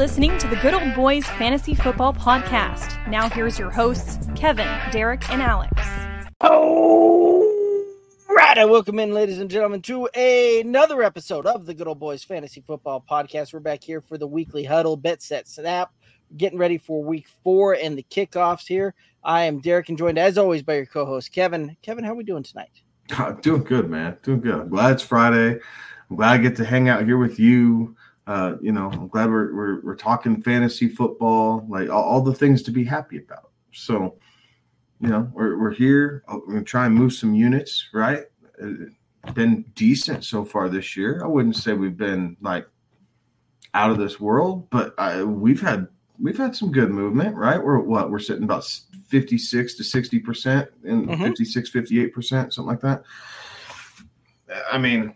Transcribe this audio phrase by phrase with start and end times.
[0.00, 3.06] You're listening to the Good Old Boys Fantasy Football Podcast.
[3.06, 5.74] Now, here's your hosts, Kevin, Derek, and Alex.
[6.40, 7.86] Oh,
[8.30, 8.56] right.
[8.56, 12.62] I welcome in, ladies and gentlemen, to another episode of the Good Old Boys Fantasy
[12.66, 13.52] Football Podcast.
[13.52, 15.92] We're back here for the weekly huddle, bet, set, snap,
[16.34, 18.94] getting ready for week four and the kickoffs here.
[19.22, 21.76] I am Derek and joined, as always, by your co host, Kevin.
[21.82, 22.80] Kevin, how are we doing tonight?
[23.42, 24.16] doing good, man.
[24.22, 24.60] Doing good.
[24.60, 25.60] I'm glad it's Friday.
[26.08, 29.30] I'm glad I get to hang out here with you uh, you know, I'm glad
[29.30, 33.50] we're, we're, we're talking fantasy football, like all, all, the things to be happy about.
[33.72, 34.16] So,
[35.00, 36.22] you know, we're, we're here.
[36.28, 38.24] Uh, we're going to try and move some units, right?
[38.62, 38.72] Uh,
[39.34, 41.22] been decent so far this year.
[41.24, 42.66] I wouldn't say we've been like
[43.74, 45.88] out of this world, but I, we've had
[46.20, 47.62] we've had some good movement, right?
[47.62, 48.64] We're what we're sitting about
[49.08, 51.24] 56 to 60 percent and mm-hmm.
[51.24, 53.02] 56, 58 percent, something like that.
[54.70, 55.14] I mean,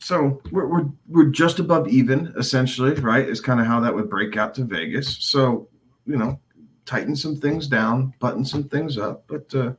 [0.00, 4.08] so we're, we're, we're just above even essentially right is kind of how that would
[4.08, 5.18] break out to vegas.
[5.20, 5.68] So
[6.06, 6.40] you know
[6.86, 9.72] tighten some things down button some things up but uh,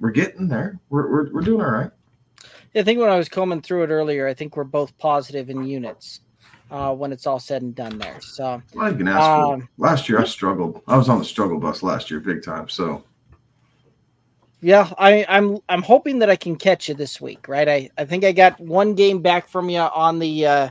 [0.00, 0.78] we're getting there.
[0.88, 1.90] We're, we're, we're doing all right.
[2.74, 5.64] I think when i was combing through it earlier i think we're both positive in
[5.64, 6.20] units
[6.70, 9.68] uh, when it's all said and done there so well, you can ask um, for
[9.78, 10.82] last year i struggled.
[10.86, 13.02] I was on the struggle bus last year big time so
[14.60, 17.68] yeah, I, I'm I'm hoping that I can catch you this week, right?
[17.68, 20.70] I, I think I got one game back from you on the uh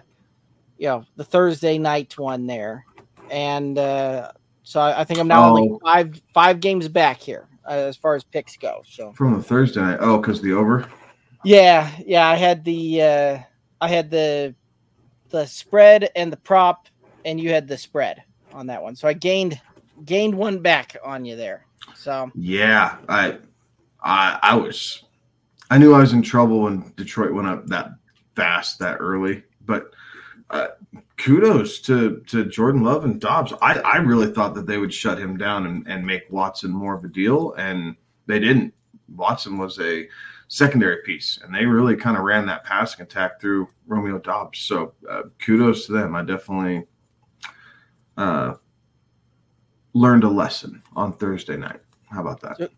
[0.77, 2.85] you know the Thursday night one there.
[3.29, 4.31] And uh
[4.63, 5.57] so I, I think I'm now oh.
[5.57, 8.81] only five five games back here uh, as far as picks go.
[8.89, 9.99] So from the Thursday night.
[10.01, 10.89] Oh, because the over?
[11.43, 12.27] Yeah, yeah.
[12.27, 13.39] I had the uh
[13.81, 14.55] I had the
[15.29, 16.87] the spread and the prop,
[17.23, 18.95] and you had the spread on that one.
[18.95, 19.61] So I gained
[20.05, 21.67] gained one back on you there.
[21.95, 23.37] So yeah, I
[24.05, 25.03] I I was
[25.69, 27.89] I knew I was in trouble when Detroit went up that
[28.35, 29.91] fast that early, but
[30.51, 30.67] uh,
[31.17, 33.51] kudos to to Jordan Love and Doubs.
[33.61, 36.95] I, I really thought that they would shut him down and, and make Watson more
[36.95, 37.95] of a deal, and
[38.27, 38.73] they didn't.
[39.15, 40.07] Watson was a
[40.47, 44.59] secondary piece, and they really kind of ran that passing attack through Romeo Doubs.
[44.59, 46.15] So uh, kudos to them.
[46.15, 46.83] I definitely
[48.17, 48.53] uh,
[49.93, 51.81] learned a lesson on Thursday night.
[52.11, 52.69] How about that?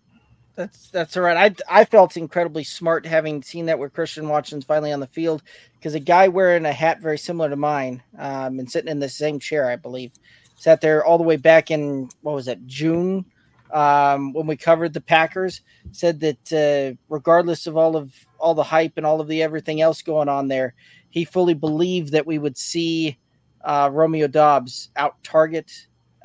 [0.57, 1.55] That's that's all right.
[1.69, 5.43] I I felt incredibly smart having seen that with Christian Watson's finally on the field
[5.75, 9.07] because a guy wearing a hat very similar to mine um, and sitting in the
[9.07, 10.11] same chair, I believe,
[10.55, 13.23] sat there all the way back in what was that June
[13.71, 15.61] um, when we covered the Packers.
[15.91, 19.81] Said that uh, regardless of all of all the hype and all of the everything
[19.81, 20.73] else going on there,
[21.11, 23.15] he fully believed that we would see
[23.63, 25.71] uh, Romeo Doubs out target,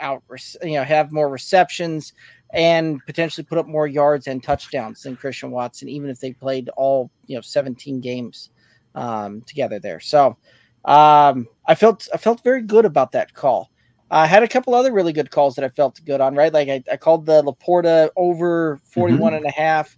[0.00, 0.22] out
[0.62, 2.14] you know have more receptions
[2.52, 6.68] and potentially put up more yards and touchdowns than Christian Watson, even if they played
[6.76, 8.50] all you know 17 games
[8.94, 10.00] um, together there.
[10.00, 10.36] So
[10.84, 13.70] um, I felt I felt very good about that call.
[14.10, 16.52] I had a couple other really good calls that I felt good on, right?
[16.52, 19.36] Like I, I called the LaPorta over 41 mm-hmm.
[19.36, 19.96] and a half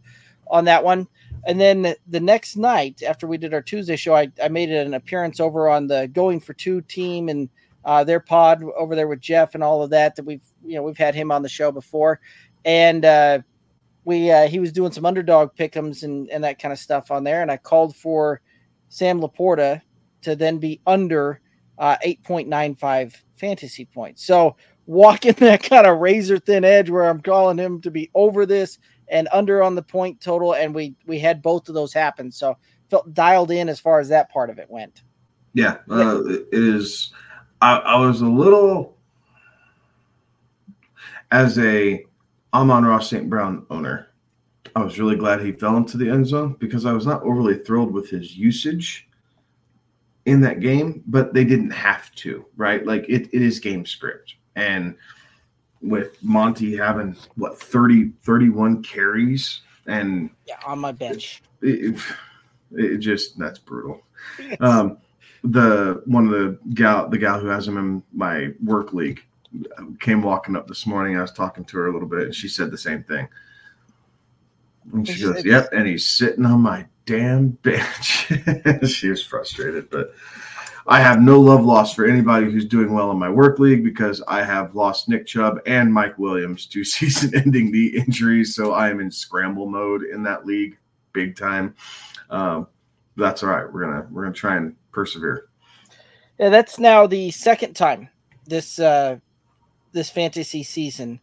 [0.49, 1.09] on that one.
[1.47, 4.95] And then the next night after we did our Tuesday show, I, I made an
[4.95, 7.49] appearance over on the going for two team and
[7.85, 10.83] uh, their pod over there with Jeff and all of that that we've you know
[10.83, 12.21] we've had him on the show before
[12.65, 13.39] and uh,
[14.05, 17.25] we uh, he was doing some underdog pickums and and that kind of stuff on
[17.25, 18.41] there, and I called for
[18.89, 19.81] Sam LaPorta
[20.23, 21.41] to then be under
[21.79, 24.25] uh, 8.95 fantasy points.
[24.25, 24.57] So
[24.87, 28.79] walking that kind of razor thin edge where I'm calling him to be over this
[29.09, 32.31] and under on the point total, and we we had both of those happen.
[32.31, 32.57] So
[32.91, 35.03] felt dialed in as far as that part of it went.
[35.55, 37.13] Yeah, uh, it is.
[37.65, 38.95] I, I was a little
[41.31, 42.05] as a
[42.53, 43.31] Amon-Ra St.
[43.31, 44.09] Brown owner.
[44.77, 47.57] I was really glad he fell into the end zone because I was not overly
[47.57, 49.09] thrilled with his usage
[50.27, 52.85] in that game, but they didn't have to, right?
[52.85, 54.35] Like it, it is game script.
[54.57, 54.95] And
[55.81, 61.43] with Monty having what 30, 31 carries and yeah, on my bench.
[61.63, 62.01] It, it,
[62.73, 64.03] it just that's brutal.
[64.61, 64.99] Um,
[65.45, 69.23] the one of the gal the gal who has him in my work league
[70.01, 71.17] came walking up this morning.
[71.17, 73.29] I was talking to her a little bit, and she said the same thing.
[74.93, 78.33] And she goes, "Yep," and he's sitting on my damn bench.
[78.87, 80.15] she was frustrated, but
[80.87, 84.23] I have no love lost for anybody who's doing well in my work league because
[84.27, 89.01] I have lost Nick Chubb and Mike Williams to season-ending knee injuries, so I am
[89.01, 90.79] in scramble mode in that league,
[91.13, 91.75] big time.
[92.31, 92.67] Um,
[93.17, 93.71] that's all right.
[93.71, 95.47] We're gonna we're gonna try and persevere.
[96.39, 98.09] Yeah, that's now the second time
[98.47, 99.17] this uh,
[99.93, 101.21] this fantasy season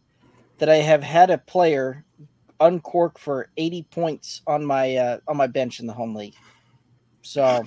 [0.58, 2.04] that I have had a player
[2.60, 6.34] uncork for 80 points on my uh, on my bench in the home league.
[7.22, 7.64] So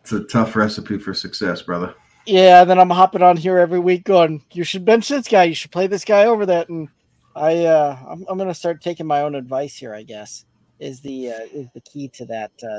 [0.00, 1.94] it's a tough recipe for success, brother.
[2.26, 5.44] Yeah, then I'm hopping on here every week going, you should bench this guy.
[5.44, 6.68] You should play this guy over that.
[6.68, 6.88] And
[7.34, 10.44] I, uh, I'm, I'm going to start taking my own advice here, I guess,
[10.78, 12.52] is the, uh, is the key to that.
[12.62, 12.76] Uh,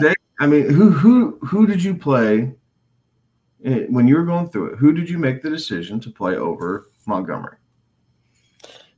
[0.00, 2.52] that I mean, who, who, who did you play
[3.64, 4.78] eh, when you were going through it?
[4.78, 7.56] Who did you make the decision to play over Montgomery?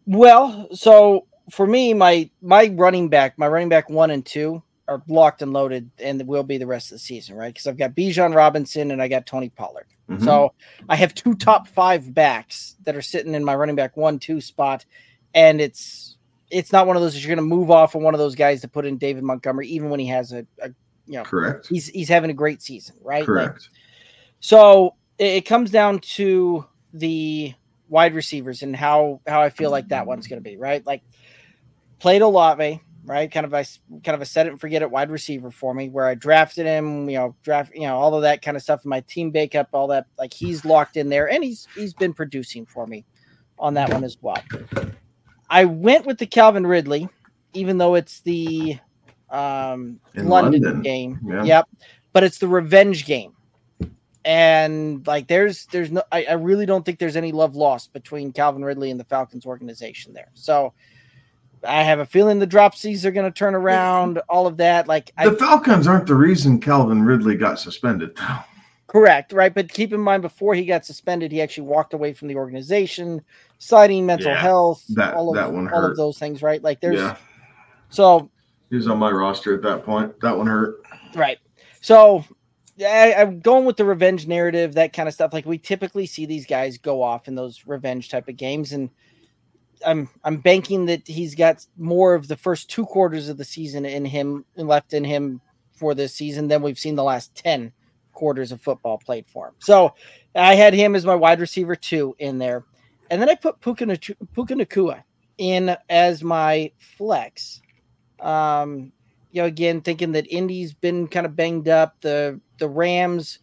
[0.07, 5.03] Well, so for me, my, my running back, my running back one and two, are
[5.07, 7.53] locked and loaded and will be the rest of the season, right?
[7.53, 9.87] Because I've got Bijan Robinson and I got Tony Pollard.
[10.09, 10.25] Mm-hmm.
[10.25, 10.55] So
[10.89, 14.41] I have two top five backs that are sitting in my running back one two
[14.41, 14.87] spot,
[15.35, 16.17] and it's
[16.51, 18.35] it's not one of those that you're going to move off of one of those
[18.35, 20.71] guys to put in David Montgomery, even when he has a, a
[21.09, 21.67] you know correct.
[21.69, 23.25] He's he's having a great season, right?
[23.25, 23.55] Correct.
[23.55, 23.81] Like,
[24.41, 27.55] so it, it comes down to the
[27.89, 30.87] wide receivers and how how I feel like that one's going to be, right?
[30.87, 31.03] Like
[31.99, 33.33] played Olave right?
[33.33, 33.65] Kind of a
[34.05, 36.67] kind of a set it and forget it wide receiver for me, where I drafted
[36.67, 38.85] him, you know, draft, you know, all of that kind of stuff.
[38.85, 42.67] My team backup, all that, like he's locked in there, and he's he's been producing
[42.67, 43.05] for me
[43.59, 44.43] on that one as well.
[45.51, 47.09] I went with the Calvin Ridley,
[47.55, 48.79] even though it's the
[49.31, 51.21] um, London, London, game.
[51.25, 51.45] Yeah.
[51.45, 51.69] Yep,
[52.13, 53.35] but it's the revenge game.
[54.25, 58.33] And like there's there's no I, I really don't think there's any love lost between
[58.33, 60.29] Calvin Ridley and the Falcons organization there.
[60.35, 60.75] So
[61.65, 64.21] I have a feeling the dropsies are going to turn around.
[64.29, 68.39] All of that, like the I, Falcons aren't the reason Calvin Ridley got suspended, though.
[68.87, 69.53] Correct, right?
[69.53, 73.23] But keep in mind, before he got suspended, he actually walked away from the organization,
[73.59, 75.91] citing mental yeah, health, that, all of that one all hurt.
[75.91, 76.63] of those things, right?
[76.63, 77.17] Like there's, yeah.
[77.91, 78.31] so
[78.71, 80.21] he was on my roster at that point.
[80.21, 80.83] That one hurt,
[81.15, 81.39] right?
[81.81, 82.25] So
[82.81, 85.33] I, I'm going with the revenge narrative, that kind of stuff.
[85.33, 88.91] Like we typically see these guys go off in those revenge type of games, and
[89.87, 93.85] I'm I'm banking that he's got more of the first two quarters of the season
[93.85, 95.41] in him and left in him
[95.79, 97.73] for this season than we've seen the last 10
[98.13, 99.55] quarters of football played for him.
[99.61, 99.95] So
[100.35, 102.65] I had him as my wide receiver two in there.
[103.11, 103.87] And then I put Puka,
[104.35, 105.05] Puka Nacua
[105.39, 107.63] in as my flex.
[108.21, 108.93] Um,
[109.31, 112.01] you know, again, thinking that Indy's been kind of banged up.
[112.01, 113.39] The the Rams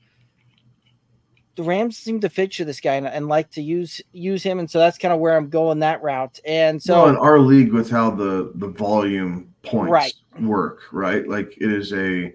[1.56, 4.69] the Rams seem to feature this guy and, and, like to use use him, and
[4.69, 6.39] so that's kind of where I'm going that route.
[6.45, 10.13] And so well, in our league, with how the the volume points right.
[10.42, 11.27] work, right?
[11.27, 12.33] Like it is a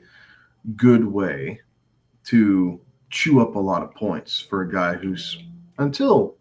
[0.77, 1.61] good way
[2.25, 5.39] to chew up a lot of points for a guy who's
[5.79, 6.37] until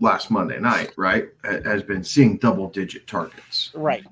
[0.00, 4.04] last Monday night, right, has been seeing double digit targets, right?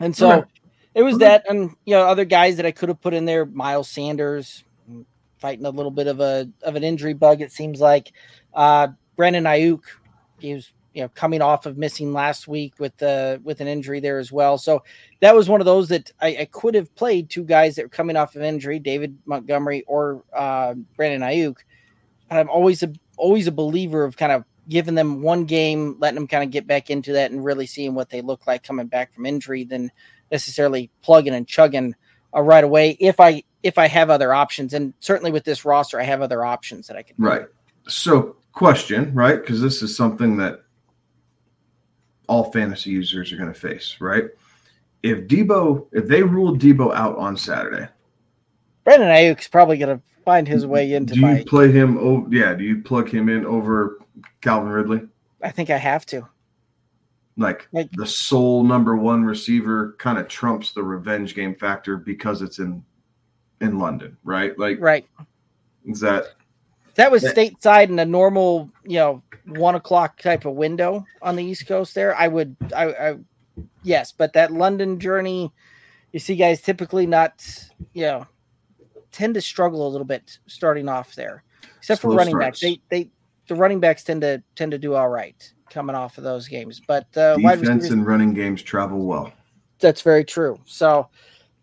[0.00, 0.32] And so.
[0.32, 0.50] Okay.
[0.94, 3.44] It was that, and you know, other guys that I could have put in there,
[3.44, 4.64] Miles Sanders,
[5.38, 7.42] fighting a little bit of a of an injury bug.
[7.42, 8.12] It seems like
[8.54, 9.82] uh, Brandon Aiyuk,
[10.38, 13.68] he was you know coming off of missing last week with the uh, with an
[13.68, 14.58] injury there as well.
[14.58, 14.82] So
[15.20, 17.90] that was one of those that I, I could have played two guys that were
[17.90, 21.56] coming off of injury, David Montgomery or uh, Brandon Aiyuk.
[22.28, 26.16] But I'm always a always a believer of kind of giving them one game, letting
[26.16, 28.86] them kind of get back into that and really seeing what they look like coming
[28.86, 29.90] back from injury than
[30.30, 31.94] necessarily plugging and chugging
[32.34, 32.96] uh, right away.
[33.00, 34.74] If I if I have other options.
[34.74, 37.16] And certainly with this roster, I have other options that I can.
[37.18, 37.46] Right.
[37.88, 39.40] So, question, right?
[39.40, 40.62] Because this is something that
[42.28, 44.24] all fantasy users are going to face, right?
[45.02, 47.88] If Deebo, if they rule Deebo out on Saturday,
[48.84, 51.14] Brandon Aiyuk's probably going to find his way into.
[51.14, 51.98] Do you my, play him?
[51.98, 52.54] Oh, yeah.
[52.54, 53.98] Do you plug him in over
[54.46, 55.00] Calvin Ridley?
[55.42, 56.28] I think I have to.
[57.36, 62.42] Like, like the sole number one receiver kind of trumps the revenge game factor because
[62.42, 62.82] it's in
[63.60, 64.56] in London, right?
[64.58, 65.06] Like, right?
[65.84, 66.34] Is that
[66.94, 71.44] that was stateside in a normal, you know, one o'clock type of window on the
[71.44, 71.94] East Coast?
[71.94, 73.16] There, I would, I, I
[73.82, 75.52] yes, but that London journey,
[76.12, 77.44] you see, guys typically not,
[77.92, 78.26] you know,
[79.12, 81.42] tend to struggle a little bit starting off there,
[81.76, 82.60] except Slow for running starts.
[82.60, 82.60] backs.
[82.60, 83.10] They, they,
[83.46, 86.80] the running backs tend to tend to do all right coming off of those games,
[86.86, 89.32] but uh, defense and running games travel well.
[89.78, 90.58] That's very true.
[90.64, 91.08] So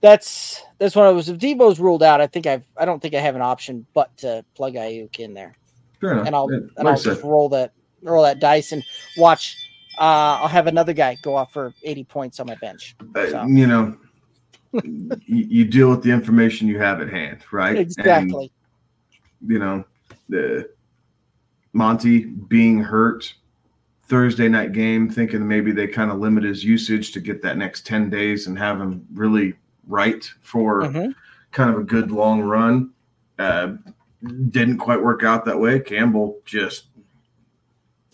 [0.02, 1.30] that's that's one of those.
[1.30, 4.16] If Deebo's ruled out, I think I've I don't think I have an option but
[4.18, 5.56] to plug Aiyuk in there.
[6.00, 6.28] Fair enough.
[6.28, 7.72] And I'll yeah, and I'll just roll that
[8.02, 8.84] roll that dice and
[9.18, 9.58] watch.
[9.98, 12.96] Uh, I'll have another guy go off for 80 points on my bench.
[13.16, 13.40] Uh, so.
[13.40, 13.96] Uh, you know,
[14.84, 17.78] you, you, deal with the information you have at hand, right?
[17.78, 18.52] Exactly.
[19.42, 19.86] And, you know,
[20.30, 20.68] the
[21.74, 23.34] Monty being hurt
[24.06, 27.86] Thursday night game, thinking maybe they kind of limit his usage to get that next
[27.86, 29.54] 10 days and have him really
[29.88, 31.12] right for mm-hmm.
[31.52, 32.92] kind of a good long run.
[33.40, 33.74] Uh,
[34.50, 35.80] didn't quite work out that way.
[35.80, 36.88] Campbell just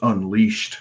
[0.02, 0.78] unleashed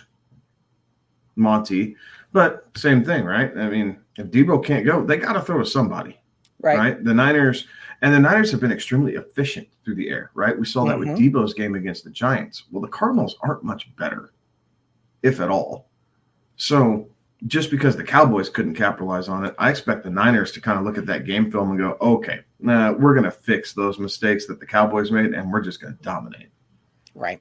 [1.37, 1.97] Monty.
[2.32, 3.50] But same thing, right?
[3.56, 6.17] I mean, if Deebo can't go, they got to throw to somebody.
[6.60, 6.78] Right.
[6.78, 7.04] right?
[7.04, 7.66] The Niners
[8.02, 10.58] and the Niners have been extremely efficient through the air, right?
[10.58, 11.18] We saw that with Mhm.
[11.18, 12.64] Deebo's game against the Giants.
[12.70, 14.32] Well, the Cardinals aren't much better,
[15.22, 15.88] if at all.
[16.56, 17.08] So
[17.46, 20.84] just because the Cowboys couldn't capitalize on it, I expect the Niners to kind of
[20.84, 24.46] look at that game film and go, okay, nah, we're going to fix those mistakes
[24.46, 26.48] that the Cowboys made and we're just going to dominate.
[27.14, 27.40] Right.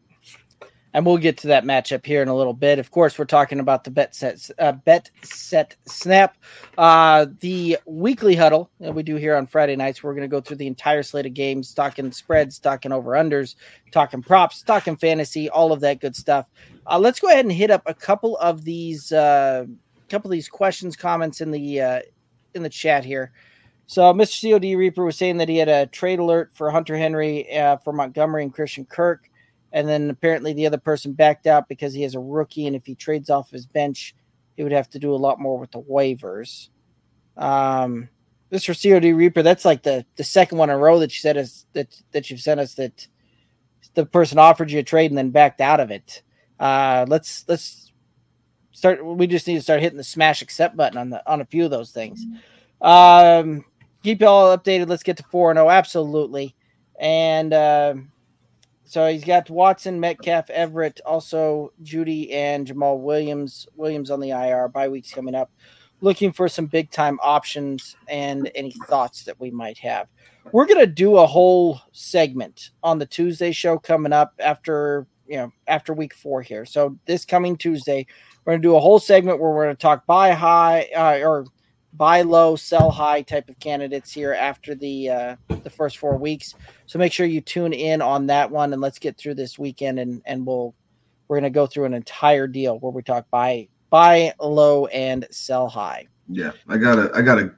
[0.98, 2.80] And we'll get to that matchup here in a little bit.
[2.80, 6.36] Of course, we're talking about the bet set, uh, bet set snap,
[6.75, 10.01] uh, the weekly huddle that we do here on Friday nights.
[10.01, 13.54] We're going to go through the entire slate of games, talking spreads, talking over unders,
[13.92, 16.48] talking props, talking fantasy, all of that good stuff.
[16.88, 19.68] Uh, let's go ahead and hit up a couple of these, uh,
[20.10, 22.00] couple of these questions, comments in the uh,
[22.56, 23.32] in the chat here.
[23.86, 24.51] So, Mr.
[24.51, 27.94] COD Reaper was saying that he had a trade alert for Hunter Henry uh, for
[27.94, 29.26] Montgomery and Christian Kirk.
[29.71, 32.67] And then apparently the other person backed out because he has a rookie.
[32.67, 34.15] And if he trades off his bench,
[34.55, 36.69] he would have to do a lot more with the waivers.
[37.36, 38.09] Um,
[38.50, 41.19] this for COD Reaper, that's like the, the second one in a row that you
[41.19, 43.07] said us that, that you've sent us that
[43.93, 46.21] the person offered you a trade and then backed out of it.
[46.59, 47.91] Uh, let's, let's
[48.71, 49.05] start.
[49.05, 51.65] We just need to start hitting the smash accept button on the, on a few
[51.65, 52.25] of those things.
[52.81, 53.65] Um,
[54.03, 54.88] keep you all updated.
[54.88, 55.69] Let's get to 4 and 0.
[55.69, 56.55] Absolutely.
[57.00, 57.95] And uh,
[58.88, 63.67] so he's got Watson, Metcalf, Everett, also Jeudy and Jamaal Williams.
[63.75, 64.70] Williams on the IR.
[64.70, 65.51] Bye weeks coming up.
[66.00, 70.08] Looking for some big time options and any thoughts that we might have.
[70.53, 75.51] We're gonna do a whole segment on the Tuesday show coming up after you know
[75.67, 76.65] after week four here.
[76.65, 78.08] So this coming Tuesday,
[78.46, 81.46] we're gonna do a whole segment where we're gonna talk buy high uh, or
[81.98, 86.56] buy low, sell high type of candidates here after the uh, the first four weeks.
[86.86, 90.00] So make sure you tune in on that one, and let's get through this weekend,
[90.00, 90.74] and and we'll
[91.27, 95.68] we're gonna go through an entire deal where we talk buy buy low and sell
[95.68, 96.08] high.
[96.30, 97.51] Yeah, I got a I got a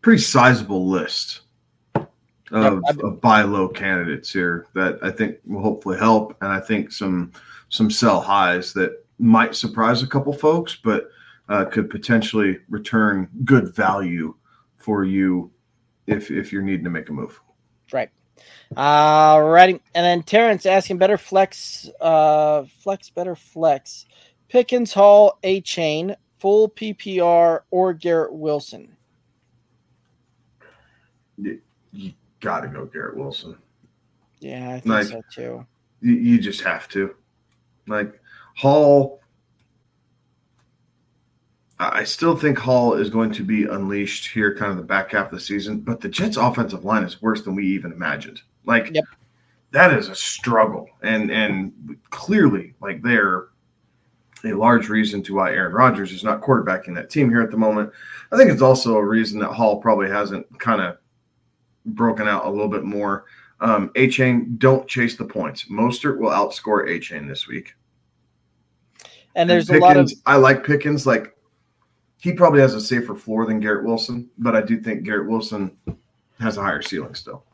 [0.00, 1.42] pretty sizable list
[1.94, 6.60] of, Yep, of buy low candidates here that I think will hopefully help, and I
[6.60, 7.32] think some
[7.68, 11.08] some sell highs that might surprise a couple folks, but
[11.52, 14.34] uh, could potentially return good value
[14.78, 15.50] for you
[16.06, 17.38] if if you're needing to make a move.
[17.92, 18.08] Right.
[18.74, 19.74] All righty.
[19.94, 24.06] And then Terrence asking better flex, uh, flex, better flex.
[24.48, 28.96] Pickens, Hall, Achane, full PPR, or Garrett Wilson.
[31.36, 31.60] You,
[31.92, 33.56] you got to go Garrett Wilson.
[34.40, 35.66] Yeah, I think Like- so too.
[36.00, 37.14] You, you just have to.
[37.86, 38.18] Like
[38.56, 39.20] Hall,
[41.92, 45.26] I still think Hall is going to be unleashed here, kind of the back half
[45.26, 45.80] of the season.
[45.80, 48.42] But the Jets' offensive line is worse than we even imagined.
[48.64, 49.04] Like Yep.
[49.72, 53.48] that is a struggle, and and clearly, like they're
[54.44, 57.56] a large reason to why Aaron Rodgers is not quarterbacking that team here at the
[57.56, 57.90] moment.
[58.30, 60.98] I think it's also a reason that Hall probably hasn't kind of
[61.86, 63.24] broken out a little bit more.
[63.60, 65.66] Um, Achane, don't chase the points.
[65.70, 67.74] Mostert will outscore Achane this week.
[69.36, 71.06] And there's And a lot of I like Pickens.
[71.06, 71.36] Like
[72.22, 75.76] he probably has a safer floor than Garrett Wilson, but I do think Garrett Wilson
[76.38, 77.44] has a higher ceiling still.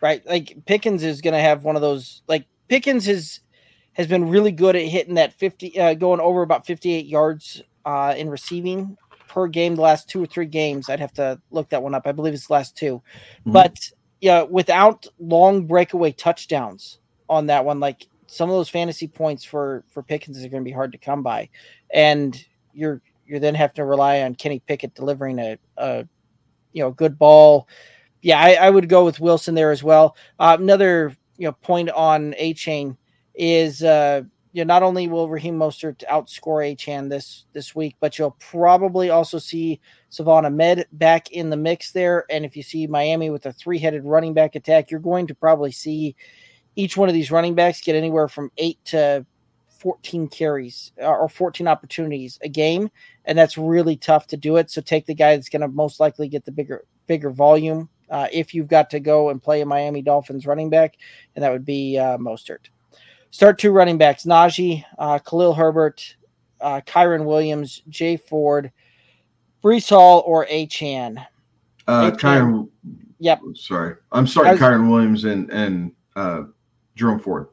[0.00, 0.26] right.
[0.26, 2.22] Like Pickens is going to have one of those.
[2.26, 3.40] Like Pickens has
[3.92, 7.62] has been really good at hitting that fifty, uh, going over about fifty eight yards
[7.84, 8.96] uh, in receiving
[9.28, 10.88] per game the last two or three games.
[10.90, 12.06] I'd have to look that one up.
[12.06, 13.00] I believe it's the last 2
[13.46, 13.52] Mhm.
[13.52, 13.78] but
[14.20, 19.84] yeah, without long breakaway touchdowns on that one, like some of those fantasy points for
[19.88, 21.48] for Pickens are going to be hard to come by,
[21.92, 26.06] and you're you're then having to rely on Kenny Pickett delivering a, a
[26.72, 27.68] you know good ball.
[28.22, 30.16] Yeah, I, I would go with Wilson there as well.
[30.38, 32.96] Uh, another you know point on Achane
[33.34, 38.18] is uh, you know not only will Raheem Mostert outscore A this this week, but
[38.18, 42.24] you'll probably also see Salvon Ahmed back in the mix there.
[42.30, 45.34] And if you see Miami with a three headed running back attack, you're going to
[45.34, 46.16] probably see
[46.74, 49.24] each one of these running backs get anywhere from eight to
[49.86, 52.90] 14 carries uh, or 14 opportunities a game.
[53.24, 54.68] And that's really tough to do it.
[54.68, 57.88] So take the guy that's going to most likely get the bigger, bigger volume.
[58.10, 60.96] Uh, if you've got to go and play a Miami Dolphins running back,
[61.36, 62.66] and that would be uh, Mostert.
[63.30, 66.16] Start two running backs: Najee, uh, Khalil Herbert,
[66.60, 68.72] uh, Kyren Williams, Jay Ford,
[69.62, 71.24] Breece Hall, or Achane.
[71.86, 72.68] Uh, Kyren,
[73.20, 73.40] Yep.
[73.54, 76.42] sorry, I'm sorry, was- Kyren Williams and and uh,
[76.96, 77.48] Jerome Ford.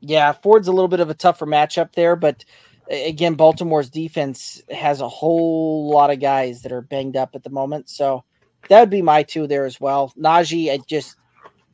[0.00, 2.44] Yeah, Ford's a little bit of a tougher matchup there, but
[2.90, 7.50] again, Baltimore's defense has a whole lot of guys that are banged up at the
[7.50, 7.88] moment.
[7.88, 8.24] So
[8.68, 10.12] that would be my two there as well.
[10.18, 11.16] Najee, I just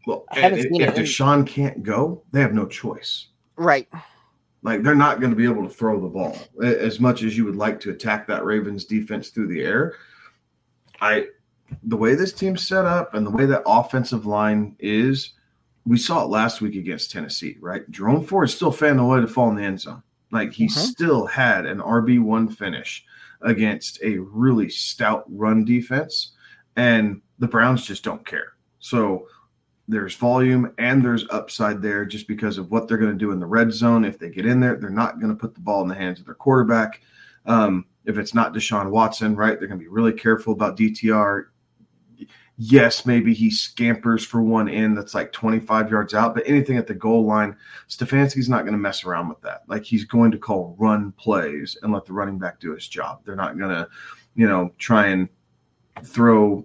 [0.06, 3.28] Well, I haven't if, seen if it Deshaun can't go, they have no choice.
[3.56, 3.88] right.
[4.62, 7.44] Like they're not going to be able to throw the ball as much as you
[7.44, 9.96] would like to attack that Ravens defense through the air.
[11.02, 11.26] I
[11.82, 15.34] the way this team's set up and the way that offensive line is,
[15.86, 17.88] we saw it last week against Tennessee, right?
[17.90, 20.02] Jerome Ford still found a way to fall in the end zone.
[20.30, 20.80] Like he mm-hmm.
[20.80, 23.04] still had an RB1 finish
[23.42, 26.32] against a really stout run defense,
[26.76, 28.54] and the Browns just don't care.
[28.78, 29.28] So
[29.86, 33.40] there's volume and there's upside there just because of what they're going to do in
[33.40, 34.04] the red zone.
[34.04, 36.20] If they get in there, they're not going to put the ball in the hands
[36.20, 37.02] of their quarterback.
[37.44, 41.46] Um, if it's not Deshaun Watson, right, they're going to be really careful about DTR
[42.56, 46.87] yes, maybe he scampers for one in that's like 25 yards out, but anything at
[46.87, 47.56] the goal line,
[47.88, 49.62] Stefanski's not going to mess around with that.
[49.66, 53.20] Like he's going to call run plays and let the running back do his job.
[53.25, 53.88] They're not going to,
[54.37, 55.28] you know, try and
[56.02, 56.64] throw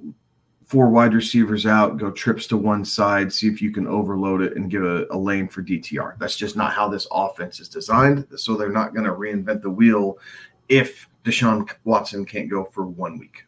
[0.64, 4.56] four wide receivers out, go trips to one side, see if you can overload it
[4.56, 6.20] and give a, a lane for DTR.
[6.20, 8.28] That's just not how this offense is designed.
[8.36, 10.20] So they're not going to reinvent the wheel
[10.68, 13.46] if Deshaun Watson can't go for one week.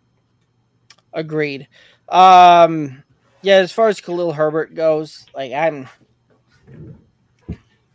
[1.14, 1.68] Agreed.
[2.12, 3.04] Um,
[3.42, 5.88] yeah, as far as Khalil Herbert goes, like I'm,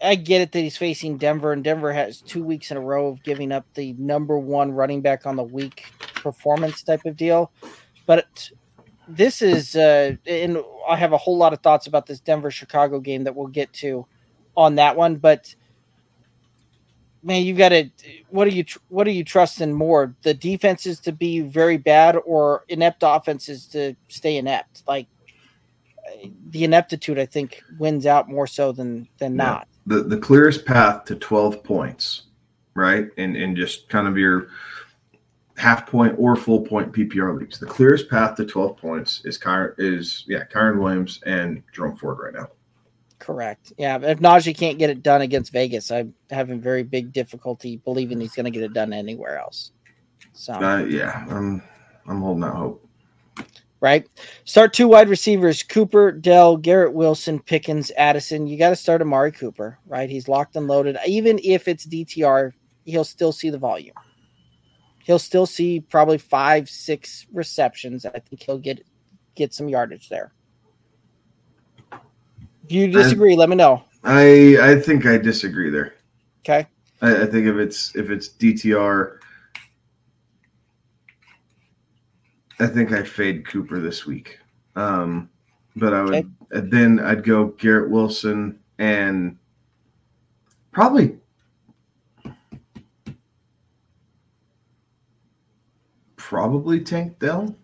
[0.03, 3.09] I get it that he's facing Denver, and Denver has two weeks in a row
[3.09, 7.53] of giving up the number one running back on the week performance type of deal.
[8.07, 8.51] But
[9.07, 10.59] this is, uh, and
[10.89, 13.73] I have a whole lot of thoughts about this Denver Chicago game that we'll get
[13.75, 14.07] to
[14.57, 15.17] on that one.
[15.17, 15.55] But
[17.27, 17.91] man, you got to
[18.31, 20.15] what are you what are you trusting more?
[20.23, 24.85] The defenses to be very bad or inept offenses to stay inept?
[24.87, 25.09] Like
[26.51, 29.45] the ineptitude, I think, wins out more so than than yeah.
[29.45, 29.69] not.
[29.87, 32.23] The the clearest path to twelve points,
[32.75, 33.09] right?
[33.19, 34.49] And and just kind of your
[35.57, 37.59] half point or full point PPR leagues.
[37.59, 42.19] The clearest path to twelve points is Kyren is yeah Kyren Williams and Jerome Ford
[42.21, 42.49] right now.
[43.19, 43.73] Correct.
[43.79, 48.21] Yeah, if Najee can't get it done against Vegas, I'm having very big difficulty believing
[48.21, 49.73] he's going to get it done anywhere else.
[50.33, 51.63] So uh, yeah, I'm
[52.07, 52.89] I'm holding out hope.
[53.81, 54.07] Right.
[54.45, 58.47] Start two wide receivers: Cooper, Dell, Garrett Wilson, Pickens, Addison.
[58.47, 59.79] You got to start Amari Cooper.
[59.87, 60.11] Right.
[60.11, 60.97] He's locked and loaded.
[61.07, 62.53] Even if it's DTR,
[62.85, 63.95] he'll still see the volume.
[65.05, 68.05] He'll still see probably five, six receptions.
[68.05, 68.85] I think he'll get
[69.35, 70.33] get some yardage there.
[72.67, 73.85] If you disagree, I, let me know.
[74.03, 75.95] I I think I disagree there.
[76.41, 76.67] Okay.
[77.01, 79.19] I, I think if it's if it's DTR,
[82.59, 84.41] I think I fade Cooper this week.
[84.75, 85.31] Um,
[85.77, 86.67] but I would okay.
[86.69, 89.39] then I'd go Garrett Wilson and
[90.73, 91.17] probably
[96.17, 97.55] probably Tank Dell.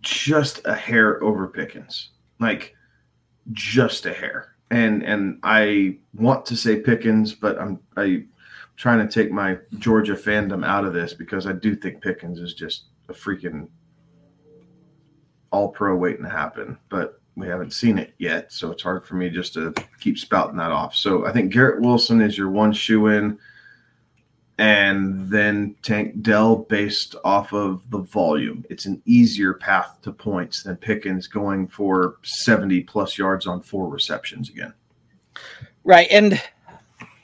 [0.00, 2.10] Just a hair over Pickens.
[2.40, 2.75] Like
[3.52, 4.54] just a hair.
[4.70, 8.24] And and I want to say Pickens, but I'm I
[8.76, 12.54] trying to take my Georgia fandom out of this because I do think Pickens is
[12.54, 13.68] just a freaking
[15.50, 16.78] all pro waiting to happen.
[16.88, 20.56] But we haven't seen it yet, so it's hard for me just to keep spouting
[20.56, 20.94] that off.
[20.94, 23.38] So I think Garrett Wilson is your one shoe in
[24.58, 28.64] and then Tank Dell based off of the volume.
[28.70, 33.88] It's an easier path to points than Pickens going for 70 plus yards on four
[33.88, 34.72] receptions again.
[35.84, 36.08] Right.
[36.10, 36.40] And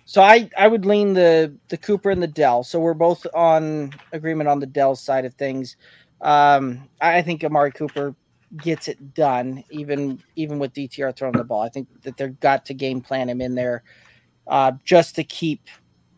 [0.05, 2.63] so I, I would lean the the Cooper and the Dell.
[2.65, 5.77] So we're both on agreement on the Dell side of things.
[6.21, 8.15] Um, I think Amari Cooper
[8.59, 11.63] gets it done, even even with DTR throwing the ball.
[11.63, 13.85] I think that they've got to game plan him in there
[14.47, 15.63] uh, just to keep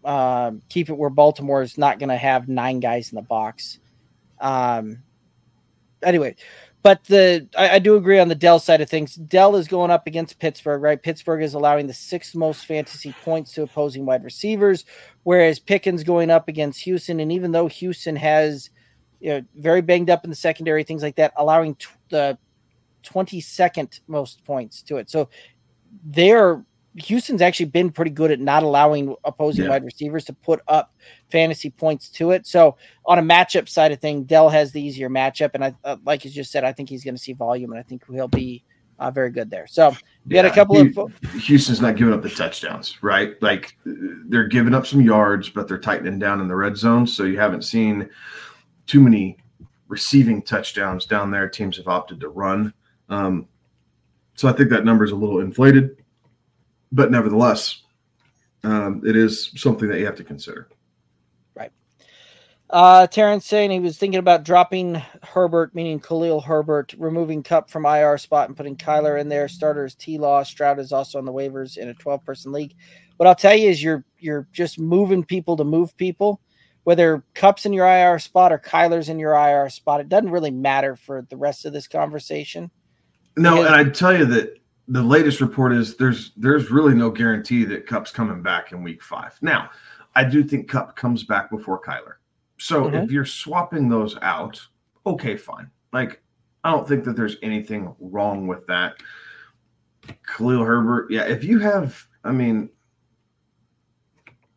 [0.05, 3.79] um, keep it where Baltimore is not going to have nine guys in the box.
[4.41, 5.03] Um,
[6.03, 6.37] anyway,
[6.83, 9.15] but the I, I, do agree on the Dell side of things.
[9.15, 11.03] Dell is going up against Pittsburgh, right?
[11.03, 14.85] Pittsburgh is allowing the sixth most fantasy points to opposing wide receivers,
[15.23, 17.21] whereas Pickens going up against Houston.
[17.21, 18.69] And even though Houston has
[19.21, 22.37] you know very banged up in the secondary, things like that, allowing t- the
[23.05, 25.09] 22nd most points to it.
[25.09, 25.31] So
[26.05, 26.63] they're
[26.97, 29.71] Houston's actually been pretty good at not allowing opposing yeah.
[29.71, 30.95] wide receivers to put up
[31.29, 32.47] fantasy points to it.
[32.47, 35.97] So on a matchup side of thing, Dell has the easier matchup, and I uh,
[36.05, 38.29] like you just said, I think he's going to see volume, and I think he'll
[38.29, 38.63] be
[39.01, 39.67] uh, very good there.
[39.67, 39.91] So
[40.27, 43.41] we yeah, had a couple he, of Houston's not giving up the touchdowns, right?
[43.43, 47.07] Like they're giving up some yards, but they're tightening down in the red zone.
[47.07, 48.09] So you haven't seen
[48.87, 49.39] too many
[49.89, 51.49] receiving touchdowns down there.
[51.49, 52.73] Teams have opted to run.
[53.09, 53.49] Um,
[54.37, 56.04] so I think that number is a little inflated
[56.95, 57.83] but nevertheless,
[58.63, 60.69] um, it is something that you have to consider.
[61.55, 61.73] Right.
[62.71, 67.85] Uh, Terrence saying he was thinking about dropping Herbert, meaning Khalil Herbert, removing Kupp from
[67.85, 69.49] IR spot and putting Kyler in there.
[69.49, 72.75] Starters T Law, Stroud is also on the waivers in a 12 person league.
[73.17, 76.41] What I'll tell you is you're you're just moving people to move people,
[76.85, 80.51] whether Kupp's in your IR spot or Kyler's in your IR spot, it doesn't really
[80.53, 82.71] matter for the rest of this conversation.
[83.37, 87.65] No, and I tell you that the latest report is there's there's really no guarantee
[87.65, 89.37] that Kupp's coming back in week five.
[89.41, 89.71] Now,
[90.15, 92.15] I do think Kupp comes back before Kyler.
[92.59, 92.97] So mm-hmm.
[92.97, 94.61] if you're swapping those out,
[95.07, 95.71] okay, fine.
[95.93, 96.23] Like
[96.65, 98.95] I don't think that there's anything wrong with that.
[100.27, 102.69] Khalil Herbert, yeah, if you have, I mean,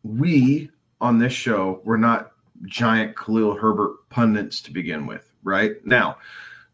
[0.02, 2.32] we on this show, we're not
[2.64, 5.74] giant Khalil Herbert pundits to begin with, right?
[5.86, 6.18] Now,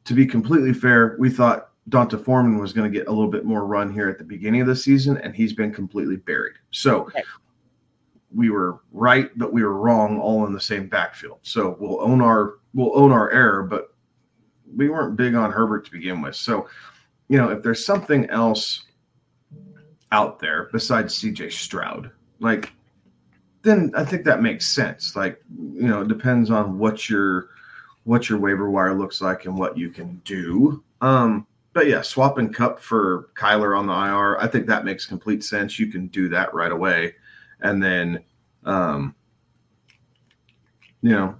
[0.04, 3.44] to be completely fair, we thought D'Onta Foreman was going to get a little bit
[3.44, 6.54] more run here at the beginning of the season, and he's been completely buried.
[6.70, 7.22] So okay.
[8.34, 11.40] we were right, but we were wrong all in the same backfield.
[11.42, 13.94] So we'll own our we'll own our error, but
[14.74, 16.36] we weren't big on Herbert to begin with.
[16.36, 16.68] So,
[17.28, 18.86] you know, if there's something else
[20.10, 22.72] out there besides CJ Stroud, like
[23.62, 25.16] then I think that makes sense.
[25.16, 27.48] Like, you know, it depends on what your
[28.04, 30.82] what your waiver wire looks like and what you can do.
[31.00, 35.42] Um, but yeah, swapping Kupp for Kyler on the IR, I think that makes complete
[35.44, 35.78] sense.
[35.78, 37.14] You can do that right away,
[37.60, 38.22] and then,
[38.64, 39.14] um,
[41.02, 41.38] you know,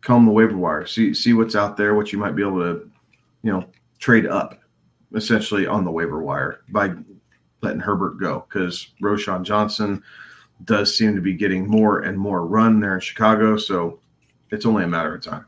[0.00, 2.90] comb the waiver wire, see see what's out there, what you might be able to,
[3.42, 3.66] you know,
[3.98, 4.58] trade up,
[5.14, 6.92] essentially on the waiver wire by
[7.60, 10.02] letting Herbert go because Roschon Johnson
[10.64, 14.00] does seem to be getting more and more run there in Chicago, so
[14.50, 15.44] it's only a matter of time.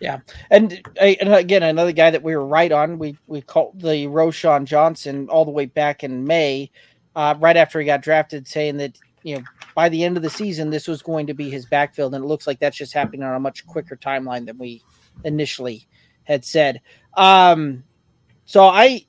[0.00, 2.98] Yeah, and, and again, another guy that we were right on.
[2.98, 6.70] We we called the Roschon Johnson all the way back in May,
[7.14, 9.42] uh, right after he got drafted, saying that you know
[9.74, 12.28] by the end of the season this was going to be his backfield, and it
[12.28, 14.82] looks like that's just happening on a much quicker timeline than we
[15.24, 15.86] initially
[16.24, 16.82] had said.
[17.16, 17.82] Um,
[18.44, 19.06] so I,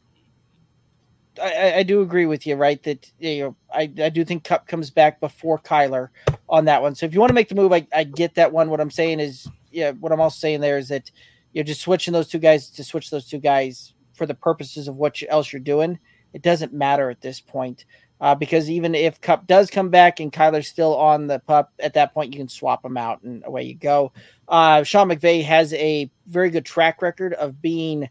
[1.41, 2.81] I, I do agree with you, right?
[2.83, 6.09] That you know I, I do think Kupp comes back before Kyler
[6.47, 6.95] on that one.
[6.95, 8.69] So if you want to make the move, I, I get that one.
[8.69, 11.11] What I'm saying is yeah, what I'm also saying there is that
[11.53, 14.95] you're just switching those two guys to switch those two guys for the purposes of
[14.95, 15.99] what else you're doing.
[16.33, 17.85] It doesn't matter at this point
[18.19, 21.93] uh, because even if Kupp does come back and Kyler's still on the pup, at
[21.93, 24.13] that point you can swap them out and away you go.
[24.47, 28.09] Uh, Sean McVay has a very good track record of being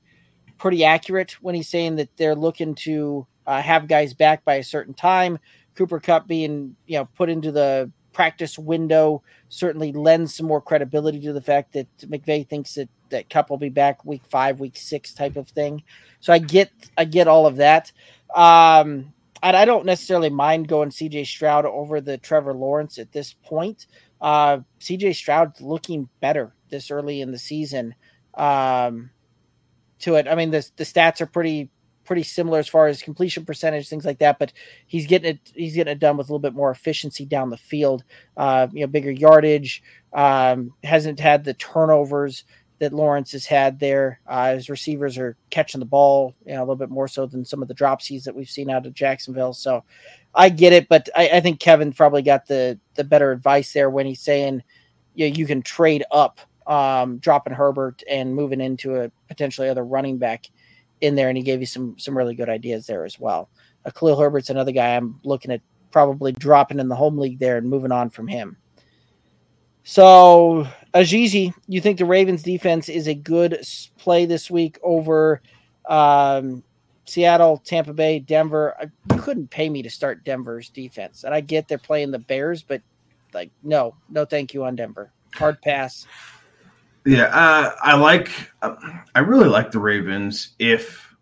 [0.59, 4.63] pretty accurate when he's saying that they're looking to uh, have guys back by a
[4.63, 5.37] certain time.
[5.75, 11.21] Cooper Kupp being you know put into the practice window certainly lends some more credibility
[11.21, 14.79] to the fact that McVay thinks that that Kupp will be back week five, week
[14.79, 15.83] six type of thing.
[16.21, 17.93] So I get I get all of that.
[18.35, 23.35] Um, and I don't necessarily mind going CJ Stroud over the Trevor Lawrence at this
[23.45, 23.87] point.
[24.19, 27.95] Uh, CJ Stroud looking better this early in the season.
[28.33, 29.11] Um,
[29.99, 31.69] to it, I mean the the stats are pretty
[32.07, 34.39] pretty similar as far as completion percentage, things like that.
[34.39, 34.53] But
[34.87, 37.57] he's getting it he's getting it done with a little bit more efficiency down the
[37.57, 38.05] field.
[38.37, 39.83] Uh, you know, bigger yardage.
[40.13, 42.45] Um, hasn't had the turnovers
[42.79, 44.21] that Lawrence has had there.
[44.27, 47.45] Uh, his receivers are catching the ball, you know, a little bit more so than
[47.45, 49.55] some of the dropsies that we've seen out of Jacksonville.
[49.55, 49.83] So
[50.35, 53.91] I get it, but I, I think Kevin probably got the the better advice there
[53.91, 54.63] when he's saying,
[55.15, 60.19] yeah, you can trade up, um, dropping Herbert and moving into a potentially other running
[60.19, 60.47] back
[61.01, 63.49] in there, and he gave you some some really good ideas there as well.
[63.85, 67.57] Uh, Khalil Herbert's another guy I'm looking at probably dropping in the home league there
[67.57, 68.57] and moving on from him.
[69.85, 73.61] So, Azizi, you think the Ravens defense is a good
[73.99, 75.41] play this week over
[75.89, 76.65] um,
[77.05, 78.75] Seattle, Tampa Bay, Denver?
[79.13, 82.65] You couldn't pay me to start Denver's defense, and I get they're playing the Bears,
[82.65, 82.83] but
[83.33, 85.13] like, no, no, thank you on Denver.
[85.35, 86.07] Hard pass.
[87.07, 88.31] Yeah, uh, I like.
[88.63, 88.75] Uh,
[89.15, 91.15] I really like the Ravens if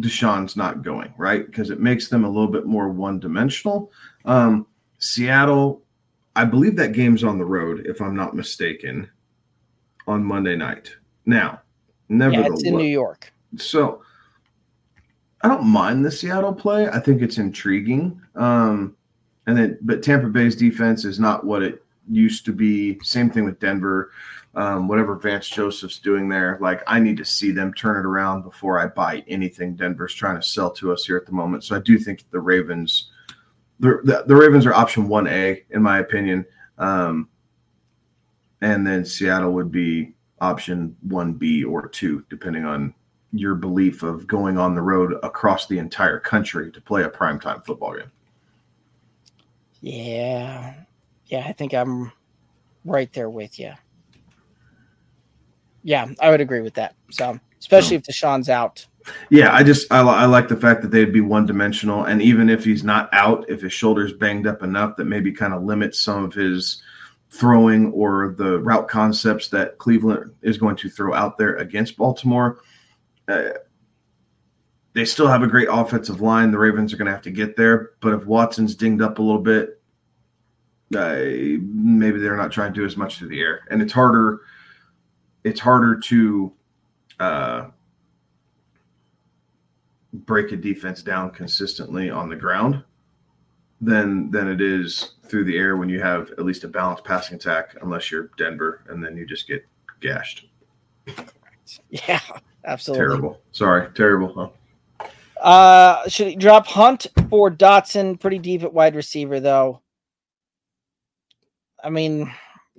[0.00, 3.90] Deshaun's not going right because it makes them a little bit more one dimensional.
[4.24, 4.66] Um,
[4.98, 5.82] Seattle,
[6.36, 9.10] I believe that game's on the road, if I'm not mistaken,
[10.06, 10.94] on Monday night.
[11.26, 11.60] Now,
[12.08, 13.32] nevertheless, yeah, it's in New York.
[13.56, 14.02] So
[15.42, 16.88] I don't mind the Seattle play.
[16.88, 18.20] I think it's intriguing.
[18.36, 18.96] Um,
[19.48, 23.00] and then, but Tampa Bay's defense is not what it used to be.
[23.02, 24.12] Same thing with Denver
[24.54, 26.58] um, whatever Vance Joseph's doing there.
[26.60, 30.36] Like, I need to see them turn it around before I buy anything Denver's trying
[30.36, 31.64] to sell to us here at the moment.
[31.64, 33.10] So I do think the Ravens,
[33.80, 36.44] the, the, the Ravens are option 1A, in my opinion.
[36.78, 37.28] Um,
[38.60, 42.94] and then Seattle would be option 1B or 2, depending on
[43.32, 47.64] your belief of going on the road across the entire country to play a primetime
[47.64, 48.10] football game.
[49.80, 50.74] Yeah.
[51.26, 52.12] Yeah, I think I'm
[52.84, 53.72] right there with you.
[55.82, 56.94] Yeah, I would agree with that.
[57.10, 58.86] So, especially so, if Deshaun's out.
[59.30, 62.48] Yeah, I just I, I like the fact that they'd be one dimensional, and even
[62.48, 66.00] if he's not out, if his shoulder's banged up enough that maybe kind of limits
[66.00, 66.82] some of his
[67.30, 72.60] throwing or the route concepts that Cleveland is going to throw out there against Baltimore.
[73.26, 73.50] Uh,
[74.92, 76.50] they still have a great offensive line.
[76.50, 79.22] The Ravens are going to have to get there, but if Watson's dinged up a
[79.22, 79.80] little bit,
[80.94, 84.40] uh, maybe they're not trying to do as much through the air, and it's harder.
[85.44, 86.52] It's harder to
[87.20, 87.68] uh,
[90.12, 92.82] break a defense down consistently on the ground
[93.80, 97.36] than than it is through the air when you have at least a balanced passing
[97.36, 99.66] attack, unless you're Denver, and then you just get
[100.00, 100.46] gashed.
[101.90, 102.20] Yeah,
[102.64, 103.04] absolutely.
[103.06, 103.40] Terrible.
[103.50, 104.32] Sorry, terrible.
[104.34, 105.08] Huh?
[105.40, 108.20] Uh, should he drop Hunt for Dotson?
[108.20, 109.80] Pretty deep at wide receiver, though.
[111.82, 112.32] I mean,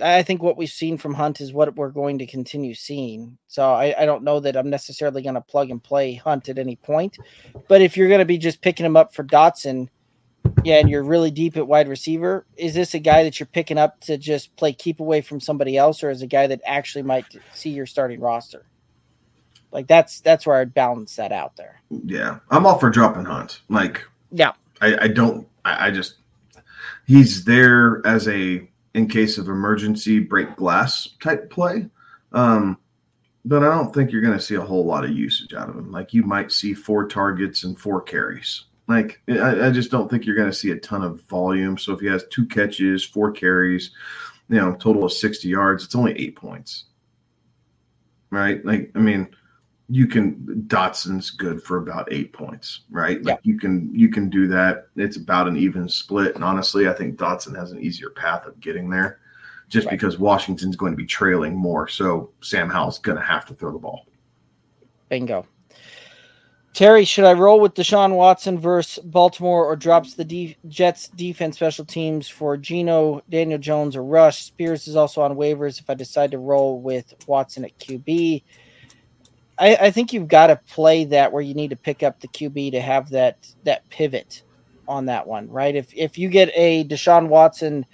[0.04, 3.38] I think what we've seen from Hunt is what we're going to continue seeing.
[3.48, 6.60] So I, I don't know that I'm necessarily going to plug and play Hunt at
[6.60, 7.18] any point.
[7.68, 9.88] But if you're going to be just picking him up for Dotson,
[10.66, 13.78] yeah, and you're really deep at wide receiver, is this a guy that you're picking
[13.78, 17.04] up to just play keep away from somebody else, or is a guy that actually
[17.04, 18.66] might see your starting roster?
[19.72, 21.82] Like that's that's where I'd balance that out there.
[21.90, 23.62] Yeah, I'm all for dropping Hunt.
[23.70, 25.48] Like, yeah, I, I don't.
[25.66, 26.16] I, I just
[27.08, 31.90] he's there as a in case of emergency break glass type play.
[32.32, 32.78] Um,
[33.46, 35.76] but I don't think you're going to see a whole lot of usage out of
[35.76, 35.92] him.
[35.92, 38.66] Like you might see four targets and four carries.
[38.88, 41.78] Like I, I just don't think you're going to see a ton of volume.
[41.78, 43.92] So if he has two catches, four carries,
[44.50, 46.86] you know, total of 60 yards, it's only eight points.
[48.30, 48.64] Right?
[48.66, 49.30] Like, I mean,
[49.90, 53.24] you can Dotson's good for about eight points, right?
[53.24, 53.52] Like yeah.
[53.52, 54.88] you can you can do that.
[54.96, 56.36] It's about an even split.
[56.36, 59.20] And honestly, I think Dotson has an easier path of getting there
[59.68, 59.92] just right.
[59.92, 61.88] because Washington's going to be trailing more.
[61.88, 64.06] So Sam Howell's gonna have to throw the ball.
[65.10, 65.46] Bingo.
[66.74, 71.56] Terry, should I roll with Deshaun Watson versus Baltimore or drops the D- Jets defense
[71.58, 74.46] special teams for Geno, Daniel Jones, or Rush?
[74.46, 78.42] Spears is also on waivers if I decide to roll with Watson at QB.
[79.58, 82.28] I, I think you've got to play that where you need to pick up the
[82.28, 84.44] QB to have that that pivot
[84.88, 85.76] on that one, right?
[85.76, 87.86] If if you get a Deshaun Watson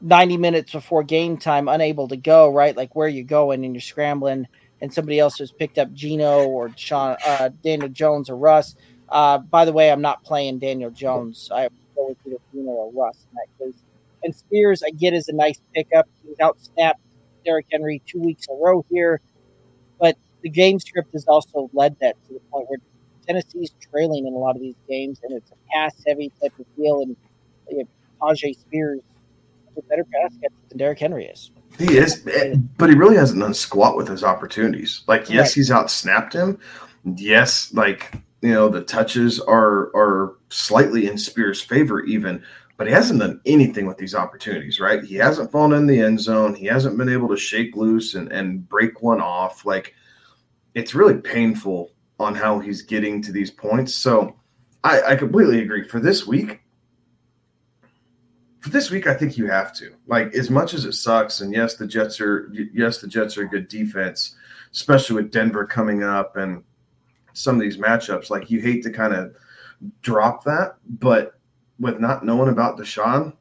[0.00, 2.76] 90 minutes before game time unable to go, right?
[2.76, 4.46] Like where you going and you're scrambling
[4.80, 8.76] and somebody else has picked up Geno or Sean, uh, Daniel Jones or Russ.
[9.08, 11.48] Uh, by the way, I'm not playing Daniel Jones.
[11.52, 13.82] I go with either Geno or Russ in that case.
[14.24, 16.08] And Spears, I get is a nice pickup.
[16.26, 17.00] He's out snapped
[17.44, 19.20] Derrick Henry two weeks in a row here,
[20.00, 22.78] but the game script has also led that to the point where
[23.26, 26.66] Tennessee's trailing in a lot of these games, and it's a pass heavy type of
[26.76, 27.00] deal.
[27.00, 27.16] And
[27.70, 31.50] you know, Spears is a better pass catcher than Derrick Henry is.
[31.78, 35.02] He is, eh, but he really hasn't done squat with his opportunities.
[35.08, 35.54] Like, yes, right.
[35.54, 36.58] he's out snapped him.
[37.16, 42.42] Yes, like you know, the touches are are slightly in Spears' favor, even,
[42.76, 45.02] but he hasn't done anything with these opportunities, right?
[45.02, 46.54] He hasn't fallen in the end zone.
[46.54, 49.64] He hasn't been able to shake loose and, and break one off.
[49.64, 49.94] Like
[50.74, 53.94] it's really painful on how he's getting to these points.
[53.94, 54.36] So
[54.82, 55.86] I, I completely agree.
[55.86, 56.60] For this week,
[58.60, 59.94] for this week, I think you have to.
[60.06, 63.42] Like as much as it sucks, and yes, the Jets are yes, the Jets are
[63.42, 64.36] a good defense,
[64.72, 66.62] especially with Denver coming up and
[67.34, 68.30] some of these matchups.
[68.30, 69.34] Like you hate to kind of
[70.00, 71.38] drop that, but
[71.78, 73.34] with not knowing about Deshaun,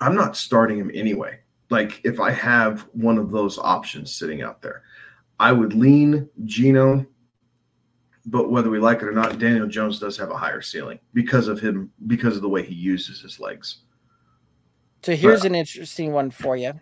[0.00, 1.40] I'm not starting him anyway.
[1.70, 4.82] Like if I have one of those options sitting out there.
[5.42, 7.04] I would lean Geno,
[8.26, 11.48] but whether we like it or not, Daniel Jones does have a higher ceiling because
[11.48, 13.78] of him, because of the way he uses his legs.
[15.02, 16.74] So here's but, an interesting one for you.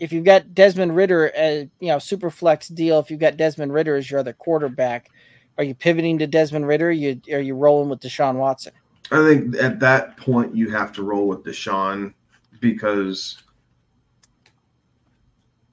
[0.00, 2.98] If you've got Desmond Ridder as you know, super flex deal.
[2.98, 5.08] If you've got Desmond Ridder as your other quarterback,
[5.56, 6.88] are you pivoting to Desmond Ridder?
[6.88, 8.72] Are you are you rolling with Deshaun Watson?
[9.12, 12.14] I think at that point you have to roll with Deshaun
[12.58, 13.40] because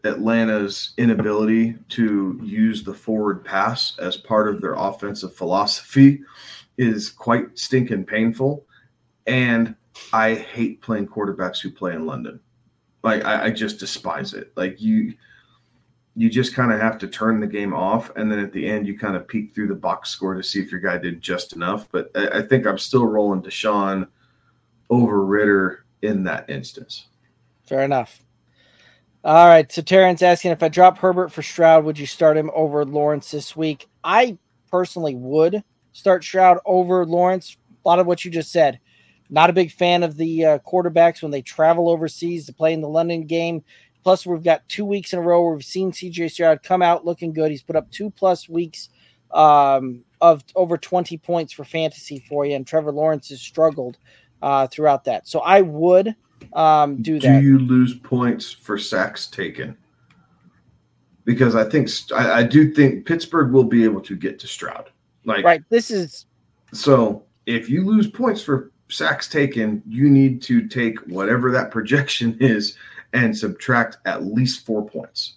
[0.08, 6.22] Atlanta's inability to use the forward pass as part of their offensive philosophy
[6.78, 8.66] is quite stinking painful.
[9.26, 9.76] And
[10.14, 12.40] I hate playing quarterbacks who play in London.
[13.04, 14.52] Like I, I just despise it.
[14.56, 15.14] Like you
[16.16, 18.88] you just kind of have to turn the game off and then at the end
[18.88, 21.54] you kind of peek through the box score to see if your guy did just
[21.54, 21.88] enough.
[21.92, 24.08] But I, I think I'm still rolling Deshaun
[24.90, 27.08] over Ridder in that instance.
[27.66, 28.24] Fair enough.
[29.24, 29.70] All right.
[29.72, 33.32] So Terrence asking if I drop Herbert for Stroud, would you start him over Lawrence
[33.32, 33.88] this week?
[34.04, 34.38] I
[34.72, 37.58] personally would start Stroud over Lawrence.
[37.84, 38.80] A lot of what you just said.
[39.30, 42.82] Not a big fan of the uh, quarterbacks when they travel overseas to play in
[42.82, 43.64] the London game.
[44.04, 47.04] Plus, we've got two weeks in a row where we've seen CJ Stroud come out
[47.04, 47.52] looking good.
[47.52, 48.88] He's put up two plus weeks
[49.32, 53.98] um, of over 20 points for fantasy for you, and Trevor Lawrence has struggled
[54.42, 55.28] uh, throughout that.
[55.28, 56.16] So I would
[56.54, 57.44] um, do Do that.
[57.44, 59.78] you lose points for sacks taken?
[61.26, 64.90] Because I think I, I do think Pittsburgh will be able to get to Stroud.
[65.26, 65.62] Like right.
[65.70, 66.26] This is
[66.72, 72.38] so if you lose points for sacks taken, you need to take whatever that projection
[72.40, 72.78] is
[73.14, 75.36] and subtract at least four points.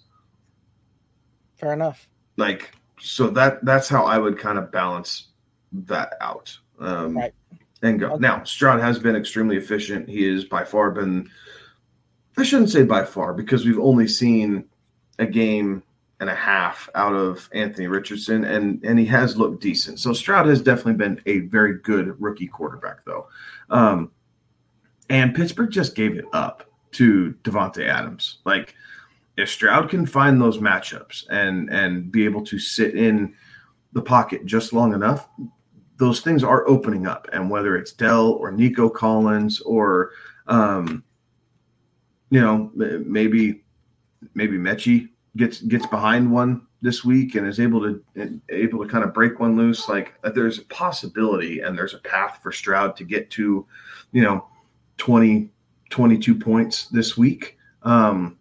[1.57, 2.07] fair enough.
[2.37, 5.27] Like so that that's how I would kind of balance
[5.73, 6.57] that out.
[6.79, 7.33] Um, Right.
[7.83, 8.11] And go.
[8.11, 8.17] Okay.
[8.19, 10.07] Now Stroud has been extremely efficient.
[10.07, 11.29] He has by far been.
[12.37, 14.65] I shouldn't say by far because we've only seen
[15.19, 15.83] a game
[16.19, 19.99] and a half out of Anthony Richardson, and and he has looked decent.
[19.99, 23.27] So Stroud has definitely been a very good rookie quarterback, though.
[23.69, 24.11] Um,
[25.09, 28.37] and Pittsburgh just gave it up to Davante Adams.
[28.45, 28.75] Like
[29.37, 33.33] if Stroud can find those matchups and and be able to sit in
[33.93, 35.27] the pocket just long enough,
[36.01, 37.27] those things are opening up.
[37.31, 40.09] And whether it's Dell or Nico Collins or
[40.47, 41.03] um,
[42.31, 43.61] you know maybe
[44.33, 49.03] maybe Metchie gets gets behind one this week and is able to able to kind
[49.03, 49.87] of break one loose.
[49.87, 53.67] Like uh, there's a possibility and there's a path for Stroud to get to,
[54.11, 54.47] you know,
[54.97, 55.51] 20,
[55.91, 57.59] 22 points this week.
[57.83, 58.39] Um,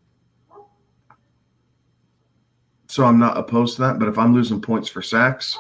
[2.87, 5.59] so I'm not opposed to that, but if I'm losing points for sacks,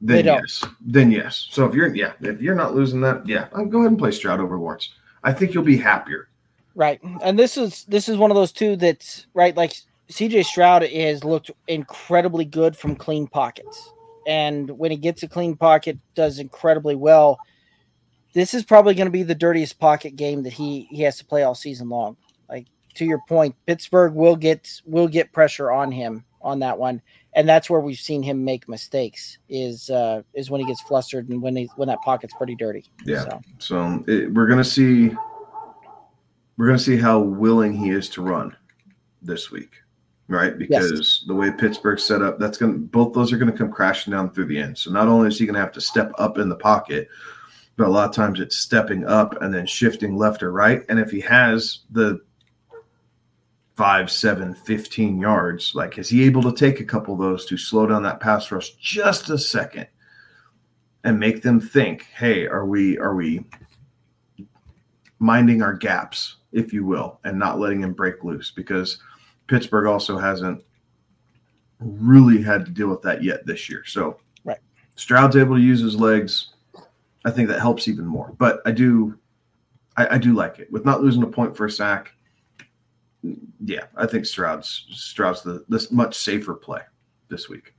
[0.00, 1.48] then yes, then yes.
[1.50, 4.12] So if you're yeah, if you're not losing that, yeah, I'll go ahead and play
[4.12, 4.94] Stroud over Lawrence.
[5.24, 6.28] I think you'll be happier.
[6.74, 7.00] Right.
[7.22, 9.72] And this is this is one of those two that's right, like
[10.10, 13.92] CJ Stroud has looked incredibly good from clean pockets.
[14.28, 17.38] And when he gets a clean pocket, does incredibly well.
[18.34, 21.24] This is probably going to be the dirtiest pocket game that he he has to
[21.24, 22.16] play all season long.
[22.48, 27.00] Like to your point, Pittsburgh will get will get pressure on him on that one.
[27.34, 31.28] And that's where we've seen him make mistakes is uh is when he gets flustered
[31.28, 32.84] and when he when that pocket's pretty dirty.
[33.04, 33.24] Yeah.
[33.24, 35.14] So So it, we're gonna see
[36.56, 38.56] we're gonna see how willing he is to run
[39.22, 39.72] this week,
[40.26, 40.58] right?
[40.58, 44.30] Because the way Pittsburgh's set up, that's gonna both those are gonna come crashing down
[44.32, 44.76] through the end.
[44.76, 47.08] So not only is he gonna have to step up in the pocket,
[47.76, 50.82] but a lot of times it's stepping up and then shifting left or right.
[50.88, 52.20] And if he has the
[53.78, 57.56] five, seven, 15 yards, like is he able to take a couple of those to
[57.56, 59.86] slow down that pass rush just a second?
[61.04, 63.44] and make them think hey are we are we
[65.20, 68.50] minding our gaps if you will and not letting him break loose?
[68.50, 68.98] Because
[69.46, 70.62] pittsburgh also hasn't
[71.78, 73.84] really had to deal with that yet this year.
[73.86, 74.58] So Right.
[74.96, 76.54] stroud's able to use his legs.
[77.24, 78.34] I think that helps even more.
[78.36, 79.16] But i do
[79.96, 80.70] i, I do like it.
[80.72, 82.12] With not losing a point for a sack
[83.64, 86.80] yeah i think stroud's stroud's the this much safer play
[87.28, 87.74] this week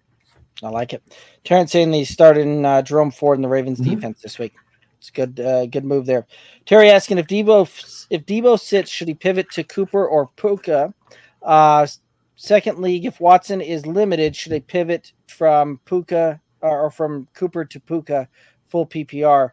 [0.61, 1.01] I like it.
[1.45, 3.91] Terrence saying he's starting uh, Jerome Ford in the Ravens Mhm.
[3.95, 4.51] defense this week.
[4.97, 6.27] It's a good, uh, good move there.
[6.65, 7.61] Terry asking if Deebo
[8.09, 10.93] if Deebo sits, should he pivot to Cooper or Puka?
[11.41, 11.87] Uh,
[12.35, 17.63] second league, if Watson is limited, should they pivot from Puka or, or from Cooper
[17.63, 18.27] to Puka
[18.67, 19.51] full PPR?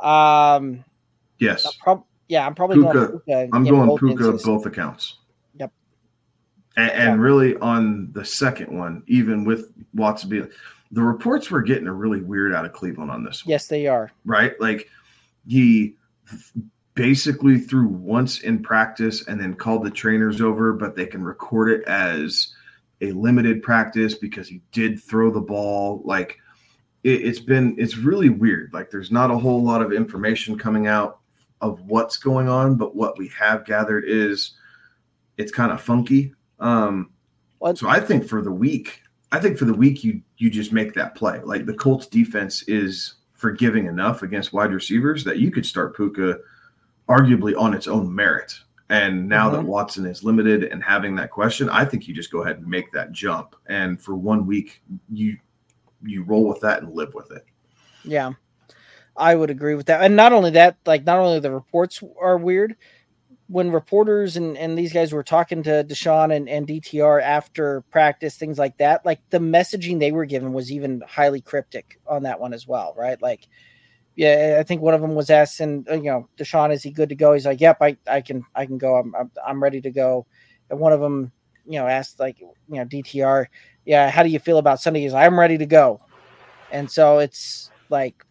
[0.00, 0.84] Um,
[1.40, 2.92] yes I'll prob- yeah, I'm probably Puka.
[2.92, 3.48] going Puka.
[3.52, 4.46] I'm going Puka instances.
[4.46, 5.18] both accounts.
[6.76, 10.50] And, and really on the second one, even with Watson being,
[10.90, 13.86] the reports were getting a really weird out of Cleveland on this one, Yes, they
[13.86, 14.10] are.
[14.24, 14.60] right?
[14.60, 14.88] Like
[15.46, 15.94] he
[16.94, 21.70] basically threw once in practice and then called the trainers over, but they can record
[21.70, 22.54] it as
[23.00, 26.02] a limited practice because he did throw the ball.
[26.04, 26.38] Like
[27.02, 28.72] it, it's been, it's really weird.
[28.72, 31.18] Like there's not a whole lot of information coming out
[31.60, 34.52] of what's going on, but what we have gathered is
[35.36, 36.32] it's kind of funky.
[36.64, 37.10] Um,
[37.58, 39.00] What- so I think for the week,
[39.32, 41.40] I think for the week you you just make that play.
[41.44, 46.38] Like the Colts defense is forgiving enough against wide receivers that you could start Puka
[47.08, 48.52] arguably on its own merit.
[48.90, 49.66] And now that Mhm.
[49.66, 52.92] Watson is limited and having that question, I think you just go ahead and make
[52.92, 53.56] that jump.
[53.66, 55.36] And for one week, you
[56.06, 57.44] you roll with that and live with it.
[58.04, 58.32] Yeah,
[59.16, 60.02] I would agree with that.
[60.02, 62.76] And not only that, like not only the reports are weird.
[63.48, 68.36] When reporters and, and these guys were talking to Deshaun and, and DTR after practice,
[68.36, 72.40] things like that, like the messaging they were given was even highly cryptic on that
[72.40, 73.20] one as well, right?
[73.20, 73.46] Like,
[74.16, 77.10] yeah, I think one of them was asking, uh, you know, Deshaun, is he good
[77.10, 77.34] to go?
[77.34, 78.96] He's like, yep, I, I can, I can go.
[78.96, 80.26] I'm, I'm, I'm ready to go.
[80.70, 81.32] And one of them,
[81.66, 83.46] you know, asked like, you know, DTR,
[83.84, 85.00] yeah, how do you feel about Sunday?
[85.00, 86.00] He's like, I'm ready to go.
[86.70, 88.24] And so it's like,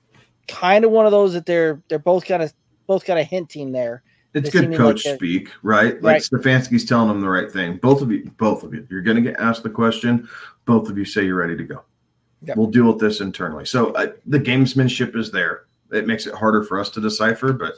[0.48, 2.54] kind of one of those that they're they're both kind of
[2.88, 4.04] both kind of hinting there.
[4.34, 6.02] It's good coach like speak, right?
[6.02, 6.22] Like Right.
[6.22, 7.78] Stefanski's telling them the right thing.
[7.78, 10.28] Both of you, both of you, you're going to get asked the question.
[10.66, 11.84] Both of you say you're ready to go.
[12.44, 12.58] Yep.
[12.58, 13.66] We'll deal with this internally.
[13.66, 15.66] So uh, the gamesmanship is there.
[15.92, 17.76] It makes it harder for us to decipher, but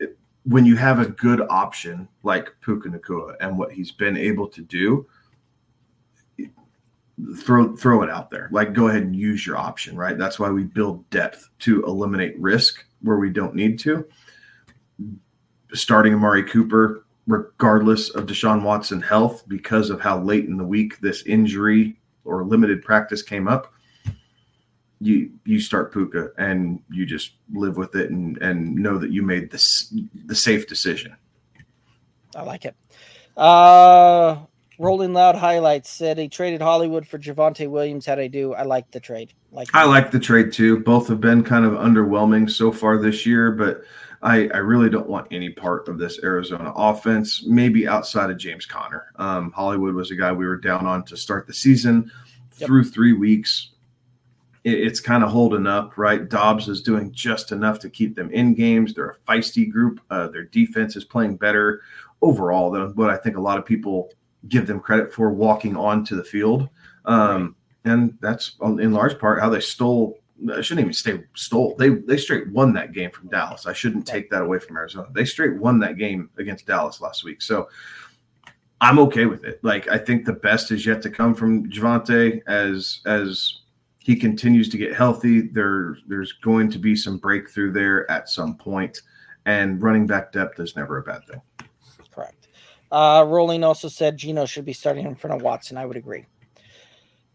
[0.00, 4.48] it, when you have a good option like Puka Nacua and what he's been able
[4.48, 5.06] to do,
[7.36, 8.48] throw throw it out there.
[8.50, 10.18] Like go ahead and use your option, right?
[10.18, 14.04] That's why we build depth to eliminate risk where we don't need to.
[15.74, 21.00] Starting Amari Cooper, regardless of Deshaun Watson health, because of how late in the week
[21.00, 23.72] this injury or limited practice came up,
[25.00, 29.22] you you start Puka and you just live with it and and know that you
[29.22, 29.92] made this
[30.26, 31.14] the safe decision.
[32.34, 32.74] I like it.
[33.36, 34.36] Uh
[34.78, 38.06] Rolling Loud highlights said he traded Hollywood for Javonte Williams.
[38.06, 38.54] How'd I do?
[38.54, 39.32] I like the trade.
[39.52, 40.80] Like I like the trade too.
[40.80, 43.82] Both have been kind of underwhelming so far this year, but
[44.24, 47.44] I, I really don't want any part of this Arizona offense.
[47.46, 49.12] Maybe outside of James Conner.
[49.16, 52.10] Um, Hollywood was a guy we were down on to start the season.
[52.58, 52.66] Yep.
[52.66, 53.72] Through three weeks,
[54.64, 56.26] it, it's kind of holding up, right?
[56.26, 58.94] Dobbs is doing just enough to keep them in games.
[58.94, 60.00] They're a feisty group.
[60.08, 61.82] Uh, their defense is playing better
[62.22, 64.10] overall than what I think a lot of people
[64.48, 66.68] give them credit for walking onto the field.
[67.04, 70.18] Um, and that's in large part how they stole.
[70.52, 71.76] I shouldn't even say stole.
[71.76, 73.66] They they straight won that game from Dallas.
[73.66, 75.08] I shouldn't take that away from Arizona.
[75.12, 77.42] They straight won that game against Dallas last week.
[77.42, 77.68] So
[78.80, 79.60] I'm okay with it.
[79.62, 83.60] Like I think the best is yet to come from Javonte as as
[83.98, 85.42] he continues to get healthy.
[85.42, 89.00] There there's going to be some breakthrough there at some point,
[89.46, 91.40] and running back depth is never a bad thing.
[92.12, 92.48] Correct.
[92.92, 95.78] Uh, Rolling also said Geno should be starting in front of Watson.
[95.78, 96.26] I would agree.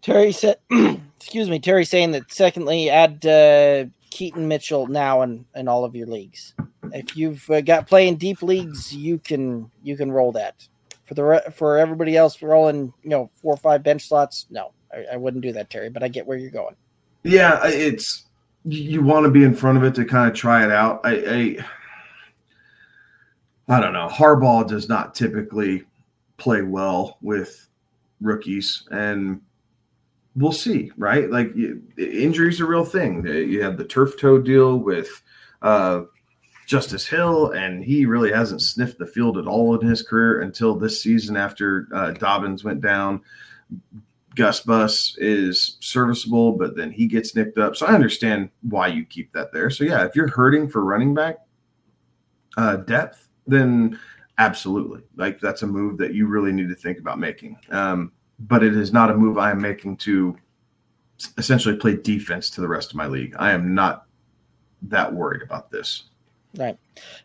[0.01, 0.57] Terry said,
[1.17, 5.95] excuse me, Terry saying that secondly, add uh, Keaton Mitchell now in, in all of
[5.95, 6.53] your leagues.
[6.91, 10.67] If you've uh, got playing deep leagues, you can you can roll that.
[11.05, 14.71] For the re- for everybody else rolling, you know, four or five bench slots, no,
[14.93, 15.89] I, I wouldn't do that, Terry.
[15.89, 16.75] But I get where you're going.
[17.23, 18.25] Yeah, it's
[18.63, 21.01] you want to be in front of it to kind of try it out.
[21.03, 21.57] I,
[23.67, 24.07] I I don't know.
[24.07, 25.83] Harbaugh does not typically
[26.37, 27.67] play well with
[28.21, 29.41] rookies, and
[30.35, 31.29] we'll see, right?
[31.29, 31.51] Like
[31.97, 33.25] injuries are a real thing.
[33.25, 35.09] You have the turf toe deal with
[35.61, 36.01] uh,
[36.67, 40.75] Justice Hill, and he really hasn't sniffed the field at all in his career until
[40.75, 43.21] this season after uh, Dobbins went down.
[44.35, 47.75] Gus Bus is serviceable, but then he gets nicked up.
[47.75, 49.69] So I understand why you keep that there.
[49.69, 51.37] So yeah, if you're hurting for running back
[52.55, 53.99] uh, depth, then
[54.37, 57.57] absolutely, like that's a move that you really need to think about making.
[57.71, 60.37] Um, but it is not a move I am making to
[61.37, 63.35] essentially play defense to the rest of my league.
[63.37, 64.05] I am not
[64.83, 66.03] that worried about this.
[66.57, 66.77] Right.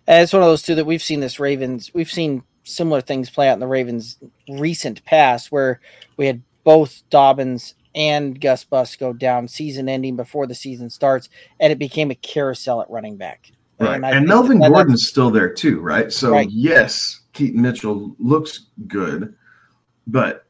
[0.06, 3.30] And it's one of those two that we've seen this Ravens, we've seen similar things
[3.30, 5.80] play out in the Ravens recent past where
[6.16, 11.28] we had both Dobbins and Gus Bus go down season ending before the season starts,
[11.60, 13.52] and it became a carousel at running back.
[13.78, 13.96] Right.
[13.96, 16.12] And, and Melvin Gordon's still there too, right?
[16.12, 16.48] So right.
[16.50, 19.34] yes, Keaton Mitchell looks good,
[20.06, 20.43] but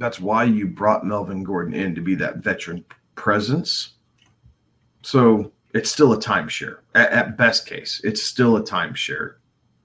[0.00, 2.84] that's why you brought Melvin Gordon in to be that veteran
[3.16, 3.92] presence.
[5.02, 6.78] So it's still a timeshare.
[6.94, 9.34] At, at best case, it's still a timeshare.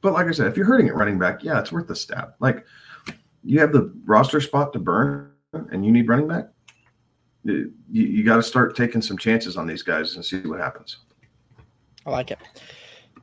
[0.02, 2.34] But like I said, if you're hurting at running back, yeah, it's worth the stab.
[2.40, 2.66] Like
[3.44, 6.46] you have the roster spot to burn and you need running back.
[7.44, 10.98] You, you got to start taking some chances on these guys and see what happens.
[12.06, 12.40] I like it.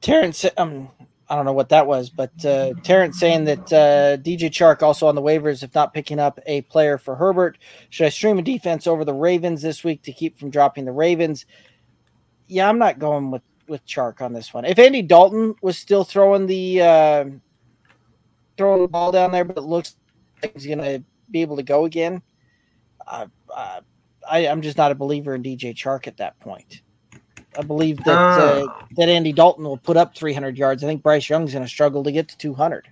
[0.02, 0.90] Terrence, um,
[1.32, 5.06] I don't know what that was, but uh, Terrence saying that uh, DJ Chark also
[5.06, 7.56] on the waivers, if not picking up a player for Herbert.
[7.88, 10.92] Should I stream a defense over the Ravens this week to keep from dropping the
[10.92, 11.46] Ravens?
[12.48, 14.66] Yeah, I'm not going with with Chark on this one.
[14.66, 17.24] If Andy Dalton was still throwing the uh,
[18.58, 19.96] throwing the ball down there, but it looks
[20.42, 22.20] like he's going to be able to go again,
[23.06, 23.26] uh,
[23.56, 23.80] I,
[24.48, 26.82] I'm just not a believer in DJ Chark at that point.
[27.58, 30.82] I believe that uh, uh, that Andy Dalton will put up 300 yards.
[30.82, 32.88] I think Bryce Young's going to struggle to get to 200.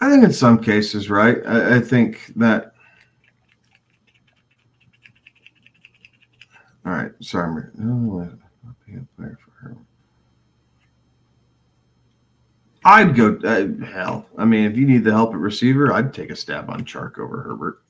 [0.00, 1.38] I think in some cases, right?
[1.46, 2.74] I, I think that.
[6.86, 7.64] All right, sorry.
[9.16, 9.76] Player for her.
[12.84, 13.38] I'd go.
[13.44, 16.70] Uh, hell, I mean, if you need the help at receiver, I'd take a stab
[16.70, 17.82] on Chark over Herbert.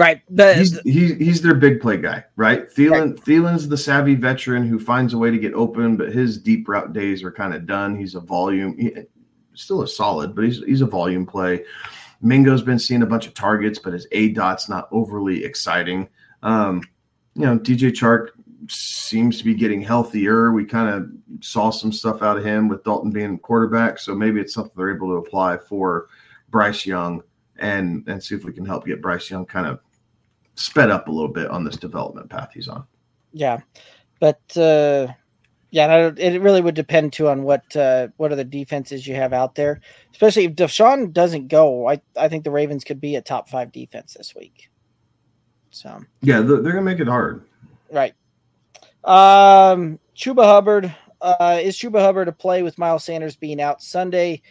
[0.00, 0.22] Right.
[0.30, 2.66] The, he's, he's, he's their big play guy, right?
[2.70, 3.24] Thielen right.
[3.24, 6.94] Thielen's the savvy veteran who finds a way to get open, but his deep route
[6.94, 7.94] days are kind of done.
[7.94, 8.94] He's a volume, he,
[9.52, 11.64] still a solid, but he's he's a volume play.
[12.22, 16.08] Mingo's been seeing a bunch of targets, but his A dot's not overly exciting.
[16.42, 16.80] Um,
[17.34, 18.28] you know, DJ Chark
[18.68, 20.50] seems to be getting healthier.
[20.52, 24.40] We kind of saw some stuff out of him with Dalton being quarterback, so maybe
[24.40, 26.08] it's something they're able to apply for
[26.48, 27.22] Bryce Young
[27.58, 29.80] and and see if we can help get Bryce Young kind of
[30.60, 32.84] sped up a little bit on this development path he's on.
[33.32, 33.60] Yeah,
[34.20, 35.08] but uh,
[35.70, 39.32] Yeah, it really would depend too on what uh, what are the defenses you have
[39.32, 39.80] out there.
[40.12, 43.72] Especially if Deshaun doesn't go, I I think the Ravens could be a top five
[43.72, 44.68] defense this week.
[45.70, 47.44] So yeah, they're, they're gonna make it hard.
[47.90, 48.14] Right.
[49.04, 54.42] Um, Chuba Hubbard uh, is Chuba Hubbard to play with Miles Sanders being out Sunday.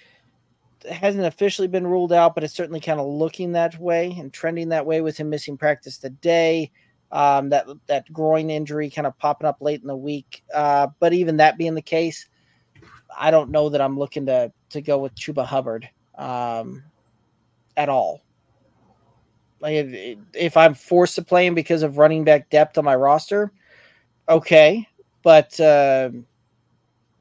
[0.89, 4.69] Hasn't officially been ruled out, but it's certainly kind of looking that way and trending
[4.69, 6.71] that way with him missing practice today
[7.11, 10.43] um, that that groin injury kind of popping up late in the week.
[10.53, 12.27] Uh, but even that being the case,
[13.17, 16.83] I don't know that I'm looking to to go with Chuba Hubbard um,
[17.75, 18.21] at all.
[19.59, 22.95] Like if, if I'm forced to play him because of running back depth on my
[22.95, 23.51] roster,
[24.29, 24.87] okay,
[25.23, 26.11] but uh,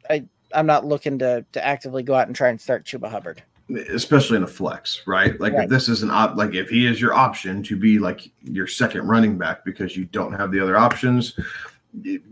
[0.08, 3.42] I I'm not looking to to actively go out and try and start Chuba Hubbard
[3.90, 5.38] especially in a flex, right?
[5.40, 5.64] Like right.
[5.64, 8.66] if this is an op, like if he is your option to be like your
[8.66, 11.38] second running back because you don't have the other options,
[12.02, 12.22] it,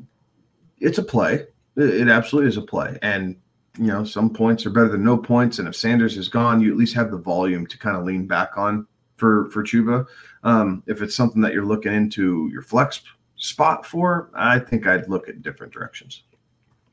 [0.80, 1.46] it's a play.
[1.76, 3.36] It, it, absolutely is a play, and
[3.78, 5.58] you know some points are better than no points.
[5.58, 8.26] And if Sanders is gone, you at least have the volume to kind of lean
[8.26, 10.06] back on for for Chuba.
[10.42, 13.02] Um, if it's something that you're looking into your flex
[13.36, 16.22] spot for, I think I'd look at different directions.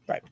[0.08, 0.24] Right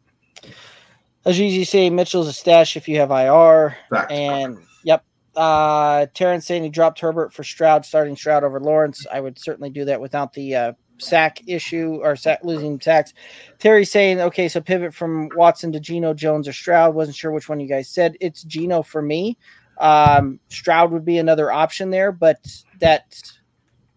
[1.26, 3.78] as you say, Mitchell's a stash if you have IR.
[3.90, 4.12] Fact.
[4.12, 5.04] And yep.
[5.36, 9.06] Uh Terrence saying he dropped Herbert for Stroud, starting Stroud over Lawrence.
[9.12, 13.14] I would certainly do that without the uh, sack issue or sack, losing sacks.
[13.60, 16.96] Terry saying, okay, so pivot from Watson to Geno, Jones, or Stroud.
[16.96, 18.16] Wasn't sure which one you guys said.
[18.20, 19.38] It's Geno for me.
[19.80, 22.46] Um, Stroud would be another option there, but
[22.80, 23.20] that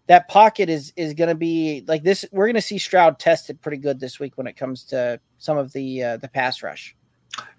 [0.07, 2.25] that pocket is is going to be like this.
[2.31, 5.57] We're going to see Stroud tested pretty good this week when it comes to some
[5.57, 6.95] of the uh, the pass rush.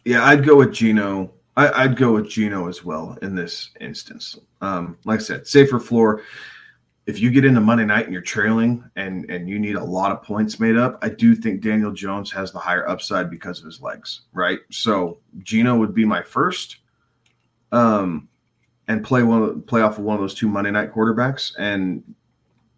[0.05, 1.33] Yeah, I'd go with Geno.
[1.57, 4.39] I, would go with Geno as well in this instance.
[4.61, 6.23] Um, like I said, safer floor.
[7.07, 10.13] If you get into Monday night and you're trailing and and you need a lot
[10.13, 13.65] of points made up, I do think Daniel Jones has the higher upside because of
[13.65, 14.59] his legs, right?
[14.71, 16.79] So Geno would be my first,
[17.73, 18.29] um,
[18.89, 21.53] and play one play off of one of those two Monday night quarterbacks.
[21.59, 22.03] And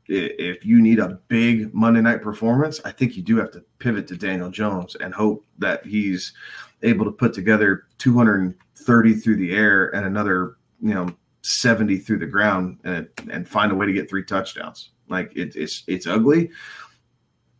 [0.08, 4.06] if you need a big Monday night performance, I think you do have to pivot
[4.08, 6.32] to Daniel Jones and hope that he's
[6.82, 11.08] able to put together 230 through the air and another, you know,
[11.42, 14.90] 70 through the ground and and find a way to get three touchdowns.
[15.08, 16.50] Like it, it's it's ugly.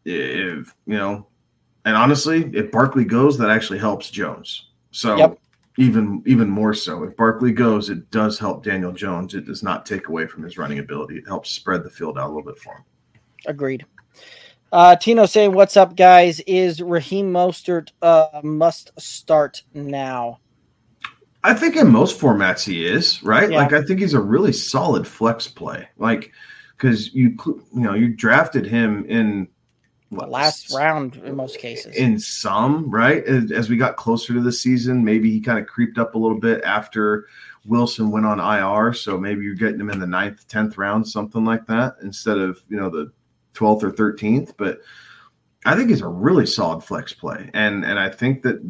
[0.05, 1.27] If you know,
[1.85, 4.71] and honestly, if Barkley goes, that actually helps Jones.
[4.91, 5.39] So yep.
[5.79, 9.35] even even more so, if Barkley goes, it does help Daniel Jones.
[9.35, 11.17] It does not take away from his running ability.
[11.17, 12.85] It helps spread the field out a little bit for him.
[13.47, 13.85] Agreed.
[14.71, 16.41] Uh, Tino saying, "What's up, guys?
[16.41, 20.41] Is Raheem Mostert uh, must start now?"
[21.45, 23.51] I think in most formats he is right.
[23.51, 23.59] Yeah.
[23.59, 25.89] Like I think he's a really solid flex play.
[25.97, 26.33] Like
[26.77, 29.49] because you you know you drafted him in
[30.11, 31.95] what, last round in most cases.
[31.95, 33.25] In some, right?
[33.25, 36.19] As, as we got closer to the season, maybe he kind of creeped up a
[36.19, 37.27] little bit after
[37.67, 38.95] Wilson went on IR.
[38.95, 42.61] So maybe you're getting him in the ninth, tenth round, something like that, instead of
[42.69, 43.13] you know the
[43.59, 44.81] 12th or 13th, but
[45.65, 47.51] I think he's a really solid flex play.
[47.55, 48.63] And and I think that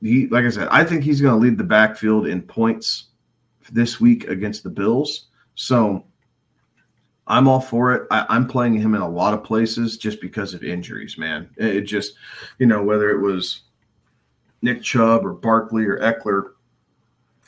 [0.00, 3.06] he like I said, I think he's going to lead the backfield in points
[3.72, 5.26] this week against the Bills.
[5.54, 6.04] So
[7.26, 8.06] I'm all for it.
[8.10, 11.50] I, am playing him in a lot of places just because of injuries, man.
[11.56, 12.14] It, just,
[12.58, 13.62] you know, whether it was
[14.62, 16.52] Nick Chubb or Barkley or Ekeler,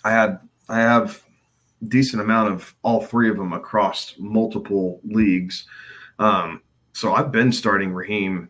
[0.05, 1.23] I had I have
[1.87, 5.67] decent amount of all three of them across multiple leagues.
[6.19, 6.63] Um,
[6.93, 8.49] so I've been starting Raheem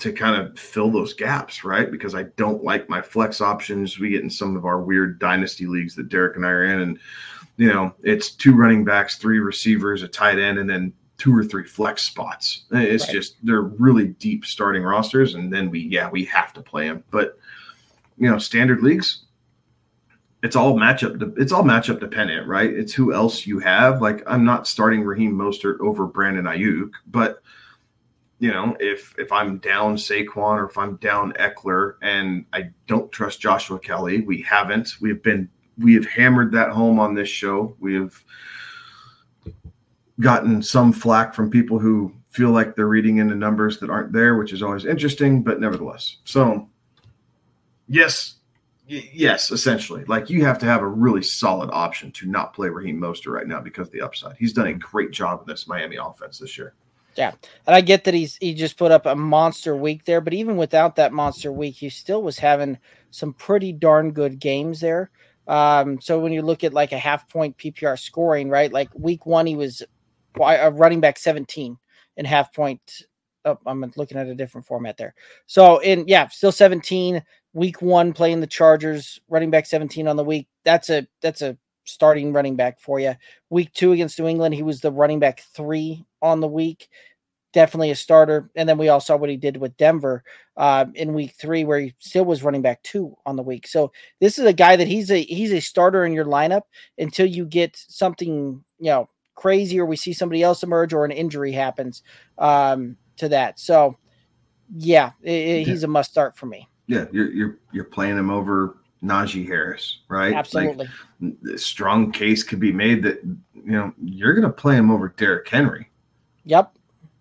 [0.00, 1.90] to kind of fill those gaps, right?
[1.90, 4.00] Because I don't like my flex options.
[4.00, 6.80] We get in some of our weird dynasty leagues that Derek and I are in,
[6.80, 6.98] and
[7.56, 11.44] you know, it's two running backs, three receivers, a tight end, and then two or
[11.44, 12.64] three flex spots.
[12.72, 13.12] It's right.
[13.12, 17.04] just they're really deep starting rosters, and then we yeah we have to play them.
[17.12, 17.38] But
[18.18, 19.22] you know, standard leagues,
[20.42, 21.38] it's all matchup.
[21.38, 22.70] It's all matchup dependent, right?
[22.70, 24.02] It's who else you have.
[24.02, 27.42] Like I'm not starting Raheem Mostert over Brandon Aiyuk, but
[28.40, 33.12] you know, if if I'm down Saquon or if I'm down Ekeler and I don't
[33.12, 35.00] trust Joshua Kelley, we haven't.
[35.00, 37.76] We've been we have hammered that home on this show.
[37.78, 38.12] We have
[40.18, 44.36] gotten some flack from people who feel like they're reading into numbers that aren't there,
[44.36, 46.16] which is always interesting, but nevertheless.
[46.24, 46.68] So,
[47.88, 48.36] yes,
[48.86, 50.04] yes, essentially.
[50.04, 53.46] Like you have to have a really solid option to not play Raheem Mostert right
[53.46, 54.36] now because of the upside.
[54.36, 56.74] He's done a great job in this Miami offense this year.
[57.16, 57.32] Yeah,
[57.66, 60.56] and I get that he's he just put up a monster week there, but even
[60.56, 62.78] without that monster week, he still was having
[63.10, 65.10] some pretty darn good games there.
[65.46, 68.72] Um, so when you look at like a half point PPR scoring, right?
[68.72, 69.82] Like week one, he was
[70.40, 71.76] a running back 17
[72.16, 72.80] in half point
[73.44, 75.14] Oh, I'm looking at a different format there.
[75.46, 77.22] So in yeah, still 17.
[77.54, 80.48] Week one playing the Chargers, running back 17 on the week.
[80.64, 83.14] That's a that's a starting running back for you.
[83.50, 86.88] Week two against New England, he was the running back three on the week.
[87.52, 88.50] Definitely a starter.
[88.56, 90.24] And then we all saw what he did with Denver
[90.56, 93.66] uh, in week three, where he still was running back two on the week.
[93.66, 96.62] So this is a guy that he's a he's a starter in your lineup
[96.96, 101.10] until you get something you know crazy or we see somebody else emerge or an
[101.10, 102.02] injury happens
[102.38, 103.58] um, to that.
[103.58, 103.98] So
[104.74, 106.68] yeah, it, it, he's a must start for me.
[106.86, 110.32] Yeah, you're you're you're playing him over Najee Harris, right?
[110.32, 110.88] Absolutely.
[111.20, 113.22] Like, strong case could be made that
[113.54, 115.88] you know you're going to play him over Derrick Henry.
[116.44, 116.72] Yep.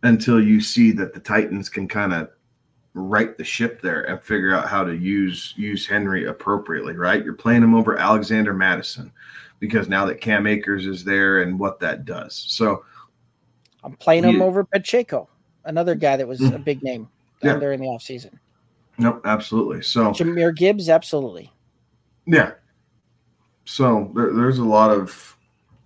[0.03, 2.29] Until you see that the Titans can kind of
[2.93, 7.23] right the ship there and figure out how to use use Henry appropriately, right?
[7.23, 9.11] You're playing him over Alexander Mattison
[9.59, 12.35] because now that Cam Akers is there and what that does.
[12.35, 12.83] So
[13.83, 15.29] I'm playing him over Pacheco,
[15.65, 16.63] another guy that was a mm-hmm.
[16.63, 17.07] big name
[17.41, 17.57] yeah.
[17.57, 18.37] there in the offseason.
[18.97, 19.81] Nope, absolutely.
[19.81, 21.51] So Jahmyr Gibbs, absolutely.
[22.25, 22.51] Yeah.
[23.65, 25.37] So there, there's a lot of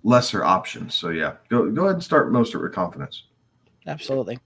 [0.04, 0.96] lesser options.
[0.96, 3.24] So yeah, go go ahead and start most with confidence.
[3.88, 4.40] Absolutely,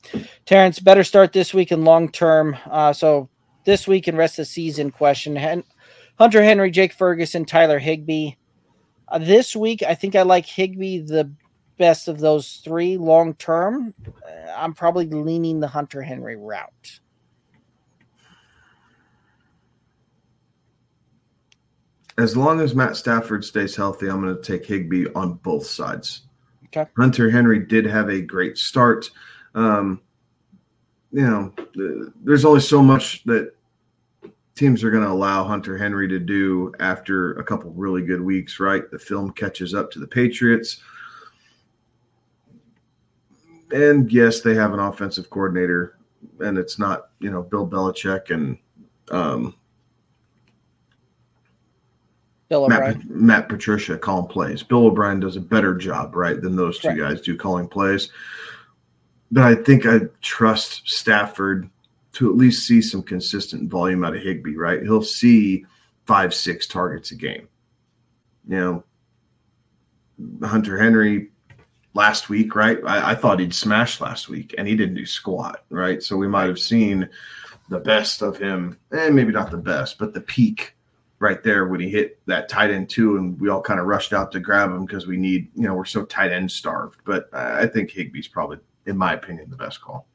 [0.45, 0.79] Terrence.
[0.79, 2.57] Better start this week and long term.
[2.65, 3.29] Uh, so
[3.65, 5.63] this week and rest of the season question:
[6.17, 8.33] Hunter Henry, Jake Ferguson, Tyler Higbee.
[9.07, 11.31] Uh, this week, I think I like Higbee the
[11.77, 13.93] best of those three long term.
[14.07, 16.99] Uh, I'm probably leaning the Hunter Henry route.
[22.19, 26.23] As long as Matt Stafford stays healthy, I'm going to take Higbee on both sides.
[26.65, 26.85] Okay.
[26.97, 29.09] Hunter Henry did have a great start.
[29.55, 30.01] Um,
[31.13, 31.53] you know,
[32.21, 33.53] there's only so much that
[34.53, 38.59] teams are going to allow Hunter Henry to do after a couple really good weeks,
[38.59, 38.83] right?
[38.91, 40.81] The film catches up to the Patriots.
[43.71, 45.97] And yes, they have an offensive coordinator,
[46.41, 48.57] and it's not, you know, Bill Belichick and
[49.09, 49.55] um,
[52.49, 54.63] Bill Matt, Matt, Patricia calling plays.
[54.63, 56.97] Bill O'Brien does a better job, right, than those two right.
[56.97, 58.09] guys do calling plays.
[59.31, 61.69] But I think I trust Stafford
[62.13, 64.81] to at least see some consistent volume out of Higbee, right?
[64.81, 65.65] He'll see
[66.07, 67.47] five, six targets a game.
[68.47, 68.83] You
[70.41, 71.29] know, Hunter Henry
[71.93, 72.79] last week, right?
[72.83, 76.01] I, I thought he'd smash last week, and he didn't do squat, right?
[76.01, 77.07] So we might have seen
[77.69, 80.75] the best of him, and eh, maybe not the best, but the peak
[81.19, 84.13] right there when he hit that tight end too, and we all kind of rushed
[84.13, 87.01] out to grab him because we need, you know, we're so tight end starved.
[87.05, 90.07] But I think Higbee's probably, in my opinion, the best call.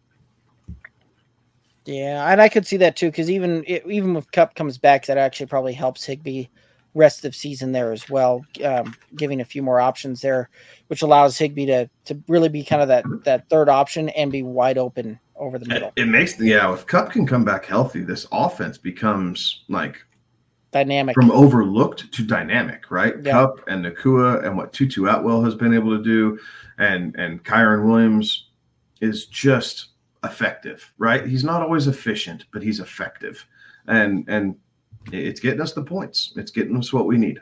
[1.85, 5.19] Yeah, and I could see that too because even even if Kupp comes back, that
[5.19, 6.47] actually probably helps Higbee
[6.95, 10.49] rest of season there as well, um, giving a few more options there,
[10.87, 14.43] which allows Higbee to to really be kind of that that third option and be
[14.43, 15.93] wide open over the middle.
[15.97, 20.07] It makes yeah, if Kupp can come back healthy, this offense becomes like
[20.75, 23.15] dynamic from overlooked to dynamic, right?
[23.23, 23.33] Yep.
[23.33, 26.39] Kupp and Nacua and what Tutu Atwell has been able to do,
[26.79, 28.49] and and Kyren Williams
[29.01, 29.91] is just
[30.25, 31.27] effective, right?
[31.27, 33.47] He's not always efficient, but he's effective,
[33.87, 34.57] and and
[35.13, 36.33] it's getting us the points.
[36.37, 37.41] It's getting us what we need.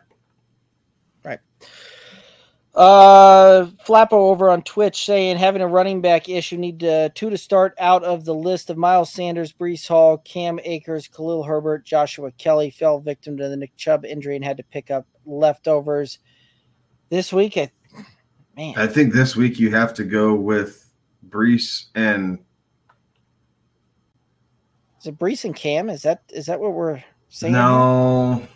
[2.75, 7.37] Uh, Flappo over on Twitch saying having a running back issue need uh, two to
[7.37, 12.33] start out of the list of Miles Sanders, Breece Hall, Cam Akers, Khalil Herbert, Joshua
[12.33, 16.18] Kelley fell victim to the Nick Chubb injury and had to pick up leftovers
[17.11, 17.59] this week.
[17.59, 17.70] I,
[18.57, 20.91] man, I think this week you have to go with
[21.29, 22.39] Breece and
[24.99, 25.91] is it Breece and Cam?
[25.91, 27.53] Is that is that what we're saying?
[27.53, 28.47] No,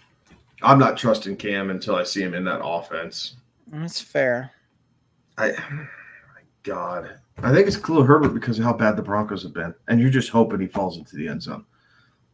[0.63, 3.37] I'm not trusting Cam until I see him in that offense.
[3.67, 4.53] That's fair.
[5.39, 9.53] I, my God, I think it's Khalil Herbert because of how bad the Broncos have
[9.53, 11.65] been, and you're just hoping he falls into the end zone.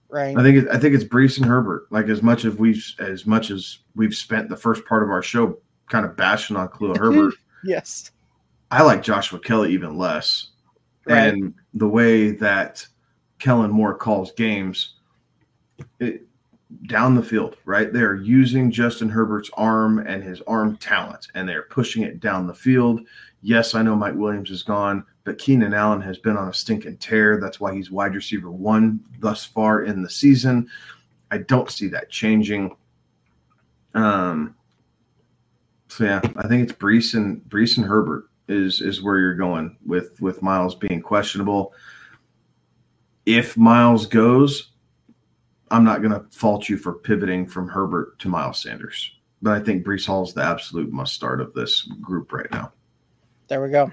[0.09, 0.37] Right.
[0.37, 1.87] I think it, I think it's Breece and Herbert.
[1.91, 5.22] Like as much as we've as much as we've spent the first part of our
[5.22, 5.59] show
[5.89, 7.35] kind of bashing on Khalil Herbert.
[7.64, 8.11] yes.
[8.70, 10.49] I like Joshua Kelley even less,
[11.07, 11.28] right.
[11.28, 12.87] and the way that
[13.39, 14.95] Kellen Moore calls games.
[15.99, 16.26] It,
[16.87, 17.93] down the field, right?
[17.93, 22.55] They're using Justin Herbert's arm and his arm talent, and they're pushing it down the
[22.55, 23.01] field.
[23.43, 26.99] Yes, I know Mike Williams is gone, but Keenan Allen has been on a stinking
[26.99, 27.41] tear.
[27.41, 30.68] That's why he's wide receiver one thus far in the season.
[31.31, 32.77] I don't see that changing.
[33.95, 34.55] Um,
[35.89, 39.77] so yeah, I think it's Breece and Breece and Herbert is is where you're going
[39.85, 41.75] with with Miles being questionable.
[43.27, 44.72] If Miles goes,
[45.73, 49.11] I'm not going to fault you for pivoting from Herbert to Miles Sanders,
[49.41, 52.73] but I think Breece Hall is the absolute must start of this group right now.
[53.49, 53.91] There we go.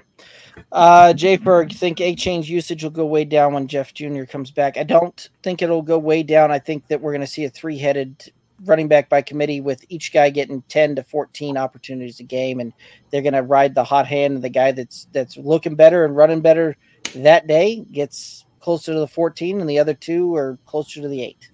[0.70, 4.24] Uh, Jay Berg, think Achane usage will go way down when Jeff Jr.
[4.24, 4.76] comes back.
[4.76, 6.50] I don't think it'll go way down.
[6.50, 8.30] I think that we're going to see a three headed
[8.66, 12.74] running back by committee with each guy getting 10 to 14 opportunities a game and
[13.10, 16.14] they're going to ride the hot hand of the guy that's that's looking better and
[16.14, 16.76] running better
[17.14, 21.22] that day gets closer to the 14 and the other two are closer to the
[21.22, 21.49] 8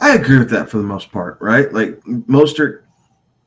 [0.00, 1.72] I agree with that for the most part, right?
[1.72, 2.82] Like Mostert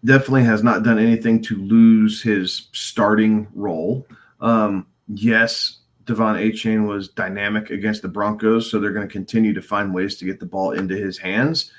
[0.05, 4.05] definitely has not done anything to lose his starting role.
[4.39, 9.61] Um, yes, De'Von Achane was dynamic against the Broncos, so they're going to continue to
[9.61, 11.71] find ways to get the ball into his hands.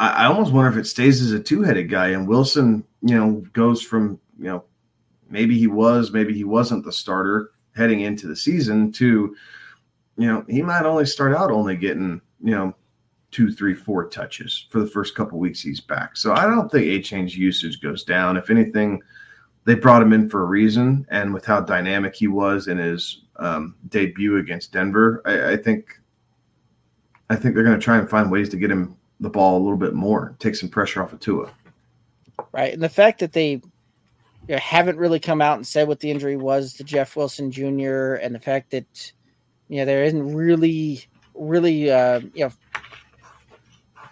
[0.00, 3.42] I, I almost wonder if it stays as a two-headed guy, and Wilson, you know,
[3.52, 4.64] goes from you know
[5.30, 9.34] maybe he was, maybe he wasn't the starter heading into the season to
[10.18, 12.74] you know he might only start out only getting you know
[13.32, 16.16] two, three, four touches for the first couple weeks he's back.
[16.16, 18.36] So I don't think Achane's usage goes down.
[18.36, 19.02] If anything,
[19.64, 23.22] they brought him in for a reason, and with how dynamic he was in his
[23.36, 25.98] um, debut against Denver, I, I think
[27.30, 29.62] I think they're going to try and find ways to get him the ball a
[29.62, 31.50] little bit more, take some pressure off of Tua.
[32.52, 33.62] Right, and the fact that they you
[34.48, 38.14] know, haven't really come out and said what the injury was to Jeff Wilson Jr.
[38.14, 39.12] and the fact that
[39.68, 42.52] you know there isn't really really uh, you know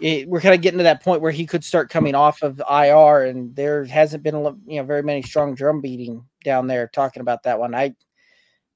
[0.00, 2.60] it, we're kind of getting to that point where he could start coming off of
[2.70, 6.88] IR, and there hasn't been a you know very many strong drum beating down there
[6.88, 7.74] talking about that one.
[7.74, 7.94] I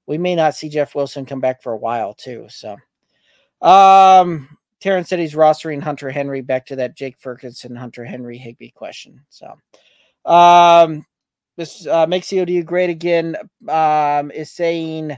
[0.07, 2.47] we may not see Jeff Wilson come back for a while too.
[2.49, 2.77] So,
[3.63, 6.43] um, Terrence said he's rostering Hunter Henry.
[6.43, 9.21] Back to that Jake Ferguson, Hunter Henry, Higbee question.
[9.31, 9.55] So,
[10.31, 11.07] um,
[11.57, 13.37] this uh, makes COD great again.
[13.69, 15.17] Um, is saying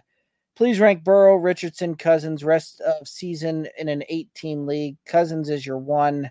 [0.57, 4.96] Please rank Burrow, Richardson, Cousins rest of season in an eight team league.
[5.04, 6.30] Cousins is your one.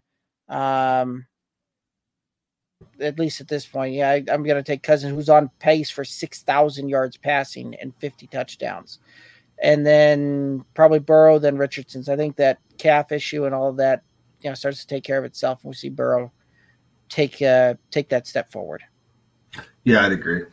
[0.50, 1.28] Um,
[3.00, 5.92] at least at this point, yeah, I, am going to take Cousins, who's on pace
[5.92, 9.00] for 6,000 yards passing and 50 touchdowns.
[9.62, 12.10] And then probably Burrow, then Richardson's.
[12.10, 14.02] I think that calf issue and all of that,
[14.42, 15.64] you know, starts to take care of itself.
[15.64, 16.32] And we see Burrow
[17.10, 18.84] take uh, take that step forward.
[19.84, 20.44] Yeah, I'd agree.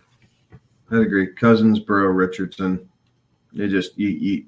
[0.90, 1.32] I'd agree.
[1.34, 2.88] Cousins, Burrow, Richardson.
[3.54, 4.44] It just you, you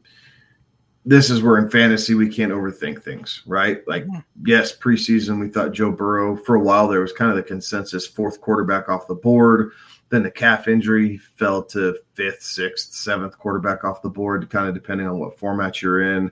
[1.07, 3.87] this is where in fantasy we can't overthink things, right?
[3.87, 4.07] Like,
[4.45, 8.07] yes, preseason we thought Joe Burrow for a while there was kind of the consensus
[8.07, 9.73] fourth quarterback off the board.
[10.09, 14.75] Then the calf injury fell to fifth, sixth, seventh quarterback off the board, kind of
[14.75, 16.31] depending on what format you're in.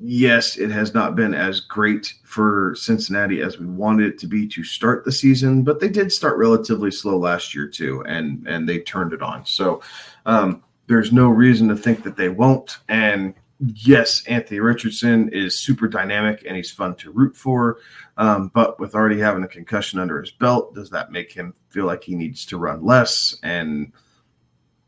[0.00, 4.46] Yes, it has not been as great for Cincinnati as we wanted it to be
[4.46, 8.68] to start the season, but they did start relatively slow last year too, and and
[8.68, 9.44] they turned it on.
[9.44, 9.82] So,
[10.24, 12.78] um, there's no reason to think that they won't.
[12.88, 17.78] And yes, Anthony Richardson is super dynamic and he's fun to root for.
[18.16, 21.86] Um, but with already having a concussion under his belt, does that make him feel
[21.86, 23.92] like he needs to run less and,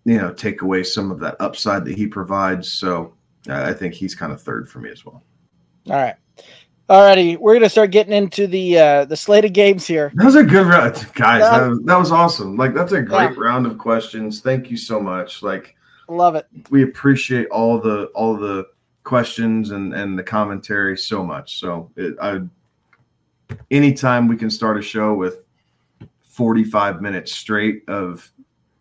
[0.04, 2.72] you know, take away some of that upside that he provides?
[2.72, 3.14] So
[3.48, 5.22] I think he's kind of third for me as well.
[5.88, 6.16] All right.
[6.88, 10.10] Alrighty, we're gonna start getting into the uh the slate of games here.
[10.16, 11.40] That was a good round, guys.
[11.40, 12.56] Uh, that, was, that was awesome.
[12.56, 13.34] Like that's a great yeah.
[13.38, 14.40] round of questions.
[14.40, 15.40] Thank you so much.
[15.40, 15.76] Like
[16.10, 16.46] Love it.
[16.70, 18.66] We appreciate all the all the
[19.04, 21.60] questions and and the commentary so much.
[21.60, 22.40] So it, I,
[23.70, 25.44] anytime we can start a show with
[26.24, 28.30] 45 minutes straight of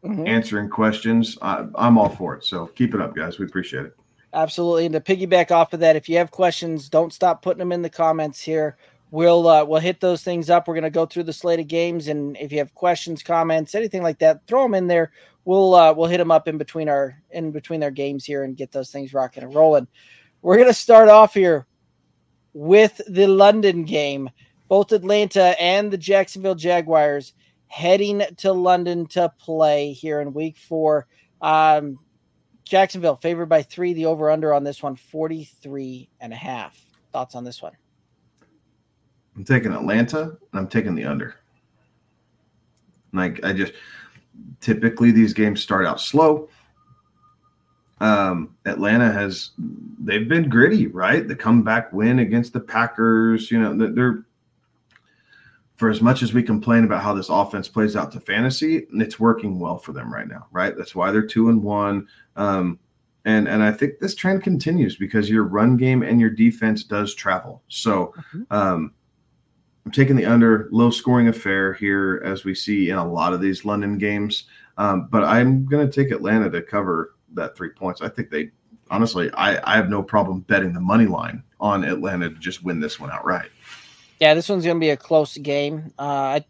[0.03, 0.25] mm-hmm.
[0.25, 2.43] answering questions, I, I'm all for it.
[2.45, 3.37] So keep it up, guys.
[3.37, 3.95] We appreciate it.
[4.33, 4.85] Absolutely.
[4.87, 7.83] And to piggyback off of that, if you have questions, don't stop putting them in
[7.83, 8.75] the comments here.
[9.11, 10.67] We'll uh, we'll hit those things up.
[10.67, 13.75] We're going to go through the slate of games, and if you have questions, comments,
[13.75, 15.11] anything like that, throw them in there
[15.49, 18.55] we'll uh, we'll hit them up in between our in between their games here and
[18.55, 19.87] get those things rocking and rolling.
[20.43, 21.65] We're gonna start off here
[22.53, 24.29] with the London game.
[24.67, 27.33] Both Atlanta and the Jacksonville Jaguars
[27.65, 31.07] heading to London to play here in week four.
[31.41, 31.97] Um,
[32.63, 33.93] Jacksonville favored by three.
[33.93, 36.79] The over under on this one, 43 and a half.
[37.11, 37.73] Thoughts on this one?
[39.35, 41.33] I'm taking Atlanta and I'm taking the under.
[43.11, 43.73] Like I just
[44.61, 46.49] typically these games start out slow.
[48.01, 49.51] Um, Atlanta has
[49.99, 51.27] they've been gritty, right?
[51.27, 54.23] The comeback win against the Packers, you know, they're
[55.79, 59.17] for as much as we complain about how this offense plays out to fantasy, it's
[59.17, 60.75] working well for them right now, right?
[60.77, 62.05] That's why they're two and one.
[62.35, 62.79] Um,
[63.23, 67.15] and and I think this trend continues because your run game and your defense does
[67.15, 67.63] travel.
[67.69, 68.41] So mm-hmm.
[68.51, 68.93] um,
[69.89, 73.41] I'm taking the under low scoring affair here, as we see in a lot of
[73.41, 74.43] these London games.
[74.77, 77.99] Um, but I'm going to take Atlanta to cover that three points.
[77.99, 78.51] I think they,
[78.91, 82.79] honestly, I, I have no problem betting the money line on Atlanta to just win
[82.79, 83.49] this one outright.
[84.19, 85.91] Yeah, this one's going to be a close game.
[85.97, 86.45] Uh, I,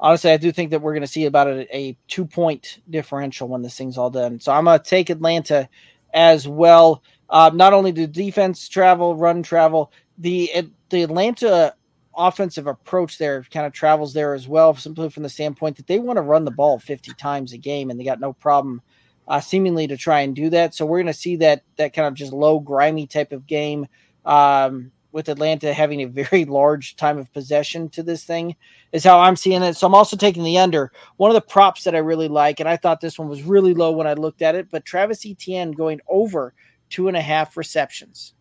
[0.00, 3.48] honestly, I do think that we're going to see about a, a two point differential
[3.48, 4.40] when this thing's all done.
[4.40, 5.68] So I'm going to take Atlanta
[6.14, 7.02] as well.
[7.28, 11.74] Uh, not only do defense travel, run travel, the the Atlanta
[12.16, 15.98] offensive approach there kind of travels there as well, simply from the standpoint that they
[15.98, 18.82] want to run the ball 50 times a game and they got no problem
[19.28, 20.74] uh, seemingly to try and do that.
[20.74, 23.86] So we're going to see that that kind of just low, grimy type of game
[24.24, 28.56] um, with Atlanta having a very large time of possession to this thing
[28.92, 29.74] is how I'm seeing it.
[29.74, 30.92] So I'm also taking the under.
[31.16, 33.74] One of the props that I really like, and I thought this one was really
[33.74, 36.54] low when I looked at it, but Travis Etienne going over
[36.90, 38.34] two and a half receptions.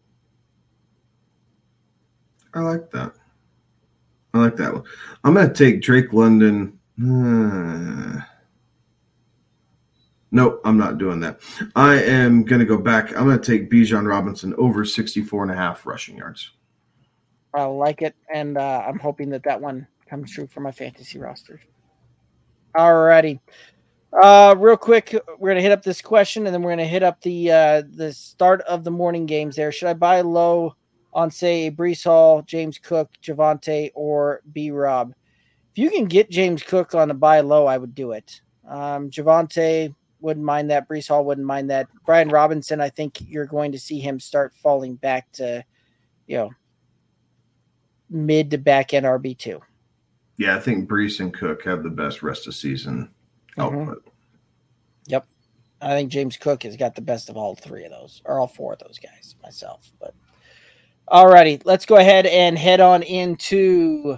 [2.54, 3.14] I like that.
[4.34, 4.84] I like that one.
[5.24, 6.80] I'm going to take Drake London.
[7.02, 8.22] Uh,
[10.32, 11.40] nope, I'm not doing that.
[11.76, 13.16] I am going to go back.
[13.18, 16.52] I'm going to take Bijan Robinson over 64 and a half rushing yards.
[17.54, 21.20] I like it, and uh, I'm hoping that that one comes true for my fantasy
[21.20, 21.60] roster.
[22.76, 23.40] Alrighty.
[24.14, 27.22] Uh, real quick, we're gonna hit up this question, and then we're gonna hit up
[27.22, 29.56] the uh, the start of the morning games.
[29.56, 30.76] There, should I buy low
[31.14, 35.14] on say Breece Hall, James Cook, Javonte, or B Rob.
[35.72, 38.42] If you can get James Cook on the buy low, I would do it.
[38.68, 40.88] Um, Javonte wouldn't mind that.
[40.88, 41.88] Breece Hall wouldn't mind that.
[42.06, 45.64] Brian Robinson, I think you're going to see him start falling back to,
[46.28, 46.52] you know,
[48.10, 49.62] mid to back end RB two.
[50.38, 53.10] Yeah, I think Breece and Cook have the best rest of season
[53.58, 53.62] mm-hmm.
[53.62, 54.08] output.
[55.08, 55.28] Yep.
[55.82, 58.48] I think James Cook has got the best of all three of those, or all
[58.48, 59.92] four of those guys myself.
[60.00, 60.14] But
[61.12, 64.18] Alrighty, let's go ahead and head on into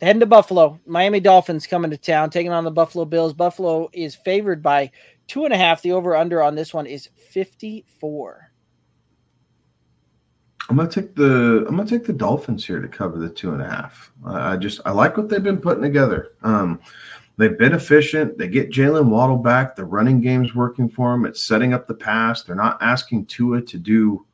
[0.00, 0.78] heading to Buffalo.
[0.86, 3.34] Miami Dolphins coming to town, taking on the Buffalo Bills.
[3.34, 4.92] Buffalo is favored by
[5.26, 5.82] two and a half.
[5.82, 8.52] The over under on this one is 54.
[10.70, 13.62] I'm gonna take the I'm gonna take the Dolphins here to cover the two and
[13.62, 14.12] a half.
[14.24, 16.34] I just I like what they've been putting together.
[16.42, 16.78] Um,
[17.38, 18.38] they've been efficient.
[18.38, 19.74] They get Jaylen Waddle back.
[19.74, 21.26] The running game's working for them.
[21.26, 22.42] It's setting up the pass.
[22.44, 24.26] They're not asking Tua to do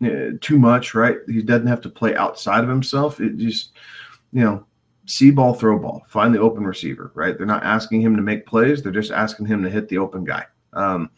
[0.00, 1.18] too much, right?
[1.26, 3.20] He doesn't have to play outside of himself.
[3.20, 3.72] It just,
[4.32, 4.66] you know,
[5.06, 7.36] see ball, throw ball, find the open receiver, right?
[7.36, 8.82] They're not asking him to make plays.
[8.82, 10.44] They're just asking him to hit the open guy.
[10.72, 11.10] Um,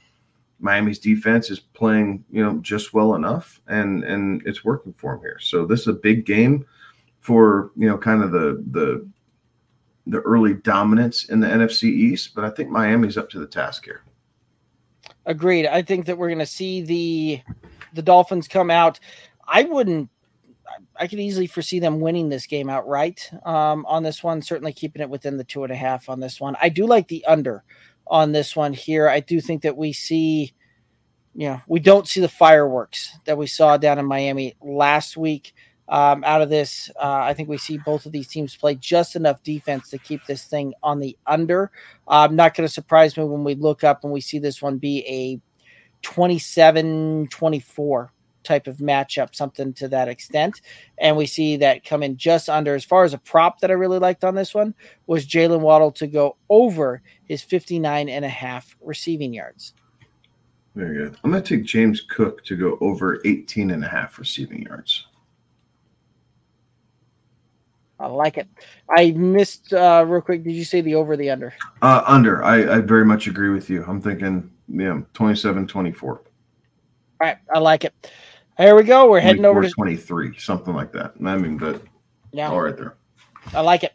[0.61, 5.21] Miami's defense is playing, you know, just well enough, and and it's working for him
[5.21, 5.39] here.
[5.41, 6.67] So this is a big game
[7.21, 9.09] for you know, kind of the the
[10.07, 12.35] the early dominance in the NFC East.
[12.35, 14.03] But I think Miami's up to the task here.
[15.27, 15.67] Agreed.
[15.67, 17.41] I think that we're going to see the
[17.93, 19.01] the Dolphins come out.
[19.47, 20.11] I wouldn't.
[20.97, 24.43] I could easily foresee them winning this game outright um, on this one.
[24.43, 26.57] Certainly keeping it within the two and a half on this one.
[26.61, 27.65] I do like the under
[28.07, 29.09] on this one here.
[29.09, 30.53] I do think that we see,
[31.35, 35.55] you know, we don't see the fireworks that we saw down in Miami last week.
[35.91, 39.17] Um, out of this, uh, I think we see both of these teams play just
[39.17, 41.71] enough defense to keep this thing on the under.
[42.07, 44.61] I'm uh, not going to surprise me when we look up and we see this
[44.61, 45.41] one be a
[46.03, 48.13] 27 24
[48.45, 50.63] type of matchup, something to that extent.
[50.99, 52.75] And we see that come in just under.
[52.75, 54.75] As far as a prop that I really liked on this one
[55.07, 59.75] was Jaylen Waddle to go over his 59 and a half receiving yards.
[60.75, 61.17] Very good.
[61.23, 65.07] I'm going to take James Cook to go over 18 and a half receiving yards.
[68.01, 68.47] I like it.
[68.89, 70.45] I missed uh, real quick.
[70.45, 71.53] Did you say the over the under?
[71.83, 72.45] Uh, under.
[72.45, 73.85] I, I very much agree with you.
[73.89, 76.13] I'm thinking yeah, 27 24.
[76.13, 76.23] All
[77.21, 77.39] right.
[77.53, 78.11] I like it.
[78.59, 79.09] Here we go.
[79.09, 81.15] We're heading over to 23, something like that.
[81.25, 81.81] I mean, but
[82.33, 82.97] yeah, all right there.
[83.55, 83.93] I like it.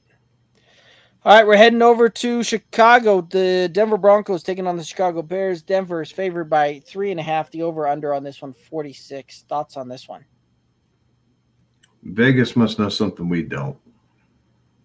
[1.26, 3.22] All right, we're heading over to Chicago.
[3.22, 5.62] The Denver Broncos taking on the Chicago Bears.
[5.62, 7.50] Denver is favored by three and a half.
[7.50, 9.46] The over under on this one, 46.
[9.48, 10.26] Thoughts on this one?
[12.04, 13.78] Vegas must know something we don't.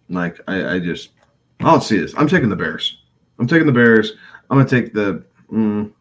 [0.09, 1.11] Like, I, I just,
[1.59, 2.14] I don't see this.
[2.16, 2.99] I'm taking the Bears.
[3.41, 4.12] I'm taking the Bears.
[4.49, 5.92] I'm going to take the Mm.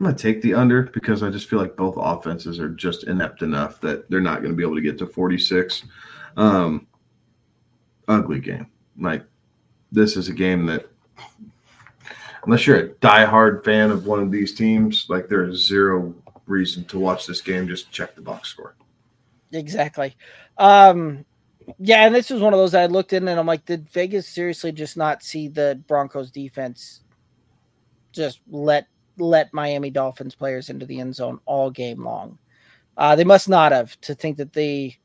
[0.00, 3.04] I'm going to take the under because I just feel like both offenses are just
[3.04, 5.84] inept enough that they're not going to be able to get to 46.
[6.36, 6.86] Um,
[8.06, 8.68] ugly game.
[8.96, 9.24] Like,
[9.90, 10.88] this is a game that,
[12.44, 16.14] unless you're a diehard fan of one of these teams, like, there is zero
[16.46, 17.66] reason to watch this game.
[17.66, 18.76] Just check the box score.
[19.52, 20.16] Exactly.
[20.58, 21.24] Um,
[21.78, 24.26] yeah, and this was one of those I looked in and I'm like, did Vegas
[24.26, 27.02] seriously just not see the Broncos defense
[28.12, 28.86] just let
[29.18, 32.38] let Miami Dolphins players into the end zone all game long?
[32.96, 34.98] Uh, they must not have to think that they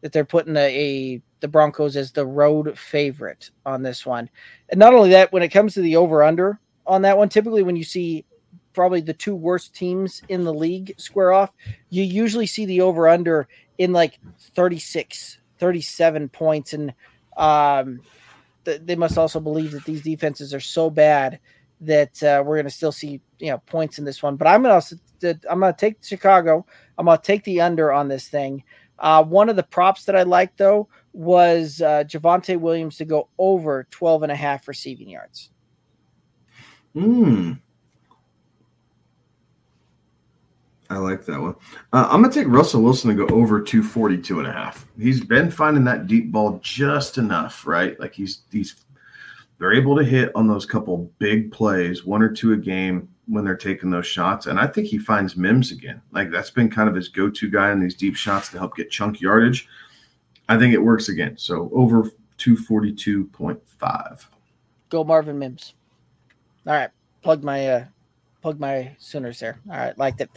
[0.00, 4.28] that they're putting a, a the Broncos as the road favorite on this one.
[4.68, 7.62] And not only that, when it comes to the over under on that one, typically
[7.62, 8.24] when you see
[8.72, 11.50] probably the two worst teams in the league square off,
[11.90, 13.48] you usually see the over under
[13.80, 14.20] in like
[14.54, 16.74] 36, 37 points.
[16.74, 16.92] And
[17.38, 18.02] um,
[18.66, 21.40] th- they must also believe that these defenses are so bad
[21.80, 24.36] that uh, we're going to still see you know points in this one.
[24.36, 24.82] But I'm going
[25.20, 26.66] to I'm going to take Chicago.
[26.98, 28.62] I'm going to take the under on this thing.
[28.98, 33.30] Uh, one of the props that I like though was uh, Javonte Williams to go
[33.38, 35.48] over 12 and a half receiving yards.
[36.92, 37.52] Hmm.
[40.90, 41.54] I like that one.
[41.92, 44.88] Uh, I'm going to take Russell Wilson to go over 242 and a half.
[44.98, 47.98] He's been finding that deep ball just enough, right?
[48.00, 48.84] Like he's he's
[49.58, 53.44] they're able to hit on those couple big plays, one or two a game when
[53.44, 54.46] they're taking those shots.
[54.46, 56.02] And I think he finds Mims again.
[56.10, 58.90] Like that's been kind of his go-to guy in these deep shots to help get
[58.90, 59.68] chunk yardage.
[60.48, 61.36] I think it works again.
[61.38, 64.26] So over 242.5.
[64.88, 65.74] Go Marvin Mims.
[66.66, 66.90] All right.
[67.22, 67.84] Plug my uh
[68.42, 69.60] plug my Sooners there.
[69.70, 70.30] All right, liked it.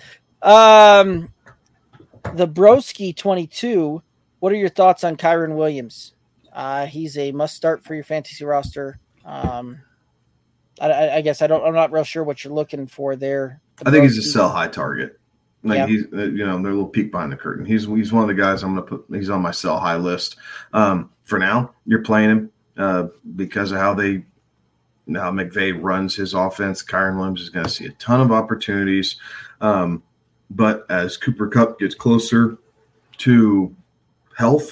[0.44, 1.30] Um
[2.36, 4.02] the Broski 22.
[4.40, 6.14] What are your thoughts on Kyren Williams?
[6.52, 9.00] Uh, he's a must start for your fantasy roster.
[9.26, 9.82] Um,
[10.80, 11.66] I, I, guess I don't.
[11.66, 13.62] I'm not real sure what you're looking for there.
[13.78, 15.20] The I think he's a sell high target.
[15.64, 15.88] Like yeah.
[15.88, 17.66] he's, uh, you know, they're a little peek behind the curtain.
[17.66, 19.18] He's he's one of the guys I'm going to put.
[19.18, 20.36] He's on my sell high list.
[20.74, 24.26] Um, for now, you're playing him uh, because of how they
[25.08, 26.84] now McVay runs his offense.
[26.84, 29.16] Kyren Williams is going to see a ton of opportunities.
[29.62, 30.04] Um,
[30.56, 32.58] but as Cooper Kupp gets closer
[33.20, 33.76] to
[34.38, 34.72] health,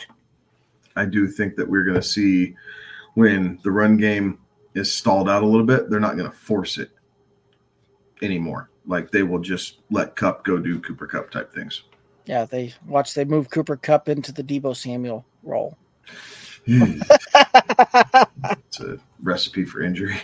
[0.96, 2.56] I do think that we're going to see
[3.14, 4.40] when the run game
[4.74, 6.92] is stalled out a little bit, they're not going to force it
[8.22, 8.70] anymore.
[8.86, 11.84] Like they will just let Kupp go do Cooper Kupp type things.
[12.26, 15.78] Yeah, they watch they move Cooper Kupp into the Deebo Samuel role.
[16.66, 17.10] it's
[18.80, 20.18] a recipe for injury.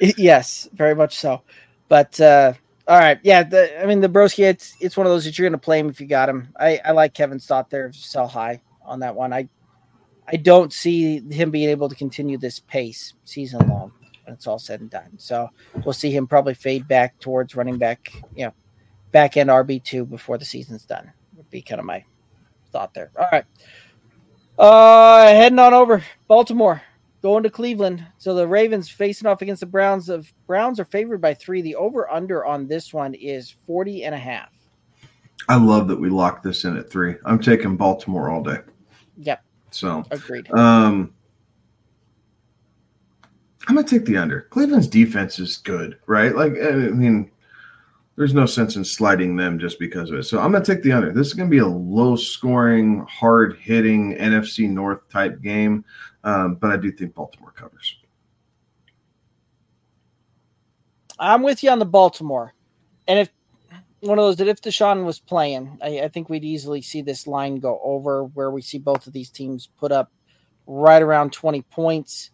[0.00, 1.42] Yes, very much so.
[1.88, 2.54] But uh
[2.86, 3.42] all right, yeah.
[3.42, 5.78] The, I mean, the Broski, it's it's one of those that you're going to play
[5.78, 6.52] him if you got him.
[6.58, 9.32] I, I like Kevin's thought there, sell high on that one.
[9.32, 9.48] I
[10.28, 13.92] I don't see him being able to continue this pace season long
[14.24, 15.18] when it's all said and done.
[15.18, 15.48] So
[15.84, 18.54] we'll see him probably fade back towards running back, you know,
[19.12, 21.10] back end RB two before the season's done.
[21.36, 22.04] Would be kind of my
[22.70, 23.10] thought there.
[23.18, 23.44] All right.
[24.58, 26.04] Uh heading on over.
[26.28, 26.82] Baltimore
[27.24, 28.06] going to Cleveland.
[28.18, 30.10] So the Ravens facing off against the Browns.
[30.10, 31.62] Of Browns are favored by three.
[31.62, 34.50] The over under on this one is 40 and a half.
[35.48, 37.14] I love that we locked this in at three.
[37.24, 38.58] I'm taking Baltimore all day.
[39.16, 39.42] Yep.
[39.70, 40.50] So agreed.
[40.52, 41.14] Um,
[43.68, 44.42] I'm gonna take the under.
[44.50, 46.36] Cleveland's defense is good, right?
[46.36, 47.30] Like, I mean,
[48.16, 50.24] there's no sense in sliding them just because of it.
[50.24, 51.12] So I'm gonna take the under.
[51.12, 55.84] This is gonna be a low scoring, hard hitting NFC North type game,
[56.22, 57.96] um, but I do think Baltimore covers.
[61.18, 62.54] I'm with you on the Baltimore,
[63.06, 63.30] and if
[64.00, 67.26] one of those that if Deshaun was playing, I, I, think we'd easily see this
[67.26, 70.12] line go over where we see both of these teams put up
[70.66, 72.30] right around 20 points.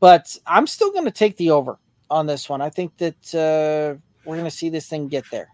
[0.00, 1.78] But I'm still going to take the over
[2.10, 2.60] on this one.
[2.60, 5.48] I think that uh, we're going to see this thing get there.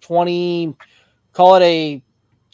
[0.00, 0.76] 20,
[1.32, 2.02] call it a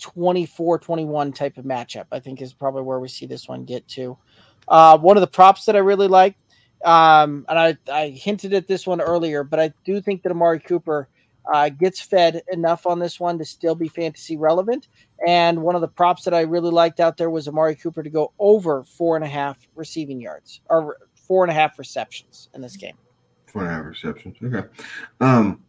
[0.01, 3.87] 24 21 type of matchup, I think is probably where we see this one get
[3.89, 4.17] to.
[4.69, 6.37] Uh, one of the props that I really like,
[6.85, 10.61] um, and I, I hinted at this one earlier, but I do think that Amari
[10.61, 11.09] Cooper
[11.53, 14.89] uh, gets fed enough on this one to still be fantasy relevant.
[15.27, 18.11] And one of the props that I really liked out there was Amari Cooper to
[18.11, 22.61] go over four and a half receiving yards or four and a half receptions in
[22.61, 22.97] this game.
[23.55, 24.37] Four and a half receptions.
[24.43, 24.67] Okay.
[25.21, 25.63] Um,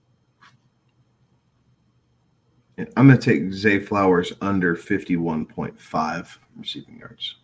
[2.98, 7.36] I'm going to take Zay Flowers under 51.5 receiving yards.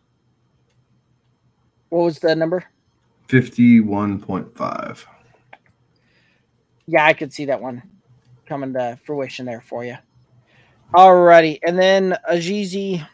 [1.90, 2.66] What was the number?
[3.28, 5.06] 51.5.
[6.88, 7.84] Yeah, I could see that one
[8.48, 9.96] coming to fruition there for you.
[10.92, 13.08] Alrighty, and then Ajizi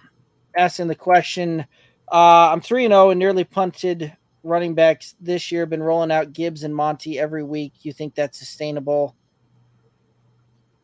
[0.56, 1.66] asking the question.
[2.10, 4.16] Uh, I'm three and zero oh and nearly punted
[4.48, 5.66] running backs this year.
[5.66, 7.74] Been rolling out Gibbs and Monty every week.
[7.82, 9.16] You think that's sustainable?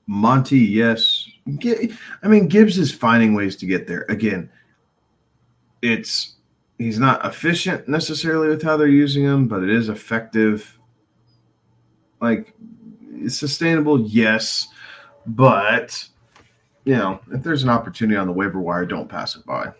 [0.05, 1.27] Monty, yes.
[1.47, 4.05] I mean, Gibbs is finding ways to get there.
[4.09, 4.49] Again,
[5.81, 6.35] it's
[6.77, 10.77] he's not efficient necessarily with how they're using him, but it is effective.
[12.19, 12.53] Like
[13.13, 14.67] it's sustainable, yes,
[15.25, 16.07] but
[16.85, 19.71] you know, if there's an opportunity on the waiver wire, don't pass it by.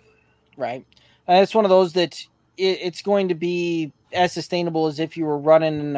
[0.56, 0.86] Right.
[1.28, 2.26] Uh, it's one of those that
[2.58, 5.96] it, it's going to be as sustainable as if you were running,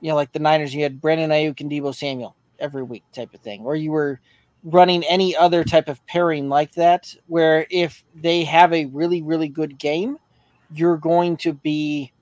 [0.00, 0.74] you know, like the Niners.
[0.74, 4.20] You had Brandon Aiyuk and Deebo Samuel every week, type of thing, or you were
[4.64, 9.48] running any other type of pairing like that, where if they have a really, really
[9.48, 10.18] good game,
[10.72, 12.12] you're going to be,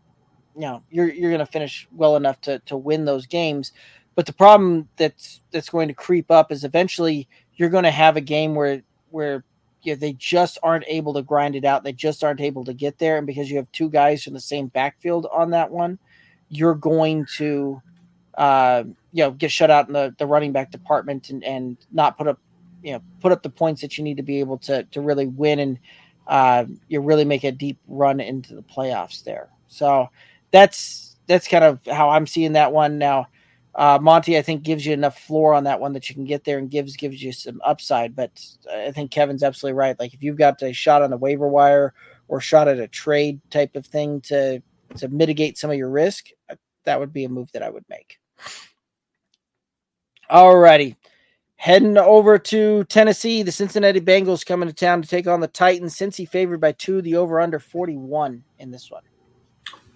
[0.55, 3.73] you know, you're you're going to finish well enough to to win those games.
[4.15, 8.17] But the problem that's that's going to creep up is eventually you're going to have
[8.17, 9.45] a game where where
[9.85, 11.85] you know, they just aren't able to grind it out.
[11.85, 14.41] They just aren't able to get there, and because you have two guys from the
[14.41, 15.99] same backfield on that one,
[16.49, 17.81] you're going to
[18.37, 22.19] uh, you know get shut out in the, the running back department and, and not
[22.19, 22.39] put up
[22.83, 25.27] you know put up the points that you need to be able to to really
[25.27, 25.79] win and
[26.27, 29.49] uh, you really make a deep run into the playoffs there.
[29.69, 30.09] So
[30.51, 33.27] that's that's kind of how I'm seeing that one now.
[33.77, 36.45] Uh, Monty, I think, gives you enough floor on that one that you can get
[36.45, 38.15] there and gives gives you some upside.
[38.15, 38.41] But
[38.73, 39.99] I think Kevin's absolutely right.
[39.99, 41.93] Like if you've got a shot on the waiver wire
[42.29, 44.63] or shot at a trade type of thing to
[44.97, 46.29] to mitigate some of your risk,
[46.85, 48.19] that would be a move that I would make.
[50.31, 50.97] Alrighty.
[51.57, 55.97] Heading over to Tennessee, the Cincinnati Bengals coming to town to take on the Titans.
[55.97, 59.03] Cincy favored by two, the over under 41 in this one.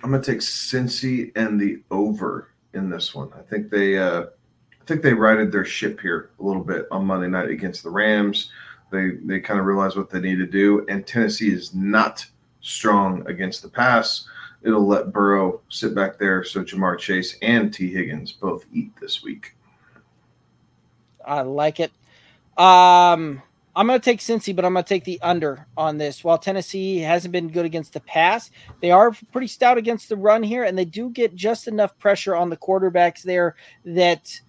[0.03, 3.31] I'm gonna take Cincy and the over in this one.
[3.39, 7.07] I think they uh I think they righted their ship here a little bit on
[7.07, 8.51] Monday night against the Rams.
[8.91, 12.27] They they kind of realized what they need to do, and Tennessee is not
[12.61, 14.27] strong against the pass.
[14.63, 19.23] It'll let Burrow sit back there so Ja'Marr Chase and Tee Higgins both eat this
[19.23, 19.55] week.
[21.25, 21.93] I like it.
[22.57, 23.43] Um,
[23.79, 26.25] I'm going to take Cincy, but I'm going to take the under on this.
[26.25, 28.51] While Tennessee hasn't been good against the pass,
[28.83, 32.35] they are pretty stout against the run here, and they do get just enough pressure
[32.35, 33.55] on the quarterbacks there
[33.85, 34.41] that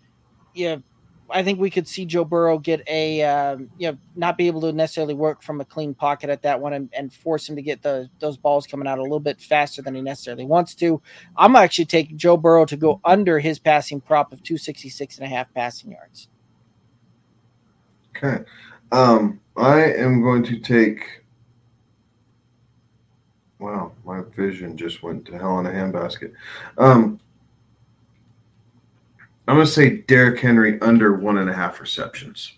[0.55, 0.83] you know,
[1.29, 4.61] I think we could see Joe Burrow get a um, you know not be able
[4.61, 7.61] to necessarily work from a clean pocket at that one and, and force him to
[7.61, 11.03] get the those balls coming out a little bit faster than he necessarily wants to.
[11.37, 15.29] I'm actually taking Joe Burrow to go under his passing prop of 266 and a
[15.29, 16.29] half passing yards.
[18.17, 18.43] Okay.
[18.91, 21.23] Um, I am going to take.
[23.59, 26.33] Wow, my vision just went to hell in a handbasket.
[26.77, 27.19] Um,
[29.47, 32.53] I'm going to say Derrick Henry under one and a half receptions.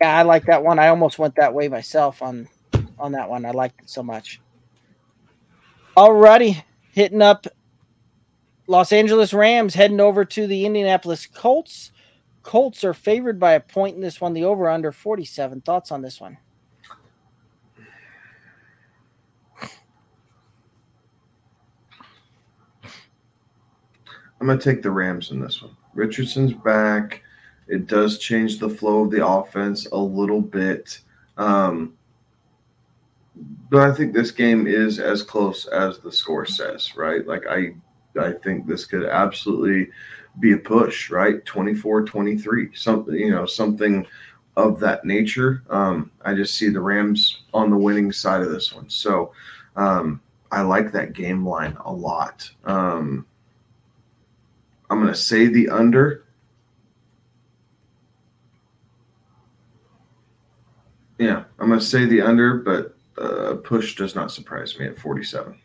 [0.00, 0.80] Yeah, I like that one.
[0.80, 2.48] I almost went that way myself on
[2.98, 3.44] on that one.
[3.44, 4.40] I liked it so much.
[5.96, 6.62] Alrighty,
[6.92, 7.46] hitting up
[8.66, 11.91] Los Angeles Rams, heading over to the Indianapolis Colts.
[12.42, 14.32] Colts are favored by a point in this one.
[14.32, 15.60] The over under 47.
[15.60, 16.38] Thoughts on this one?
[24.40, 25.76] I'm going to take the Rams in this one.
[25.94, 27.22] Richardson's back.
[27.68, 30.98] It does change the flow of the offense a little bit.
[31.36, 31.94] Um,
[33.70, 37.26] but I think this game is as close as the score says, right?
[37.26, 37.74] Like I
[38.20, 39.90] I think this could absolutely
[40.40, 41.44] be a push, right?
[41.44, 44.06] 24 23, something, you know, something
[44.56, 45.62] of that nature.
[45.70, 48.88] Um, I just see the Rams on the winning side of this one.
[48.88, 49.32] So
[49.76, 50.20] um,
[50.50, 52.50] I like that game line a lot.
[52.64, 53.26] Um,
[54.90, 56.24] I'm going to say the under.
[61.18, 64.98] Yeah, I'm going to say the under, but uh, push does not surprise me at
[64.98, 65.58] 47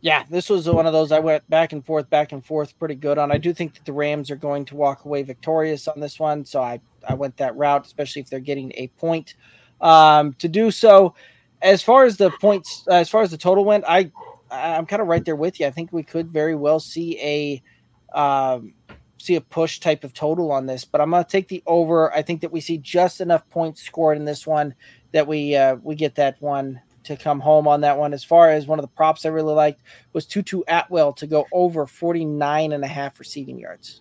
[0.00, 2.94] yeah, this was one of those I went back and forth, back and forth pretty
[2.94, 3.32] good on.
[3.32, 6.44] I do think that the Rams are going to walk away victorious on this one.
[6.44, 9.34] So I, I went that route, especially if they're getting a point
[9.80, 11.14] um, to do so.
[11.60, 14.12] As far as the points, uh, as far as the total went, I,
[14.52, 15.66] I'm kind of right there with you.
[15.66, 18.74] I think we could very well see a, um,
[19.18, 22.14] see a push type of total on this, but I'm going to take the over.
[22.14, 24.76] I think that we see just enough points scored in this one
[25.10, 28.12] that we, uh, we get that one to come home on that one.
[28.12, 29.82] As far as one of the props I really liked
[30.12, 34.00] was Tutu Atwell to go over 49 and a half receiving yards.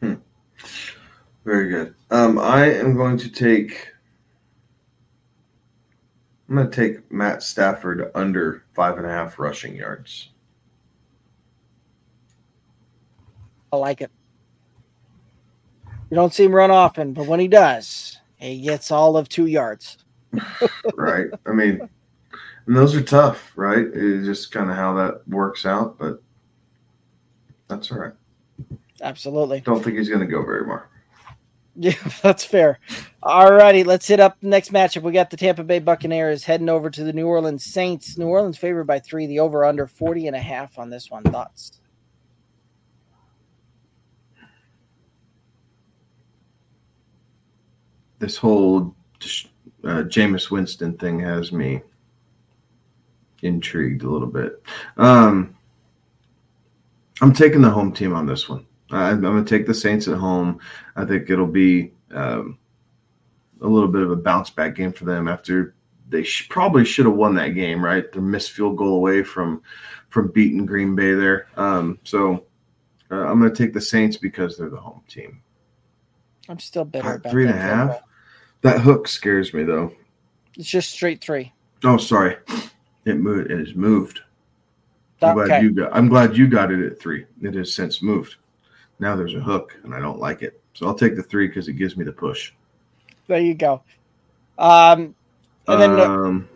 [0.00, 0.14] Hmm.
[1.44, 1.94] Very good.
[2.10, 3.88] Um, I am going to take.
[6.48, 10.30] I'm going to take Matt Stafford under five and a half rushing yards.
[13.72, 14.10] I like it.
[16.14, 19.46] You don't see him run often, but when he does, he gets all of two
[19.46, 19.98] yards.
[20.94, 21.26] right.
[21.44, 21.80] I mean,
[22.66, 23.84] and those are tough, right?
[23.92, 26.22] It's just kind of how that works out, but
[27.66, 28.12] that's all right.
[29.02, 29.62] Absolutely.
[29.62, 30.88] Don't think he's going to go very far.
[31.76, 32.78] Yeah, that's fair.
[33.20, 35.02] All righty, let's hit up the next matchup.
[35.02, 38.16] We got the Tampa Bay Buccaneers heading over to the New Orleans Saints.
[38.16, 41.24] New Orleans favored by three, the over under 40 and a half on this one.
[41.24, 41.80] Thoughts?
[48.24, 48.96] This whole
[49.84, 51.82] uh, Jameis Winston thing has me
[53.42, 54.62] intrigued a little bit.
[54.96, 55.54] Um,
[57.20, 58.66] I'm taking the home team on this one.
[58.90, 60.58] I, am going to take the Saints at home.
[60.96, 62.58] I think it'll be um,
[63.60, 65.74] a little bit of a bounce back game for them after
[66.08, 68.10] they sh- probably should have won that game, right?
[68.10, 69.60] The missed field goal away from
[70.08, 71.48] from beating Green Bay there.
[71.58, 72.46] Um, so
[73.10, 75.42] uh, I'm going to take the Saints because they're the home team.
[76.48, 77.90] I'm still bitter about three and a half.
[77.90, 78.00] goal.
[78.64, 79.92] That hook scares me though.
[80.56, 81.52] It's just straight three.
[81.84, 82.38] Oh, sorry,
[83.04, 83.50] it moved.
[83.50, 84.22] It has moved.
[85.20, 85.94] I'm glad you got.
[85.94, 87.26] I'm glad you got it at three.
[87.42, 88.36] It has since moved.
[89.00, 90.62] Now there's a hook, and I don't like it.
[90.72, 92.52] So I'll take the three because it gives me the push.
[93.26, 93.82] There you go.
[94.56, 95.14] Um,
[95.68, 96.48] and then um,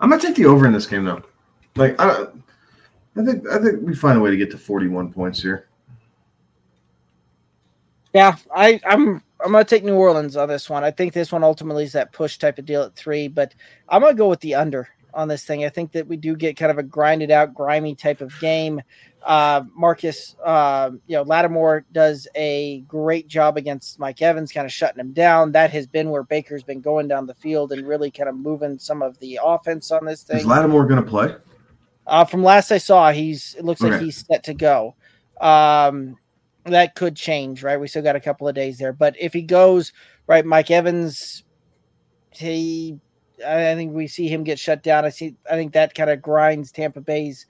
[0.00, 1.22] I'm gonna take the over in this game though.
[1.76, 2.24] Like I,
[3.18, 5.68] I think I think we find a way to get to 41 points here.
[8.14, 10.84] yeah, I, I'm I'm gonna take New Orleans on this one.
[10.84, 13.54] I think this one ultimately is that push type of deal at three, but
[13.88, 15.64] I'm gonna go with the under on this thing.
[15.64, 18.80] I think that we do get kind of a grinded out, grimy type of game.
[19.24, 24.72] Uh, Marcus, uh, you know, Lattimore does a great job against Mike Evans, kind of
[24.72, 25.52] shutting him down.
[25.52, 28.78] That has been where Baker's been going down the field and really kind of moving
[28.78, 30.38] some of the offense on this thing.
[30.38, 30.46] Is.
[30.46, 31.34] Lattimore gonna play?
[32.06, 34.94] Uh, from last I saw, he's it looks like he's set to go.
[35.40, 36.16] Um,
[36.64, 37.80] that could change, right?
[37.80, 39.92] We still got a couple of days there, but if he goes,
[40.26, 41.44] right, Mike Evans,
[42.30, 42.98] he,
[43.44, 45.04] I think we see him get shut down.
[45.04, 47.46] I see, I think that kind of grinds Tampa Bay's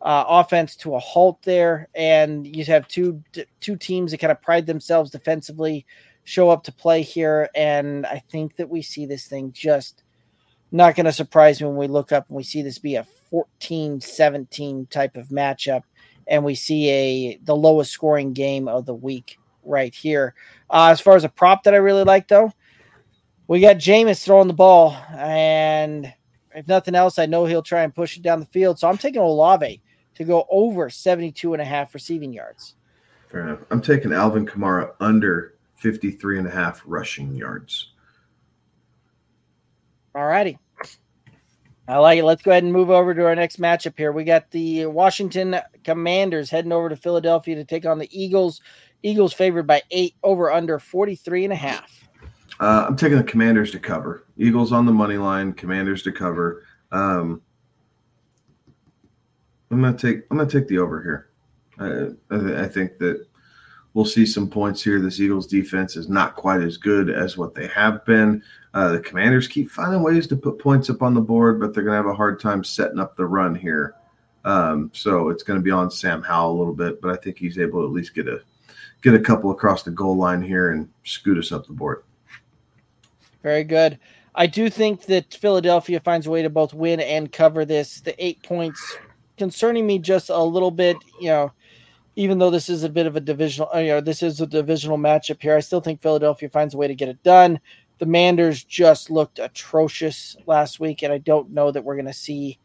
[0.00, 3.22] uh, offense to a halt there, and you have two
[3.60, 5.86] two teams that kind of pride themselves defensively,
[6.24, 10.02] show up to play here, and I think that we see this thing just
[10.72, 13.06] not going to surprise me when we look up and we see this be a
[13.32, 15.82] 14-17 type of matchup
[16.26, 20.34] and we see a the lowest scoring game of the week right here.
[20.70, 22.52] Uh, as far as a prop that I really like though,
[23.46, 26.12] we got Jameis throwing the ball and
[26.54, 28.78] if nothing else, I know he'll try and push it down the field.
[28.78, 29.80] So I'm taking Olave
[30.14, 32.76] to go over 72 and a half receiving yards.
[33.28, 33.64] Fair enough.
[33.70, 37.90] I'm taking Alvin Kamara under 53 and a half rushing yards.
[40.14, 40.58] All righty.
[41.86, 42.24] I like it.
[42.24, 44.10] Let's go ahead and move over to our next matchup here.
[44.10, 48.62] We got the Washington Commanders heading over to Philadelphia to take on the Eagles.
[49.02, 52.08] Eagles favored by eight over under 43 and a half.
[52.58, 54.26] Uh, I'm taking the Commanders to cover.
[54.38, 55.52] Eagles on the money line.
[55.52, 56.62] Commanders to cover.
[56.90, 57.42] Um,
[59.70, 60.22] I'm gonna take.
[60.30, 61.30] I'm gonna take the over here.
[61.78, 63.26] I, I, I think that
[63.94, 65.00] we'll see some points here.
[65.00, 68.42] This Eagles defense is not quite as good as what they have been.
[68.74, 71.84] Uh, the Commanders keep finding ways to put points up on the board, but they're
[71.84, 73.94] gonna have a hard time setting up the run here.
[74.44, 77.38] Um, so it's going to be on Sam Howell a little bit, but I think
[77.38, 78.42] he's able to at least get a
[79.02, 82.04] get a couple across the goal line here and scoot us up the board.
[83.42, 83.98] Very good.
[84.34, 88.00] I do think that Philadelphia finds a way to both win and cover this.
[88.00, 88.96] The eight points
[89.36, 91.52] concerning me just a little bit, you know,
[92.16, 94.46] even though this is a bit of a divisional, uh, you know, this is a
[94.46, 97.60] divisional matchup here, I still think Philadelphia finds a way to get it done.
[97.98, 102.12] The Manders just looked atrocious last week, and I don't know that we're going to
[102.12, 102.58] see,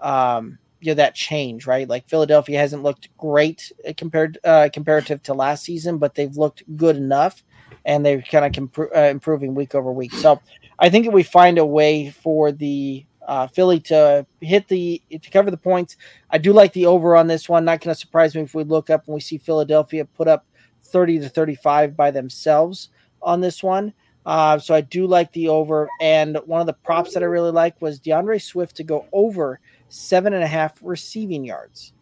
[0.00, 1.88] um, you know, that change, right?
[1.88, 6.62] Like Philadelphia hasn't looked great uh, compared uh, comparative to last season, but they've looked
[6.76, 7.42] good enough,
[7.84, 10.12] and they're kind of compro- uh, improving week over week.
[10.12, 10.40] So
[10.78, 15.52] I think we find a way for the uh, Philly to hit the to cover
[15.52, 15.96] the points,
[16.30, 17.64] I do like the over on this one.
[17.64, 20.46] Not going to surprise me if we look up and we see Philadelphia put up
[20.82, 22.90] thirty to thirty-five by themselves
[23.22, 23.94] on this one.
[24.26, 27.52] Uh, so I do like the over, and one of the props that I really
[27.52, 31.92] like was DeAndre Swift to go over seven and a half receiving yards.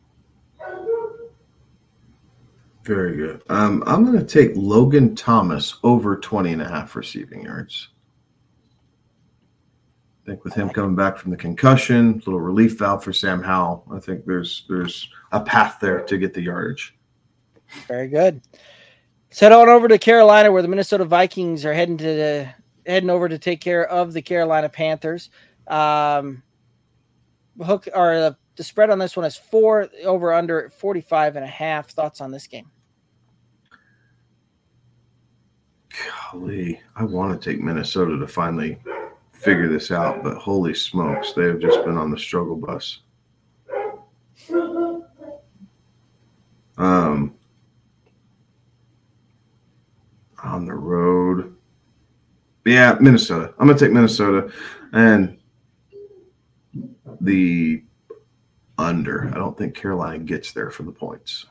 [2.84, 3.42] Very good.
[3.50, 7.90] Um, I'm going to take Logan Thomas over 20 and a half receiving yards.
[10.28, 13.82] I think with him coming back from the concussion, little relief valve for Sam Howell.
[13.90, 16.94] I think there's there's a path there to get the yardage.
[17.86, 18.42] Very good.
[19.30, 22.48] Let's head on over to Carolina, where the Minnesota Vikings are heading to the,
[22.84, 25.30] heading over to take care of the Carolina Panthers.
[25.66, 26.42] Um,
[27.64, 31.48] hook or the, the spread on this one is four over under 45 and a
[31.48, 31.88] half.
[31.88, 32.70] Thoughts on this game?
[36.30, 38.78] Golly, I want to take Minnesota to finally
[39.38, 43.00] figure this out, but holy smokes, they have just been on the struggle bus.
[46.76, 47.34] Um,
[50.42, 51.54] on the road.
[52.64, 53.54] Yeah, Minnesota.
[53.58, 54.52] I'm gonna take Minnesota
[54.92, 55.38] and
[57.20, 57.82] the
[58.76, 59.28] under.
[59.28, 61.46] I don't think Carolina gets there for the points.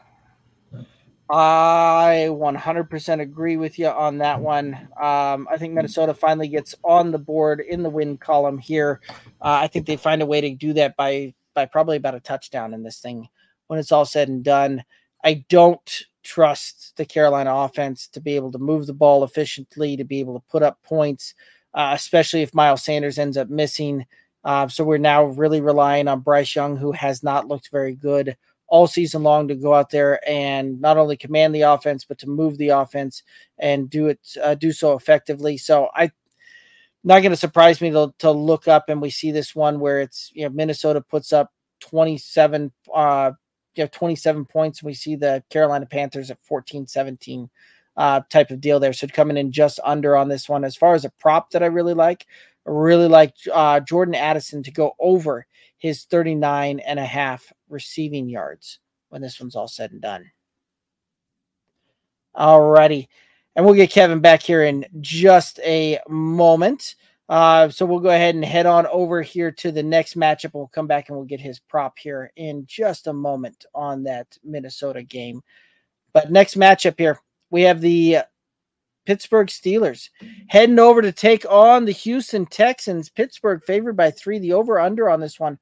[1.29, 4.73] I 100% agree with you on that one.
[5.01, 9.01] Um, I think Minnesota finally gets on the board in the win column here.
[9.41, 12.19] Uh, I think they find a way to do that by by probably about a
[12.19, 13.27] touchdown in this thing
[13.67, 14.83] when it's all said and done.
[15.23, 20.03] I don't trust the Carolina offense to be able to move the ball efficiently, to
[20.03, 21.33] be able to put up points.
[21.73, 24.05] uh, especially if Miles Sanders ends up missing.
[24.43, 28.35] Uh, so we're now really relying on Bryce Young, who has not looked very good
[28.67, 32.27] all season long, to go out there and not only command the offense but to
[32.27, 33.23] move the offense
[33.59, 35.57] and do it uh, do so effectively.
[35.57, 36.11] So I
[37.03, 40.01] not going to surprise me to, to look up and we see this one where
[40.01, 43.31] it's you know Minnesota puts up 27 uh
[43.75, 47.49] you know 27 points and we see the Carolina Panthers at 14 17
[47.95, 50.95] uh type of deal there so coming in just under on this one as far
[50.95, 52.25] as a prop that I really like
[52.67, 55.45] really like uh Jordan Addison to go over
[55.77, 58.79] his 39 and a half receiving yards
[59.09, 60.29] when this one's all said and done.
[62.35, 63.07] Alrighty.
[63.55, 66.95] And we'll get Kevin back here in just a moment.
[67.29, 70.53] Uh, so we'll go ahead and head on over here to the next matchup.
[70.53, 74.27] We'll come back and we'll get his prop here in just a moment on that
[74.43, 75.41] Minnesota game.
[76.13, 77.19] But next matchup here,
[77.49, 78.19] we have the
[79.07, 80.09] Pittsburgh Steelers
[80.49, 83.09] heading over to take on the Houston Texans.
[83.09, 84.37] Pittsburgh favored by three.
[84.37, 85.57] The over under on this one,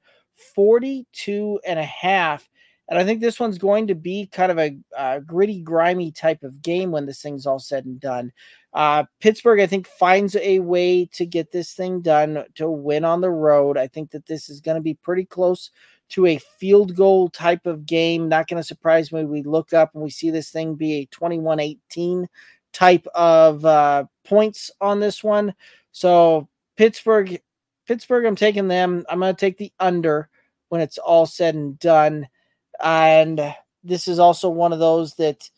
[0.56, 2.48] 42 and a half.
[2.88, 6.60] And I think this one's going to be kind of a, gritty, grimy type of
[6.60, 8.32] game when this thing's all said and done.
[8.72, 13.20] Uh, Pittsburgh, I think, finds a way to get this thing done to win on
[13.20, 13.78] the road.
[13.78, 15.70] I think that this is going to be pretty close
[16.08, 18.28] to a field goal type of game.
[18.28, 19.24] Not going to surprise me.
[19.24, 22.28] We look up and we see this thing be a 21 18
[22.76, 25.54] type of uh, points on this one.
[25.92, 26.46] So,
[26.76, 27.40] Pittsburgh,
[27.88, 29.02] Pittsburgh, I'm taking them.
[29.08, 30.28] I'm going to take the under
[30.68, 32.28] when it's all said and done.
[32.82, 35.48] And this is also one of those that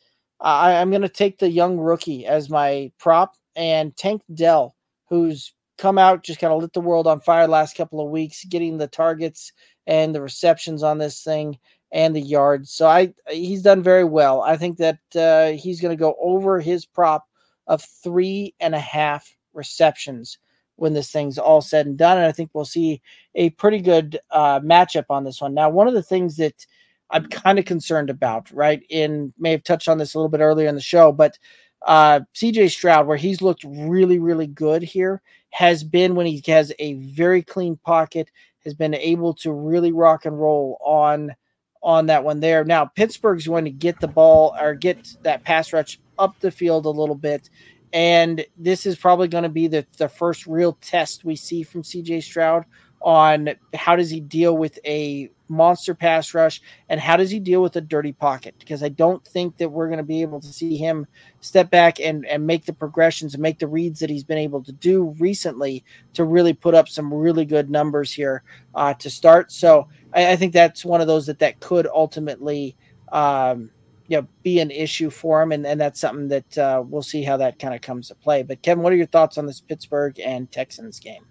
[0.41, 4.77] I, I'm going to take the young rookie as my prop and Tank Dell,
[5.09, 8.45] who's come out, just kind of lit the world on fire last couple of weeks,
[8.45, 9.53] getting the targets
[9.89, 11.59] and the receptions on this thing
[11.93, 12.71] and the yards.
[12.71, 14.43] So I he's done very well.
[14.43, 17.27] I think that uh, he's going to go over his prop
[17.67, 20.39] of three and a half receptions
[20.77, 22.19] when this thing's all said and done.
[22.19, 23.03] And I think we'll see
[23.35, 25.53] a pretty good uh, matchup on this one.
[25.55, 26.67] Now, one of the things that
[27.11, 28.83] I'm kind of concerned about, right?
[28.91, 31.39] In may have touched on this a little bit earlier in the show, but
[31.87, 36.73] uh, CJ Stroud, where he's looked really, really good here, has been when he has
[36.79, 38.31] a very clean pocket,
[38.65, 41.35] has been able to really rock and roll on
[41.83, 42.65] on that one there.
[42.65, 46.87] Now Pittsburgh's going to get the ball or get that pass rush up the field
[46.87, 47.51] a little bit.
[47.93, 51.83] And this is probably going to be the, the first real test we see from
[51.83, 52.67] CJ Stroud
[53.01, 57.63] on how does he deal with a monster pass rush and how does he deal
[57.63, 60.49] with a dirty pocket because i don't think that we're going to be able to
[60.49, 61.07] see him
[61.41, 64.63] step back and, and make the progressions and make the reads that he's been able
[64.63, 65.83] to do recently
[66.13, 68.43] to really put up some really good numbers here
[68.75, 72.77] uh, to start so I, I, think that's one of those that that could ultimately
[73.13, 73.71] um,
[74.07, 77.23] you know be an issue for him and, and that's something that uh, we'll see
[77.23, 79.61] how that kind of comes to play but kevin what are your thoughts on this
[79.61, 81.25] pittsburgh and texans game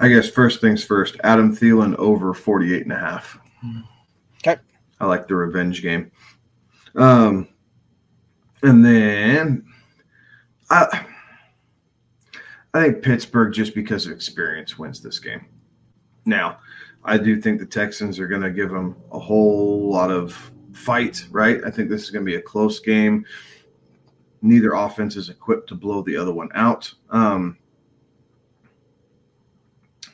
[0.00, 3.38] I guess first things first, Adam Thielen over 48 and a half.
[4.38, 4.58] Okay.
[4.98, 6.10] I like the revenge game.
[6.96, 7.46] Um,
[8.62, 9.66] and then
[10.70, 11.06] I,
[12.72, 15.44] I think Pittsburgh, just because of experience, wins this game.
[16.24, 16.60] Now,
[17.04, 21.24] I do think the Texans are going to give them a whole lot of fight,
[21.30, 21.60] right?
[21.64, 23.24] I think this is going to be a close game.
[24.42, 26.92] Neither offense is equipped to blow the other one out.
[27.10, 27.58] Um,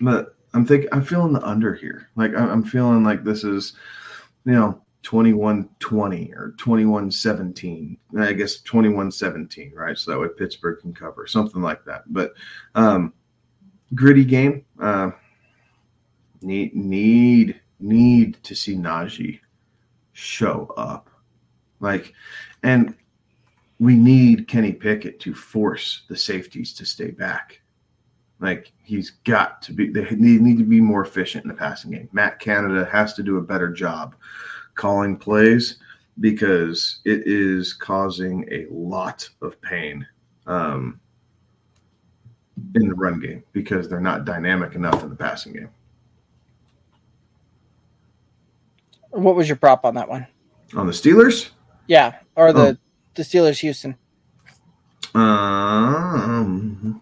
[0.01, 2.09] but I'm thinking I'm feeling the under here.
[2.17, 3.75] Like I'm feeling like this is,
[4.45, 7.97] you know, 21-20 or 21-17.
[8.19, 9.97] I guess 21-17, right?
[9.97, 12.03] So that way Pittsburgh can cover something like that.
[12.09, 12.33] But
[12.75, 13.13] um,
[13.95, 14.65] gritty game.
[14.81, 15.11] Uh,
[16.43, 19.41] need need need to see Najee
[20.13, 21.11] show up,
[21.81, 22.15] like,
[22.63, 22.95] and
[23.79, 27.61] we need Kenny Pickett to force the safeties to stay back.
[28.41, 29.91] Like he's got to be.
[29.91, 32.09] They need, need to be more efficient in the passing game.
[32.13, 34.15] Matt Canada has to do a better job
[34.75, 35.79] calling plays
[36.21, 40.07] because it is causing a lot of pain
[40.47, 41.01] um,
[42.75, 45.71] in the run game because they're not dynamic enough in the passing game.
[49.11, 50.27] What was your prop on that one?
[50.75, 51.51] On the Steelers?
[51.87, 52.77] Yeah, or the oh.
[53.15, 53.97] the Steelers Houston.
[55.15, 57.01] Um,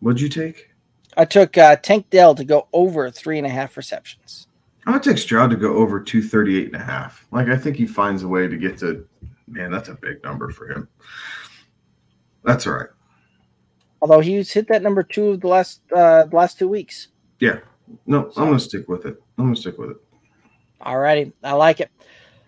[0.00, 0.70] What'd you take?
[1.16, 4.46] I took uh, Tank Dell to go over three and a half receptions.
[4.86, 7.26] I would take Stroud to go over 238 and a half.
[7.32, 9.06] Like, I think he finds a way to get to,
[9.48, 10.88] man, that's a big number for him.
[12.44, 12.88] That's all right.
[14.00, 17.08] Although he's hit that number two of the last uh, the last two weeks.
[17.40, 17.58] Yeah.
[18.06, 18.42] No, so.
[18.42, 19.20] I'm going to stick with it.
[19.38, 19.96] I'm going to stick with it.
[20.80, 21.32] All righty.
[21.42, 21.90] I like it.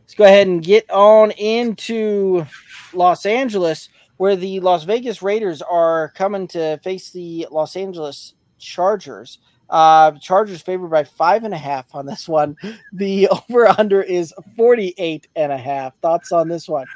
[0.00, 2.46] Let's go ahead and get on into
[2.92, 3.88] Los Angeles
[4.18, 9.38] where the Las Vegas Raiders are coming to face the Los Angeles Chargers.
[9.70, 12.56] Uh, Chargers favored by five and a half on this one.
[12.92, 15.94] The over under is 48 and a half.
[16.00, 16.86] Thoughts on this one?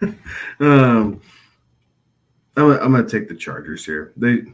[0.60, 1.20] um,
[2.56, 4.12] I'm, I'm going to take the Chargers here.
[4.16, 4.44] They,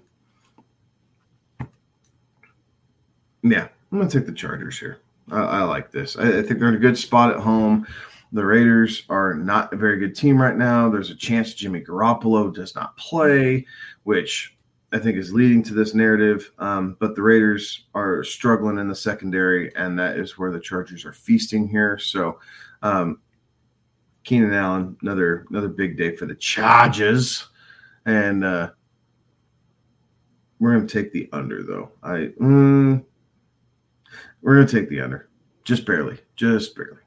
[3.50, 5.00] yeah, I'm going to take the Chargers here.
[5.30, 6.16] I, I like this.
[6.16, 7.86] I, I think they're in a good spot at home.
[8.32, 10.88] The Raiders are not a very good team right now.
[10.90, 13.66] There's a chance Jimmy Garoppolo does not play,
[14.04, 14.54] which
[14.92, 16.52] I think is leading to this narrative.
[16.58, 21.06] Um, but the Raiders are struggling in the secondary, and that is where the Chargers
[21.06, 21.98] are feasting here.
[21.98, 22.38] So,
[22.82, 23.20] um,
[24.24, 27.48] Keenan Allen, another another big day for the Chargers,
[28.04, 28.70] and uh,
[30.58, 31.92] we're going to take the under though.
[32.02, 33.04] I mm,
[34.42, 35.28] we're going to take the under,
[35.64, 36.98] just barely, just barely.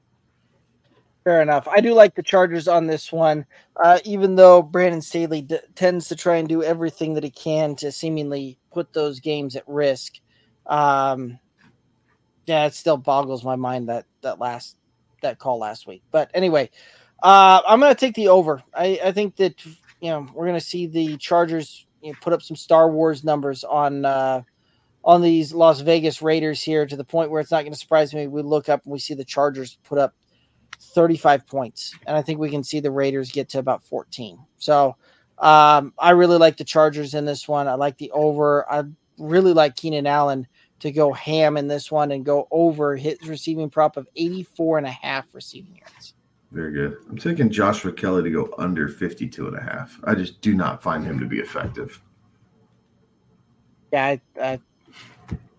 [1.24, 1.68] Fair enough.
[1.68, 3.46] I do like the Chargers on this one,
[3.76, 7.76] uh, even though Brandon Staley d- tends to try and do everything that he can
[7.76, 10.16] to seemingly put those games at risk.
[10.66, 11.38] Um,
[12.48, 14.78] yeah, it still boggles my mind that that last
[15.22, 16.02] that call last week.
[16.10, 16.72] But anyway,
[17.22, 18.64] uh, I'm going to take the over.
[18.74, 22.34] I, I think that you know we're going to see the Chargers you know, put
[22.34, 24.42] up some Star Wars numbers on uh,
[25.04, 28.14] on these Las Vegas Raiders here to the point where it's not going to surprise
[28.14, 28.28] me.
[28.28, 30.14] We look up and we see the Chargers put up
[30.80, 34.38] 35 points, and I think we can see the Raiders get to about 14.
[34.58, 34.96] So
[35.40, 37.68] um, I really like the Chargers in this one.
[37.68, 38.72] I like the over.
[38.72, 38.84] I
[39.18, 40.48] really like Keenan Allen
[40.80, 44.88] to go ham in this one and go over his receiving prop of 84 and
[44.88, 46.16] a half receiving yards.
[46.52, 46.98] Very good.
[47.10, 50.00] I'm taking Joshua Kelley to go under 52 and a half.
[50.04, 52.02] I just do not find him to be effective.
[53.94, 54.60] Yeah, I, I,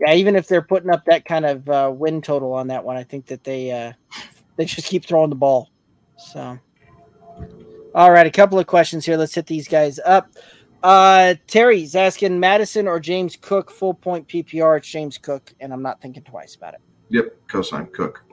[0.00, 0.14] yeah.
[0.14, 3.04] Even if they're putting up that kind of uh, win total on that one, I
[3.04, 3.92] think that they uh,
[4.56, 5.70] they just keep throwing the ball.
[6.16, 6.58] So,
[7.94, 9.16] all right, a couple of questions here.
[9.16, 10.28] Let's hit these guys up.
[10.82, 14.78] Uh, Terry's asking Mattison or James Cook full point PPR.
[14.78, 16.80] It's James Cook, and I'm not thinking twice about it.
[17.10, 18.24] Yep, cosign Cook.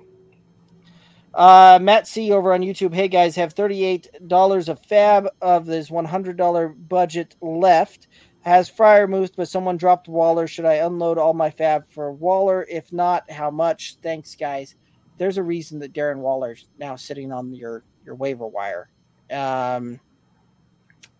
[1.34, 2.94] Uh, Matt C over on YouTube.
[2.94, 8.07] Hey guys, have $38 of fab of this $100 budget left.
[8.49, 10.47] Has Freiermuth, but someone dropped Waller.
[10.47, 12.65] Should I unload all my fab for Waller?
[12.69, 13.97] If not, how much?
[14.01, 14.76] Thanks, guys
[15.19, 18.89] there's a reason that Darren Waller's now sitting on your your waiver wire.
[19.30, 19.99] Um,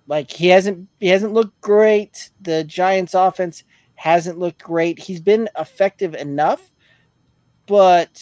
[0.08, 2.32] like he hasn't he hasn't looked great.
[2.42, 3.64] The Giants offense
[3.96, 4.98] hasn't looked great.
[4.98, 6.74] He's been effective enough,
[7.68, 8.20] but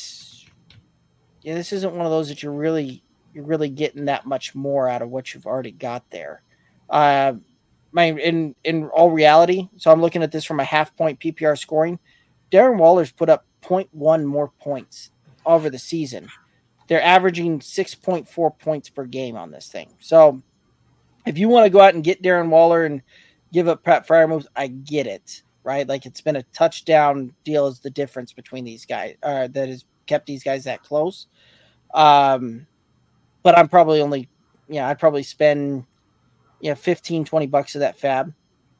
[1.44, 3.04] yeah, this isn't one of those that you're really
[3.34, 6.42] you're really getting that much more out of what you've already got there.
[6.90, 7.34] Uh,
[7.98, 11.58] my in in all reality, so I'm looking at this from a half point PPR
[11.58, 12.00] scoring.
[12.52, 15.12] Darren Waller's put up 0.1 more points
[15.46, 16.30] over the season.
[16.88, 19.90] They're averaging 6.4 points per game on this thing.
[20.00, 20.42] So
[21.26, 23.02] if you want to go out and get Darren Waller and
[23.52, 25.86] give up Pat Freiermuth, I get it, right?
[25.86, 29.84] Like it's been a touchdown deal is the difference between these guys uh, that has
[30.06, 31.28] kept these guys that close.
[31.94, 32.68] Um,
[33.44, 34.30] but I'm probably only,
[34.70, 35.84] yeah, I'd probably spend,
[36.62, 38.34] yeah, 15, 20 bucks of that fab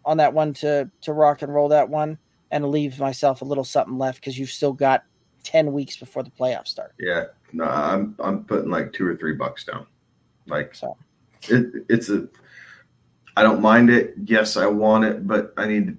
[0.06, 2.18] on that one to, to rock and roll that one
[2.52, 5.04] and leave myself a little something left because you've still got
[5.44, 6.94] 10 weeks before the playoffs start.
[7.00, 7.26] Yeah.
[7.54, 9.86] No, I'm I'm putting like two or three bucks down.
[10.48, 10.98] Like so
[11.44, 12.28] it, it's a
[13.38, 14.16] I don't mind it.
[14.26, 15.98] Yes, I want it, but I need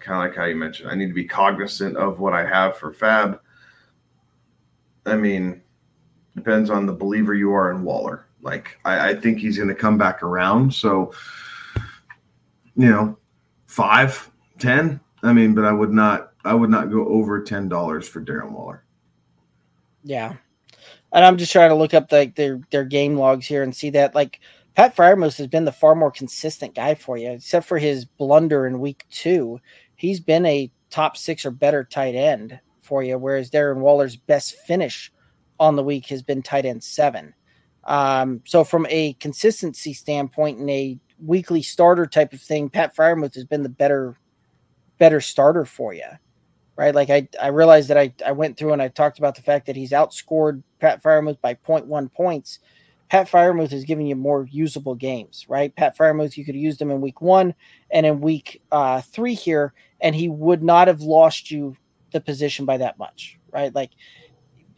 [0.00, 2.76] kind of like how you mentioned, I need to be cognizant of what I have
[2.76, 3.40] for fab.
[5.06, 5.62] I mean,
[6.36, 8.26] depends on the believer you are in Waller.
[8.42, 10.72] Like I, I think he's gonna come back around.
[10.72, 11.12] So
[12.76, 13.18] you know,
[13.66, 15.00] five, ten.
[15.22, 18.52] I mean, but I would not I would not go over ten dollars for Darren
[18.52, 18.84] Waller.
[20.04, 20.36] Yeah,
[21.12, 23.90] and I'm just trying to look up like their their game logs here and see
[23.90, 24.40] that like
[24.74, 28.66] Pat Freiermuth has been the far more consistent guy for you, except for his blunder
[28.66, 29.60] in week two.
[29.96, 34.54] He's been a top six or better tight end for you, whereas Darren Waller's best
[34.66, 35.12] finish
[35.58, 37.34] on the week has been tight end seven.
[37.88, 43.34] Um, so from a consistency standpoint and a weekly starter type of thing, Pat Freiermuth
[43.34, 44.16] has been the better
[44.98, 46.02] better starter for you
[46.78, 46.94] right?
[46.94, 49.66] Like I, I realized that I, I went through and I talked about the fact
[49.66, 52.60] that he's outscored Pat Freiermuth by 0.1 points.
[53.10, 55.74] Pat Freiermuth has given you more usable games, right?
[55.74, 57.52] Pat Freiermuth, you could use them in week one
[57.90, 61.76] and in week uh, three here, and he would not have lost you
[62.12, 63.74] the position by that much, right?
[63.74, 63.90] Like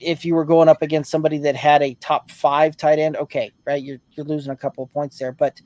[0.01, 3.53] if you were going up against somebody that had a top five tight end, okay,
[3.65, 3.83] right?
[3.83, 5.61] You're you're losing a couple of points there, but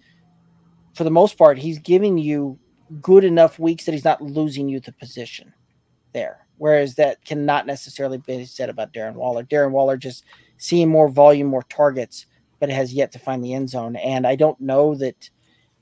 [0.94, 2.58] for the most part, he's giving you
[3.00, 5.52] good enough weeks that he's not losing you the position
[6.12, 6.46] there.
[6.58, 9.42] Whereas that cannot necessarily be said about Darren Waller.
[9.42, 10.24] Darren Waller just
[10.56, 12.26] seeing more volume, more targets
[12.60, 13.96] but has yet to find the end zone.
[13.96, 15.28] And I don't know that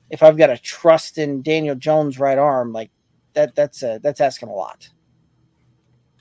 [0.09, 2.91] if I've got a trust in Daniel Jones' right arm, like
[3.33, 4.89] that, that's a, that's asking a lot.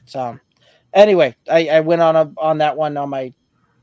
[0.04, 0.38] So,
[0.94, 3.32] anyway, I, I went on a, on that one on my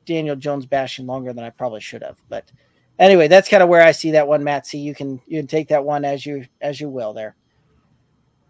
[0.06, 2.52] Daniel Jones bashing longer than I probably should have, but
[2.99, 4.68] anyway, that's kind of where I see that one, Matt.
[4.68, 7.36] See, you can you can take that one as you as you will there.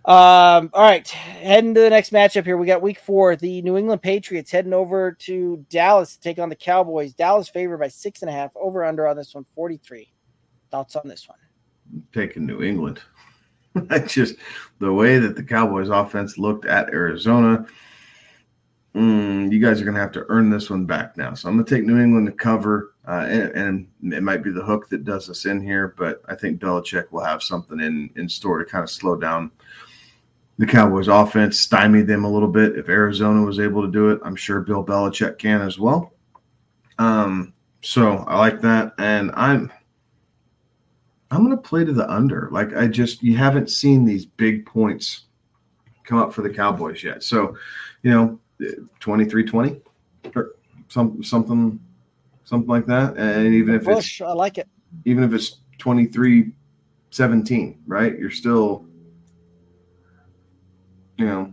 [0.06, 2.58] Um, all right, heading to the next matchup here.
[2.58, 3.36] We got week four.
[3.36, 7.14] The New England Patriots heading over to Dallas to take on the Cowboys.
[7.14, 8.52] Dallas favored by six and a half.
[8.56, 10.12] Over under on this one, 43.
[10.72, 11.38] Thoughts on this one?
[12.14, 13.02] Taking New England.
[13.90, 14.36] I just
[14.80, 17.66] the way that the Cowboys offense looked at Arizona.
[18.96, 21.34] Mm, you guys are going to have to earn this one back now.
[21.36, 24.50] So I'm going to take New England to cover, uh, and, and, it might be
[24.50, 25.94] the hook that does us in here.
[25.96, 29.52] But I think Belichick will have something in in store to kind of slow down
[30.58, 32.78] the Cowboys offense, stymie them a little bit.
[32.78, 36.14] If Arizona was able to do it, I'm sure Bill Belichick can as well.
[36.98, 39.72] Um, so I like that, and I'm
[41.32, 42.50] I'm going to play to the under.
[42.52, 45.26] Like I just you haven't seen these big points
[46.06, 47.24] come up for the Cowboys yet.
[47.24, 47.56] So,
[48.02, 49.82] you know, 23-20
[50.36, 50.56] or
[50.88, 51.80] some something
[52.44, 53.18] something like that.
[53.18, 54.68] And even if Bush, it's I like it.
[55.06, 58.18] Even if it's 23-17, right?
[58.18, 58.86] You're still
[61.20, 61.52] you know,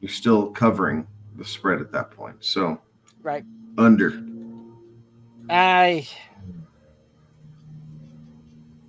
[0.00, 1.06] you're still covering
[1.36, 2.36] the spread at that point.
[2.40, 2.80] So,
[3.22, 3.44] right
[3.78, 4.20] under.
[5.48, 6.06] I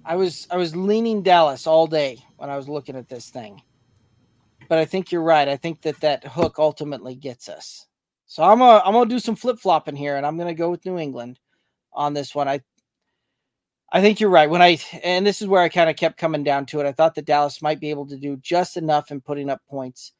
[0.04, 3.62] I was I was leaning Dallas all day when I was looking at this thing,
[4.68, 5.48] but I think you're right.
[5.48, 7.88] I think that that hook ultimately gets us.
[8.26, 10.86] So I'm gonna I'm gonna do some flip flopping here, and I'm gonna go with
[10.86, 11.40] New England
[11.94, 12.48] on this one.
[12.48, 12.62] I
[13.92, 14.50] I think you're right.
[14.50, 16.86] When I and this is where I kind of kept coming down to it.
[16.86, 20.12] I thought that Dallas might be able to do just enough in putting up points,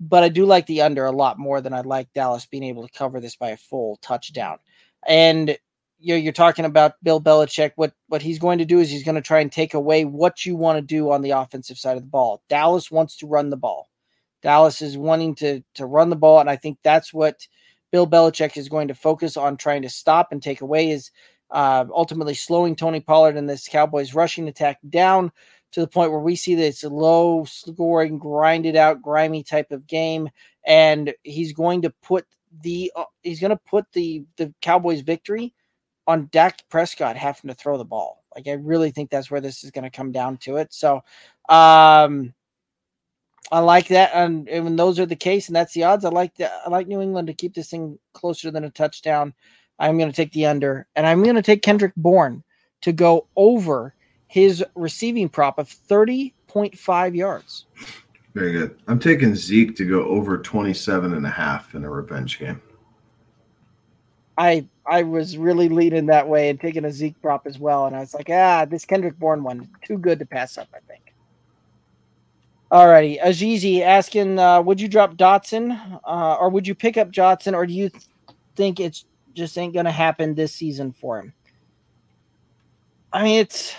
[0.00, 2.86] but I do like the under a lot more than I like Dallas being able
[2.86, 4.58] to cover this by a full touchdown.
[5.06, 5.58] And
[5.98, 7.72] you know, you're talking about Bill Belichick.
[7.76, 10.46] What what he's going to do is he's going to try and take away what
[10.46, 12.42] you want to do on the offensive side of the ball.
[12.48, 13.89] Dallas wants to run the ball.
[14.42, 17.46] Dallas is wanting to to run the ball, and I think that's what
[17.90, 21.10] Bill Belichick is going to focus on trying to stop and take away is
[21.50, 25.32] uh, ultimately slowing Tony Pollard and this Cowboys rushing attack down
[25.72, 30.28] to the point where we see this low scoring, grinded out, grimy type of game,
[30.66, 32.26] and he's going to put
[32.62, 35.54] the uh, he's going to put the the Cowboys victory
[36.06, 38.24] on Dak Prescott having to throw the ball.
[38.34, 40.72] Like I really think that's where this is going to come down to it.
[40.72, 41.02] So,
[41.48, 42.32] um,
[43.52, 46.10] I like that, and, and when those are the case, and that's the odds, I
[46.10, 46.52] like that.
[46.64, 49.34] I like New England to keep this thing closer than a touchdown.
[49.78, 52.44] I'm going to take the under, and I'm going to take Kendrick Bourne
[52.82, 53.94] to go over
[54.28, 57.66] his receiving prop of 30.5 yards.
[58.34, 58.78] Very good.
[58.86, 62.62] I'm taking Zeke to go over 27 and a half in a revenge game.
[64.38, 67.94] I I was really leaning that way and taking a Zeke prop as well, and
[67.94, 70.68] I was like, ah, this Kendrick Bourne one too good to pass up.
[70.74, 71.09] I think.
[72.70, 77.54] Alrighty, Azizi asking, uh, would you drop Dotson, uh, or would you pick up Johnson,
[77.54, 78.04] or do you th-
[78.54, 81.32] think it's just ain't to happen this season for him.
[83.12, 83.74] I mean, it's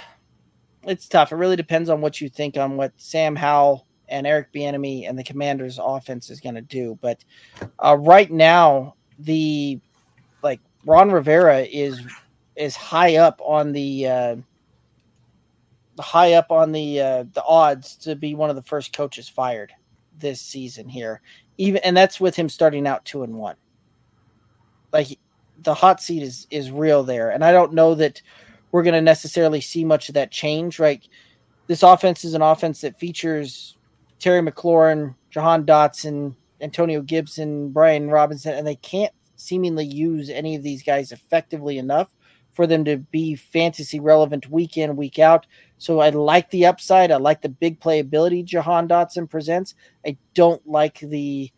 [0.83, 1.31] it's tough.
[1.31, 5.17] It really depends on what you think on what Sam Howell and Eric Bieniemy and
[5.17, 6.97] the Commanders' offense is to do.
[7.01, 7.23] But
[7.79, 9.79] uh, right now, the
[10.43, 12.01] like Ron Rivera is
[12.55, 14.35] is high up on the uh,
[16.01, 19.71] high up on the uh, the odds to be one of the first coaches fired
[20.17, 21.21] this season here.
[21.57, 23.55] Even and that's with him starting out two and one.
[24.91, 25.19] Like
[25.63, 28.21] the hot seat is is real there, and I don't know that
[28.71, 30.79] we're going to necessarily see much of that change.
[30.79, 31.07] Right,
[31.67, 33.77] this offense is an offense that features
[34.19, 40.63] Terry McLaurin, Jahan Dotson, Antonio Gibson, Brian Robinson, and they can't seemingly use any of
[40.63, 42.09] these guys effectively enough
[42.51, 45.47] for them to be fantasy relevant week in, week out.
[45.81, 47.09] So I like the upside.
[47.11, 49.73] I like the big playability Jahan Dotson presents.
[50.05, 51.51] I don't like the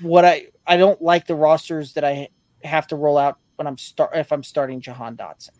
[0.00, 2.30] what I I don't like the rosters that I
[2.64, 5.50] have to roll out when I'm start if I'm starting Jahan Dotson,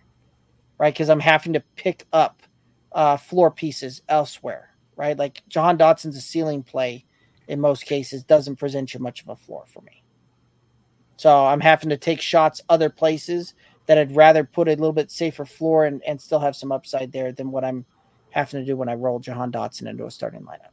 [0.77, 0.93] right?
[0.93, 2.43] Because I'm having to pick up
[2.91, 5.17] uh, floor pieces elsewhere, right?
[5.17, 7.07] Like Jahan Dotson's a ceiling play
[7.47, 10.03] in most cases doesn't present you much of a floor for me.
[11.17, 13.55] So I'm having to take shots other places
[13.93, 17.13] that I'd rather put a little bit safer floor and, and still have some upside
[17.13, 17.85] there than what I'm
[18.31, 20.73] having to do when I roll Jahan Dotson into a starting lineup.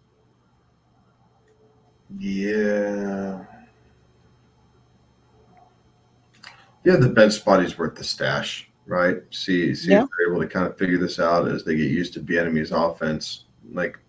[2.17, 3.43] Yeah.
[6.85, 9.17] yeah, the bench spot is worth the stash, right?
[9.31, 10.03] See, see yeah.
[10.03, 12.71] if they're able to kind of figure this out as they get used to Bieniemy's
[12.71, 13.43] offense.
[13.73, 13.99] Like,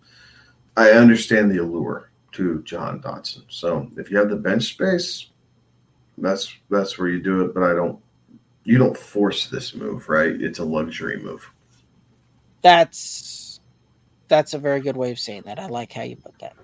[0.77, 3.43] I understand the allure to Jahan Dotson.
[3.49, 5.27] So if you have the bench space,
[6.17, 7.53] that's that's where you do it.
[7.53, 7.99] But I don't
[8.63, 10.39] You don't force this move, right?
[10.39, 11.49] It's a luxury move.
[12.61, 13.59] That's
[14.27, 15.59] that's a very good way of saying that.
[15.59, 16.55] I like how you put that.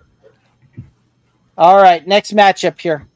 [1.58, 3.08] All right, next matchup here.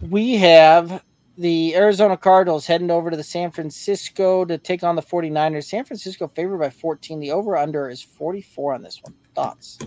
[0.00, 1.02] We have
[1.36, 5.64] the Arizona Cardinals heading over to the San Francisco to take on the 49ers.
[5.64, 7.20] San Francisco favored by 14.
[7.20, 9.14] The over under is 44 on this one.
[9.34, 9.78] Thoughts?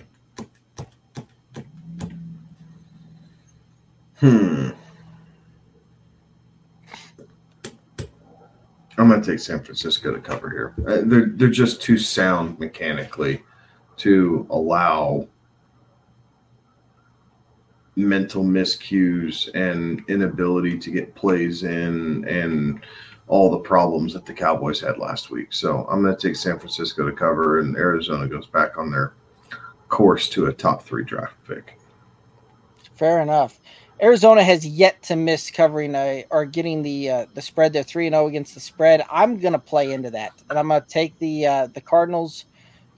[4.19, 4.69] Hmm.
[9.01, 10.75] I'm going to take San Francisco to cover here.
[10.87, 13.41] Uh, they're they're just too sound mechanically
[13.97, 15.27] to allow
[17.95, 22.81] mental miscues and inability to get plays in and
[23.27, 25.51] all the problems that the Cowboys had last week.
[25.51, 29.13] So I'm going to take San Francisco to cover, and Arizona goes back on their
[29.87, 31.79] course to a top three draft pick.
[32.93, 33.59] Fair enough.
[34.01, 37.71] Arizona has yet to miss covering a, or getting the uh, the spread.
[37.71, 39.05] They're three and zero oh against the spread.
[39.11, 42.45] I'm going to play into that, and I'm going to take the uh, the Cardinals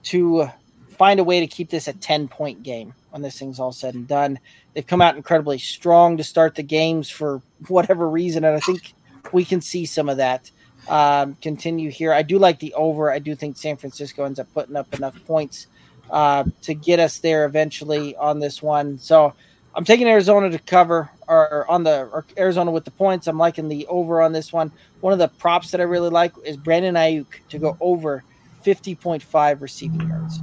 [0.04, 0.48] to
[0.96, 3.94] find a way to keep this a ten point game when this thing's all said
[3.94, 4.38] and done.
[4.72, 8.94] They've come out incredibly strong to start the games for whatever reason, and I think
[9.30, 10.50] we can see some of that
[10.88, 12.14] um, continue here.
[12.14, 13.10] I do like the over.
[13.10, 15.66] I do think San Francisco ends up putting up enough points
[16.10, 18.98] uh, to get us there eventually on this one.
[18.98, 19.34] So
[19.74, 23.26] I'm taking Arizona to cover or on the or Arizona with the points.
[23.26, 24.72] I'm liking the over on this one.
[25.00, 28.24] One of the props that I really like is Brandon Aiyuk to go over
[28.64, 30.40] 50.5 receiving yards.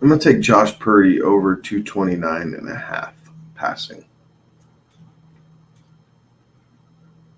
[0.00, 3.14] I'm going to take Josh Purdy over 229 and a half
[3.54, 4.04] passing.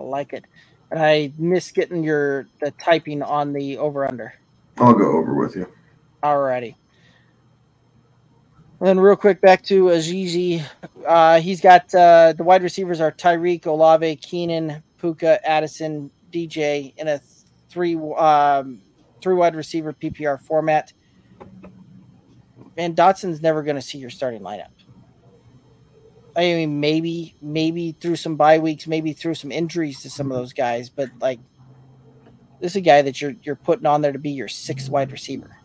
[0.00, 0.44] I like it.
[0.90, 4.34] And I miss getting your the typing on the over under.
[4.78, 5.68] I'll go over with you.
[6.22, 6.76] Alrighty.
[8.80, 10.64] And then real quick back to Azizi.
[11.06, 17.06] Uh, he's got uh, the wide receivers are Tyreek, Olave, Keenan, Puka, Addison, DJ in
[17.08, 17.20] a
[17.68, 18.80] three um,
[19.20, 20.94] three wide receiver PPR format.
[22.78, 24.70] And Dotson's never going to see your starting lineup.
[26.34, 30.38] I mean, maybe maybe through some bye weeks, maybe through some injuries to some of
[30.38, 31.40] those guys, but like
[32.60, 35.12] this is a guy that you're you're putting on there to be your sixth wide
[35.12, 35.59] receiver.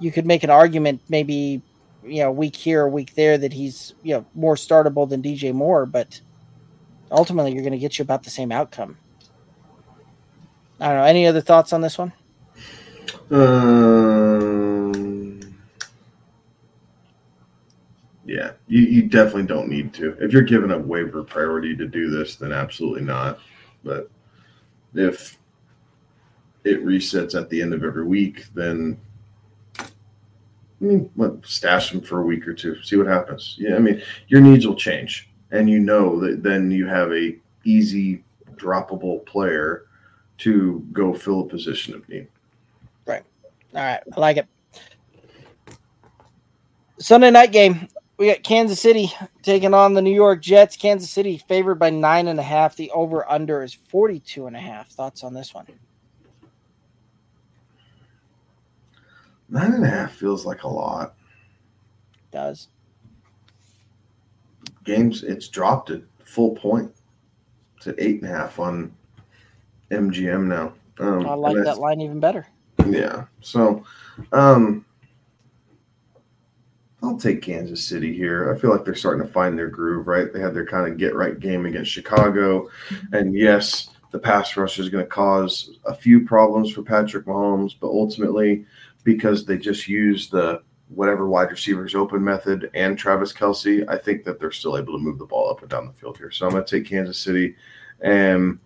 [0.00, 1.62] You could make an argument maybe
[2.04, 5.52] you know week here a week there that he's you know more startable than DJ
[5.52, 6.20] Moore, but
[7.10, 8.96] ultimately you're going to get you about the same outcome.
[10.80, 11.04] I don't know.
[11.04, 12.12] Any other thoughts on this one?
[13.30, 13.80] Um,
[18.24, 20.16] yeah, you, you definitely don't need to.
[20.20, 23.40] If you're given a waiver priority to do this, then absolutely not.
[23.82, 24.10] But
[24.94, 25.38] if
[26.64, 28.98] it resets at the end of every week, then
[30.80, 33.56] I mean, what, stash them for a week or two, see what happens.
[33.58, 37.36] Yeah, I mean, your needs will change, and you know that then you have a
[37.64, 38.24] easy
[38.56, 39.86] droppable player
[40.38, 42.28] to go fill a position of need.
[43.06, 43.22] Right.
[43.74, 44.00] All right.
[44.14, 44.46] I like it.
[46.98, 47.88] Sunday night game.
[48.18, 49.12] We got Kansas City
[49.42, 50.74] taking on the New York Jets.
[50.74, 52.74] Kansas City favored by nine and a half.
[52.74, 54.88] The over under is 42 and a half.
[54.88, 55.66] Thoughts on this one?
[59.48, 61.14] Nine and a half feels like a lot.
[62.14, 62.68] It does.
[64.84, 66.92] Games, it's dropped a full point.
[67.76, 68.94] It's at eight and a half on
[69.90, 70.72] MGM now.
[70.98, 72.46] Um, I like that line even better.
[72.86, 73.24] Yeah.
[73.40, 73.84] So,
[74.32, 74.84] um,
[77.02, 78.52] I'll take Kansas City here.
[78.52, 80.32] I feel like they're starting to find their groove, right?
[80.32, 82.68] They had their kind of get right game against Chicago.
[83.12, 87.74] And yes, the pass rush is going to cause a few problems for Patrick Mahomes,
[87.78, 88.64] but ultimately,
[89.06, 94.24] because they just use the whatever wide receivers open method and Travis Kelce, I think
[94.24, 96.30] that they're still able to move the ball up and down the field here.
[96.30, 97.54] So I'm going to take Kansas City
[98.00, 98.58] and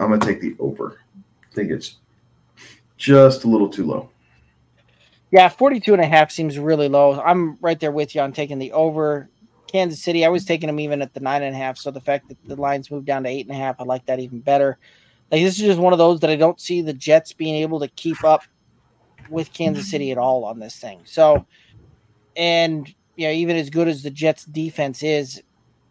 [0.00, 0.98] I'm going to take the over.
[1.16, 1.98] I think it's
[2.96, 4.10] just a little too low.
[5.30, 7.20] Yeah, 42 and a half seems really low.
[7.20, 9.28] I'm right there with you on taking the over.
[9.68, 11.78] Kansas City, I was taking them even at the nine and a half.
[11.78, 14.04] So the fact that the lines moved down to eight and a half, I like
[14.06, 14.78] that even better.
[15.30, 17.80] Like this is just one of those that I don't see the Jets being able
[17.80, 18.42] to keep up
[19.30, 21.00] with Kansas City at all on this thing.
[21.04, 21.46] So,
[22.36, 25.42] and you know, even as good as the Jets' defense is,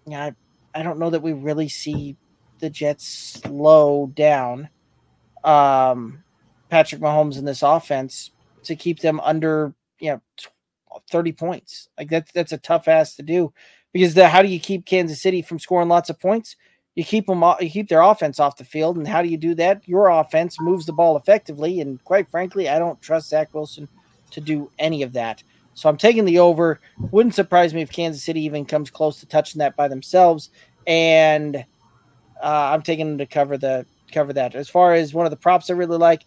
[0.05, 0.35] you know, I,
[0.75, 2.17] I don't know that we really see
[2.59, 3.07] the Jets
[3.41, 4.69] slow down
[5.43, 6.23] um,
[6.69, 8.31] Patrick Mahomes in this offense
[8.63, 10.21] to keep them under you know
[11.11, 11.89] 30 points.
[11.97, 13.53] Like that's that's a tough ass to do
[13.91, 16.55] because the, how do you keep Kansas City from scoring lots of points?
[16.95, 19.55] You keep them you keep their offense off the field and how do you do
[19.55, 23.87] that your offense moves the ball effectively and quite frankly i don't trust zach wilson
[24.29, 25.43] to do any of that
[25.75, 26.79] So I'm taking the over.
[27.11, 30.49] Wouldn't surprise me if Kansas City even comes close to touching that by themselves.
[30.85, 34.55] And uh, I'm taking them to cover the cover that.
[34.55, 36.23] As far as one of the props I really like,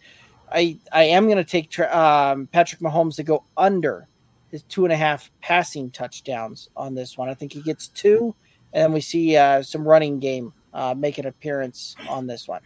[0.51, 4.07] I I am going to take um, Patrick Mahomes to go under
[4.49, 7.29] his two and a half passing touchdowns on this one.
[7.29, 8.33] I think he gets two,
[8.73, 12.61] and we see uh, some running game uh, make an appearance on this one.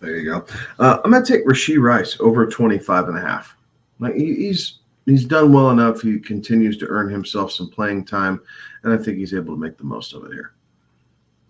[0.00, 0.46] There you go.
[0.78, 3.56] Uh, I'm going to take Rashee Rice over 25 and a half.
[3.98, 6.02] Like he, he's he's done well enough.
[6.02, 8.40] He continues to earn himself some playing time,
[8.82, 10.52] and I think he's able to make the most of it here.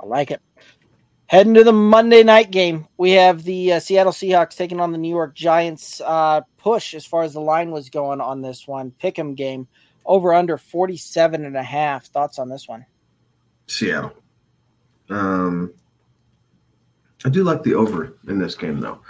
[0.01, 0.41] I like it.
[1.27, 4.99] Heading to the Monday night game, we have the uh, Seattle Seahawks taking on the
[4.99, 6.01] New York Giants.
[6.01, 8.95] Uh, push as far as the line was going on this one.
[9.03, 9.69] Pick'em game
[10.07, 12.07] over under 47 and a half.
[12.07, 12.87] Thoughts on this one?
[13.67, 14.15] Seattle.
[15.11, 15.75] Um,
[17.25, 19.01] I do like the over in this game, though.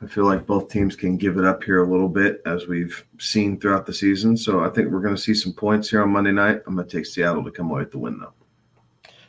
[0.00, 3.04] I feel like both teams can give it up here a little bit as we've
[3.18, 4.36] seen throughout the season.
[4.36, 6.62] So I think we're going to see some points here on Monday night.
[6.66, 8.32] I'm going to take Seattle to come away with the win, though.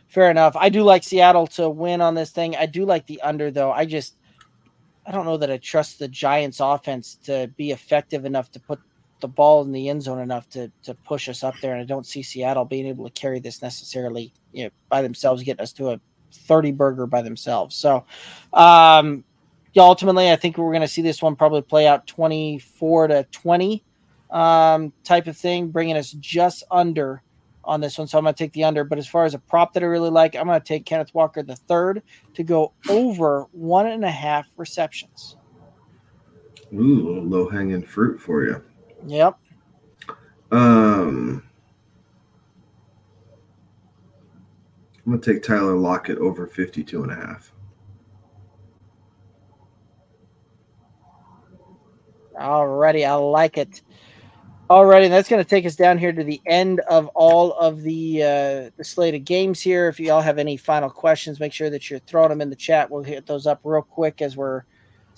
[0.10, 0.56] Fair enough.
[0.56, 2.56] I do like Seattle to win on this thing.
[2.56, 3.72] I do like the under though.
[3.72, 4.16] I just
[5.06, 8.80] I don't know that I trust the Giants offense to be effective enough to put
[9.20, 11.74] the ball in the end zone enough to to push us up there.
[11.74, 15.44] And I don't see Seattle being able to carry this necessarily you know, by themselves,
[15.44, 16.02] getting us to a
[16.32, 17.76] 30 burger by themselves.
[17.76, 18.06] So
[18.54, 19.24] um
[19.78, 23.84] ultimately I think we're gonna see this one probably play out 24 to 20
[24.30, 27.24] um type of thing, bringing us just under
[27.70, 28.84] on this one, so I'm going to take the under.
[28.84, 31.14] But as far as a prop that I really like, I'm going to take Kenneth
[31.14, 32.02] Walker the third
[32.34, 35.38] to go over one and a half receptions.
[36.74, 38.64] Ooh, low hanging fruit for you.
[39.06, 39.38] Yep.
[40.52, 41.44] Um,
[45.06, 47.52] I'm going to take Tyler Lockett over 52 and a half.
[52.40, 53.82] Alrighty, I like it.
[54.70, 58.22] Alrighty, that's going to take us down here to the end of all of the
[58.22, 59.88] uh, the slate of games here.
[59.88, 62.90] If y'all have any final questions, make sure that you're throwing them in the chat.
[62.90, 64.64] We'll hit those up real quick as we're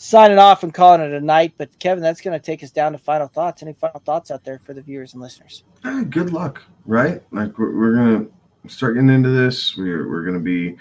[0.02, 1.53] signing off and calling it a night.
[1.57, 3.61] But Kevin, that's going to take us down to final thoughts.
[3.61, 5.64] Any final thoughts out there for the viewers and listeners?
[5.84, 7.22] Hey, good luck, right?
[7.32, 9.78] Like we're, we're going to start getting into this.
[9.78, 10.76] We're we're going to be,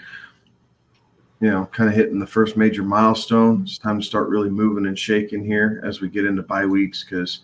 [1.39, 3.61] you know, kind of hitting the first major milestone.
[3.61, 7.03] It's time to start really moving and shaking here as we get into bye weeks
[7.03, 7.41] because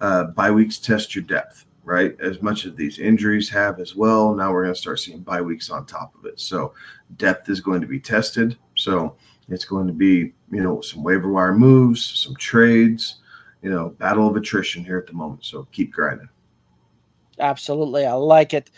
[0.00, 2.20] uh, bye weeks test your depth, right?
[2.20, 4.34] As much as these injuries have as well.
[4.34, 6.40] Now we're going to start seeing bye weeks on top of it.
[6.40, 6.74] So
[7.18, 8.58] depth is going to be tested.
[8.74, 9.14] So
[9.50, 13.16] it's going to be, you know, some waiver wire moves, some trades,
[13.62, 15.44] you know, battle of attrition here at the moment.
[15.44, 16.28] So keep grinding.
[17.38, 18.06] Absolutely.
[18.06, 18.70] I like it.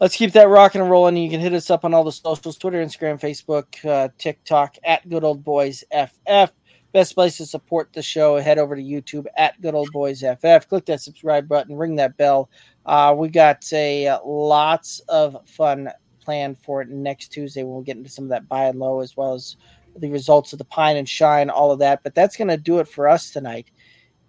[0.00, 1.16] Let's keep that rocking and rolling.
[1.16, 5.08] You can hit us up on all the socials Twitter, Instagram, Facebook, uh, TikTok at
[5.08, 6.52] Good Old Boys FF.
[6.92, 10.68] Best place to support the show, head over to YouTube at Good Old Boys FF.
[10.68, 12.50] Click that subscribe button, ring that bell.
[12.86, 17.96] Uh, we got a uh, lots of fun planned for next Tuesday when we get
[17.96, 19.56] into some of that buy and low as well as
[19.96, 22.00] the results of the pine and shine, all of that.
[22.02, 23.70] But that's going to do it for us tonight.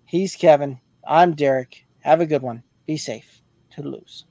[0.05, 0.79] He's Kevin.
[1.07, 1.85] I'm Derek.
[2.01, 2.63] Have a good one.
[2.85, 3.41] Be safe.
[3.71, 4.25] To lose.